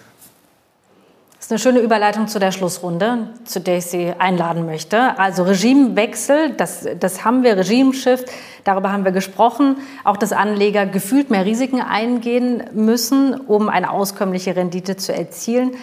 Das 1.37 1.45
ist 1.45 1.51
eine 1.51 1.59
schöne 1.59 1.79
Überleitung 1.85 2.27
zu 2.27 2.39
der 2.39 2.51
Schlussrunde, 2.51 3.29
zu 3.45 3.61
der 3.61 3.77
ich 3.77 3.85
Sie 3.85 4.11
einladen 4.17 4.65
möchte. 4.65 5.19
Also 5.19 5.43
Regimewechsel, 5.43 6.53
das, 6.57 6.87
das 6.99 7.23
haben 7.23 7.43
wir, 7.43 7.55
Regimeshift, 7.57 8.25
darüber 8.63 8.91
haben 8.91 9.05
wir 9.05 9.11
gesprochen. 9.11 9.77
Auch, 10.03 10.17
dass 10.17 10.33
Anleger 10.33 10.87
gefühlt 10.87 11.29
mehr 11.29 11.45
Risiken 11.45 11.79
eingehen 11.79 12.63
müssen, 12.73 13.35
um 13.39 13.69
eine 13.69 13.91
auskömmliche 13.91 14.55
Rendite 14.55 14.97
zu 14.97 15.13
erzielen. 15.13 15.75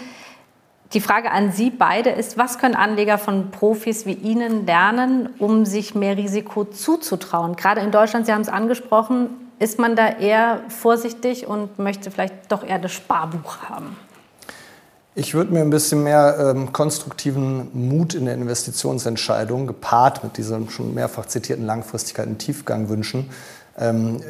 Die 0.95 1.01
Frage 1.01 1.33
an 1.33 1.51
Sie 1.51 1.71
beide 1.71 2.11
ist, 2.11 2.39
was 2.39 2.59
können 2.59 2.77
Anleger 2.77 3.19
von 3.19 3.51
Profis 3.51 4.07
wie 4.07 4.13
Ihnen 4.13 4.65
lernen, 4.65 5.29
um 5.41 5.67
sich 5.67 5.97
mehr 5.97 6.17
Risiko 6.17 6.65
zuzutrauen? 6.65 7.57
Gerade 7.57 7.81
in 7.81 7.91
Deutschland, 7.91 8.27
Sie 8.27 8.33
haben 8.33 8.43
es 8.43 8.49
angesprochen, 8.49 9.31
ist 9.59 9.81
man 9.81 9.97
da 9.97 10.09
eher 10.09 10.61
vorsichtig 10.69 11.49
und 11.49 11.81
möchte 11.81 12.13
vielleicht 12.13 12.35
doch 12.51 12.63
eher 12.63 12.79
das 12.79 12.93
Sparbuch 12.93 13.57
haben? 13.69 13.97
Ich 15.17 15.35
würde 15.35 15.53
mir 15.53 15.61
ein 15.61 15.71
bisschen 15.71 16.03
mehr 16.03 16.55
ähm, 16.55 16.73
konstruktiven 16.73 17.71
Mut 17.73 18.15
in 18.15 18.25
der 18.25 18.35
Investitionsentscheidung, 18.35 19.67
gepaart 19.67 20.23
mit 20.23 20.37
dieser 20.37 20.61
schon 20.71 20.95
mehrfach 20.95 21.27
zitierten 21.27 21.67
Langfristigkeit 21.67 22.27
und 22.27 22.39
Tiefgang 22.39 22.89
wünschen. 22.89 23.31
Ähm, 23.77 24.21
äh, 24.21 24.23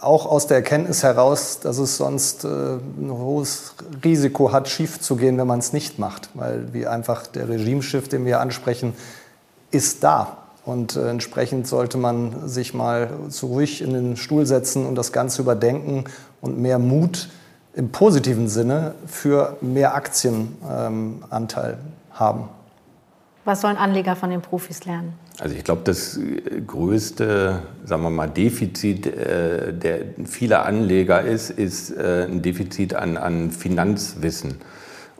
auch 0.00 0.26
aus 0.26 0.46
der 0.48 0.56
Erkenntnis 0.56 1.02
heraus, 1.02 1.60
dass 1.60 1.78
es 1.78 1.96
sonst 1.96 2.44
äh, 2.44 2.48
ein 2.48 3.10
hohes 3.10 3.74
Risiko 4.04 4.52
hat, 4.52 4.68
schief 4.68 5.00
zu 5.00 5.16
gehen, 5.16 5.38
wenn 5.38 5.46
man 5.46 5.60
es 5.60 5.72
nicht 5.72 5.98
macht. 5.98 6.30
Weil 6.34 6.72
wie 6.72 6.86
einfach 6.86 7.26
der 7.26 7.48
Regimeschiff, 7.48 8.08
den 8.08 8.24
wir 8.24 8.40
ansprechen, 8.40 8.94
ist 9.70 10.02
da. 10.02 10.38
Und 10.64 10.96
äh, 10.96 11.08
entsprechend 11.08 11.66
sollte 11.66 11.96
man 11.96 12.48
sich 12.48 12.74
mal 12.74 13.10
zu 13.30 13.46
ruhig 13.46 13.82
in 13.82 13.92
den 13.92 14.16
Stuhl 14.16 14.46
setzen 14.46 14.84
und 14.84 14.96
das 14.96 15.12
Ganze 15.12 15.42
überdenken 15.42 16.04
und 16.40 16.58
mehr 16.58 16.78
Mut 16.78 17.28
im 17.74 17.90
positiven 17.90 18.48
Sinne 18.48 18.94
für 19.06 19.56
mehr 19.60 19.94
Aktienanteil 19.94 21.72
ähm, 21.72 21.78
haben. 22.12 22.48
Was 23.48 23.62
sollen 23.62 23.78
Anleger 23.78 24.14
von 24.14 24.28
den 24.28 24.42
Profis 24.42 24.84
lernen? 24.84 25.14
Also 25.40 25.54
ich 25.54 25.64
glaube, 25.64 25.80
das 25.84 26.20
größte, 26.66 27.62
sagen 27.82 28.02
wir 28.02 28.10
mal, 28.10 28.28
Defizit 28.28 29.06
äh, 29.06 29.72
der 29.72 30.00
vieler 30.26 30.66
Anleger 30.66 31.22
ist, 31.22 31.48
ist 31.48 31.96
äh, 31.96 32.26
ein 32.30 32.42
Defizit 32.42 32.92
an, 32.92 33.16
an 33.16 33.50
Finanzwissen. 33.50 34.56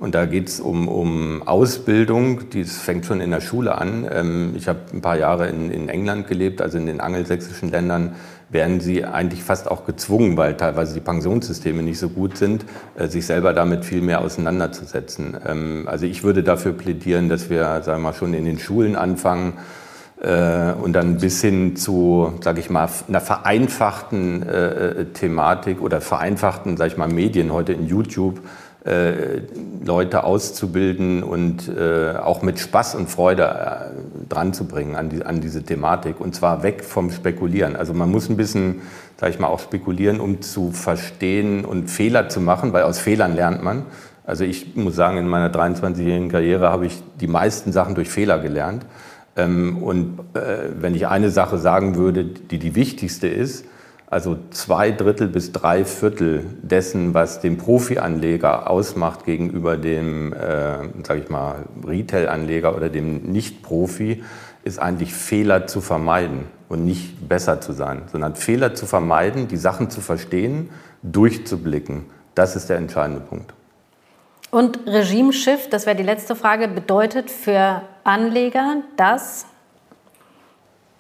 Und 0.01 0.15
da 0.15 0.27
geht 0.27 0.49
es 0.49 0.61
um, 0.61 0.87
um 0.87 1.43
Ausbildung, 1.43 2.51
die 2.51 2.63
fängt 2.65 3.05
schon 3.05 3.21
in 3.21 3.33
der 3.33 3.41
Schule 3.41 3.77
an. 3.77 4.09
Ähm, 4.11 4.53
ich 4.57 4.69
habe 4.69 4.79
ein 4.93 5.01
paar 5.01 5.19
Jahre 5.19 5.49
in, 5.49 5.73
in 5.73 5.89
England 5.89 6.29
gelebt, 6.29 6.63
also 6.63 6.79
in 6.79 6.87
den 6.87 7.01
angelsächsischen 7.01 7.71
Ländern 7.71 8.15
werden 8.49 8.79
sie 8.79 9.05
eigentlich 9.05 9.43
fast 9.43 9.69
auch 9.69 9.85
gezwungen, 9.85 10.37
weil 10.37 10.57
teilweise 10.57 10.95
die 10.95 11.01
Pensionssysteme 11.01 11.83
nicht 11.83 11.99
so 11.99 12.11
gut 12.11 12.37
sind, 12.37 12.65
äh, 12.97 13.09
sich 13.09 13.27
selber 13.27 13.53
damit 13.53 13.85
viel 13.85 14.01
mehr 14.01 14.21
auseinanderzusetzen. 14.21 15.37
Ähm, 15.45 15.89
also 15.91 16.07
ich 16.07 16.23
würde 16.23 16.45
dafür 16.45 16.75
plädieren, 16.75 17.29
dass 17.29 17.51
wir, 17.51 17.83
sagen 17.83 17.99
wir 18.01 18.11
mal, 18.11 18.15
schon 18.15 18.35
in 18.35 18.45
den 18.45 18.61
Schulen 18.61 18.95
anfangen 18.95 19.55
äh, 20.21 20.75
und 20.81 20.93
dann 20.93 21.19
bis 21.19 21.41
hin 21.41 21.75
zu, 21.75 22.35
sage 22.41 22.61
ich 22.61 22.71
mal, 22.71 22.89
einer 23.09 23.21
vereinfachten 23.21 24.45
äh, 24.45 25.07
Thematik 25.07 25.83
oder 25.83 26.01
vereinfachten, 26.01 26.77
sage 26.77 26.93
ich 26.93 26.97
mal, 26.97 27.09
Medien 27.09 27.53
heute 27.53 27.73
in 27.73 27.89
YouTube 27.89 28.39
äh, 28.39 28.68
Leute 29.85 30.25
auszubilden 30.25 31.23
und 31.23 31.69
äh, 31.69 32.15
auch 32.17 32.43
mit 32.43 32.59
Spaß 32.59 32.95
und 32.95 33.11
Freude 33.11 33.45
äh, 33.45 34.29
dran 34.29 34.53
zu 34.53 34.67
bringen 34.67 34.97
an, 34.97 35.11
die, 35.11 35.25
an 35.25 35.41
diese 35.41 35.63
Thematik. 35.63 36.21
Und 36.21 36.35
zwar 36.35 36.63
weg 36.63 36.85
vom 36.85 37.11
Spekulieren. 37.11 37.77
Also 37.77 37.95
man 37.95 38.11
muss 38.11 38.29
ein 38.29 38.37
bisschen, 38.37 38.83
sage 39.19 39.33
ich 39.33 39.39
mal, 39.39 39.49
auch 39.49 39.61
spekulieren, 39.61 40.21
um 40.21 40.41
zu 40.41 40.73
verstehen 40.73 41.65
und 41.65 41.91
Fehler 41.91 42.29
zu 42.29 42.41
machen, 42.41 42.73
weil 42.73 42.85
aus 42.85 42.99
Fehlern 42.99 43.35
lernt 43.35 43.63
man. 43.63 43.85
Also 44.25 44.45
ich 44.45 44.77
muss 44.77 44.95
sagen, 44.95 45.17
in 45.17 45.27
meiner 45.27 45.51
23-jährigen 45.51 46.29
Karriere 46.29 46.71
habe 46.71 46.87
ich 46.87 47.03
die 47.21 47.29
meisten 47.29 47.73
Sachen 47.73 47.95
durch 47.95 48.11
Fehler 48.11 48.39
gelernt. 48.39 48.85
Ähm, 49.37 49.83
und 49.83 50.19
äh, 50.35 50.71
wenn 50.79 50.95
ich 50.95 51.07
eine 51.07 51.31
Sache 51.31 51.59
sagen 51.59 51.97
würde, 51.97 52.25
die 52.25 52.59
die 52.59 52.75
wichtigste 52.75 53.29
ist, 53.29 53.65
also 54.11 54.39
zwei 54.51 54.91
Drittel 54.91 55.29
bis 55.29 55.53
drei 55.53 55.85
Viertel 55.85 56.47
dessen, 56.63 57.13
was 57.13 57.41
den 57.41 57.59
Profi-Anleger 57.59 58.71
ausmacht 58.71 59.27
gegenüber 59.27 59.77
dem, 59.77 60.33
äh, 60.33 60.79
sage 61.07 61.21
ich 61.25 61.29
mal, 61.29 61.67
Retail-Anleger 61.87 62.75
oder 62.75 62.89
dem 62.89 63.31
Nicht-Profi, 63.31 64.23
ist 64.65 64.79
eigentlich 64.79 65.13
Fehler 65.13 65.67
zu 65.67 65.83
vermeiden 65.83 66.47
und 66.69 66.85
nicht 66.85 67.29
besser 67.29 67.61
zu 67.61 67.73
sein, 67.73 68.03
sondern 68.11 68.35
Fehler 68.35 68.75
zu 68.75 68.87
vermeiden, 68.87 69.47
die 69.47 69.57
Sachen 69.57 69.91
zu 69.91 70.01
verstehen, 70.01 70.71
durchzublicken. 71.03 72.07
Das 72.35 72.57
ist 72.57 72.71
der 72.71 72.79
entscheidende 72.79 73.21
Punkt. 73.21 73.53
Und 74.51 74.81
Regimeshift, 74.87 75.73
das 75.73 75.85
wäre 75.85 75.97
die 75.97 76.03
letzte 76.03 76.35
Frage, 76.35 76.69
bedeutet 76.69 77.31
für 77.31 77.83
Anleger, 78.05 78.77
dass 78.97 79.45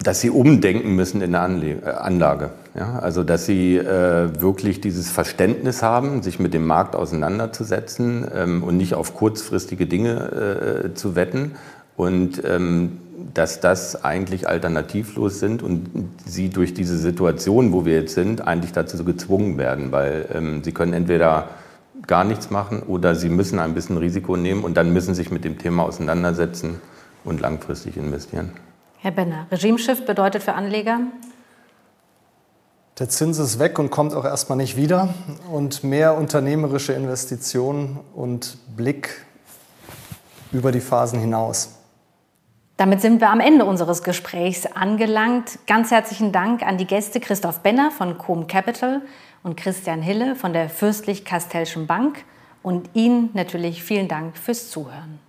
dass 0.01 0.21
sie 0.21 0.31
umdenken 0.31 0.95
müssen 0.95 1.21
in 1.23 1.33
der 1.33 1.43
äh, 1.43 1.91
Anlage. 1.91 2.51
Ja, 2.79 3.01
also 3.01 3.25
dass 3.25 3.45
sie 3.45 3.77
äh, 3.77 4.41
wirklich 4.41 4.81
dieses 4.81 5.11
Verständnis 5.11 5.83
haben, 5.83 6.23
sich 6.23 6.39
mit 6.39 6.55
dem 6.55 6.65
Markt 6.65 6.95
auseinanderzusetzen 6.95 8.29
ähm, 8.33 8.63
und 8.63 8.77
nicht 8.77 8.95
auf 8.95 9.15
kurzfristige 9.15 9.87
Dinge 9.87 10.85
äh, 10.85 10.95
zu 10.95 11.17
wetten 11.17 11.57
und 11.97 12.41
ähm, 12.45 12.99
dass 13.35 13.59
das 13.59 14.05
eigentlich 14.05 14.49
alternativlos 14.49 15.41
sind 15.41 15.65
und 15.65 15.91
sie 16.25 16.51
durch 16.51 16.73
diese 16.73 16.97
Situation, 16.97 17.73
wo 17.73 17.85
wir 17.85 17.95
jetzt 17.95 18.15
sind, 18.15 18.47
eigentlich 18.47 18.71
dazu 18.71 19.03
gezwungen 19.05 19.59
werden, 19.59 19.91
weil 19.91 20.27
ähm, 20.33 20.63
sie 20.63 20.71
können 20.71 20.93
entweder 20.93 21.49
gar 22.07 22.23
nichts 22.23 22.51
machen 22.51 22.85
oder 22.87 23.17
sie 23.17 23.29
müssen 23.29 23.59
ein 23.59 23.75
bisschen 23.75 23.97
Risiko 23.97 24.37
nehmen 24.37 24.63
und 24.63 24.77
dann 24.77 24.93
müssen 24.93 25.17
sich 25.17 25.33
mit 25.33 25.45
dem 25.45 25.59
Thema 25.59 25.83
auseinandersetzen 25.83 26.81
und 27.25 27.41
langfristig 27.41 27.97
investieren. 27.97 28.53
Herr 28.99 29.11
Benner, 29.11 29.49
Regimeshift 29.51 30.07
bedeutet 30.07 30.45
für 30.45 30.55
Anleger? 30.55 31.01
Der 32.99 33.09
Zins 33.09 33.39
ist 33.39 33.61
weg 33.61 33.79
und 33.79 33.91
kommt 33.91 34.13
auch 34.13 34.25
erstmal 34.25 34.59
nicht 34.59 34.77
wieder. 34.77 35.15
Und 35.53 35.85
mehr 35.85 36.17
unternehmerische 36.17 36.93
Investitionen 36.95 38.01
und 38.15 38.59
Blick 38.77 39.25
über 40.51 40.73
die 40.73 40.81
Phasen 40.81 41.21
hinaus. 41.21 41.77
Damit 42.77 43.01
sind 43.01 43.21
wir 43.21 43.31
am 43.31 43.41
Ende 43.41 43.65
unseres 43.65 44.03
Gesprächs 44.03 44.67
angelangt. 44.67 45.59
Ganz 45.67 45.91
herzlichen 45.91 46.33
Dank 46.33 46.63
an 46.63 46.77
die 46.77 46.87
Gäste 46.87 47.21
Christoph 47.21 47.61
Benner 47.61 47.91
von 47.91 48.19
Com 48.19 48.49
Capital 48.49 49.03
und 49.45 49.57
Christian 49.57 50.03
Hille 50.03 50.35
von 50.35 50.53
der 50.53 50.69
Fürstlich-Kastellschen 50.69 51.87
Bank. 51.87 52.25
Und 52.63 52.91
Ihnen 52.95 53.31
natürlich 53.35 53.85
vielen 53.85 54.09
Dank 54.09 54.37
fürs 54.37 54.71
Zuhören. 54.71 55.21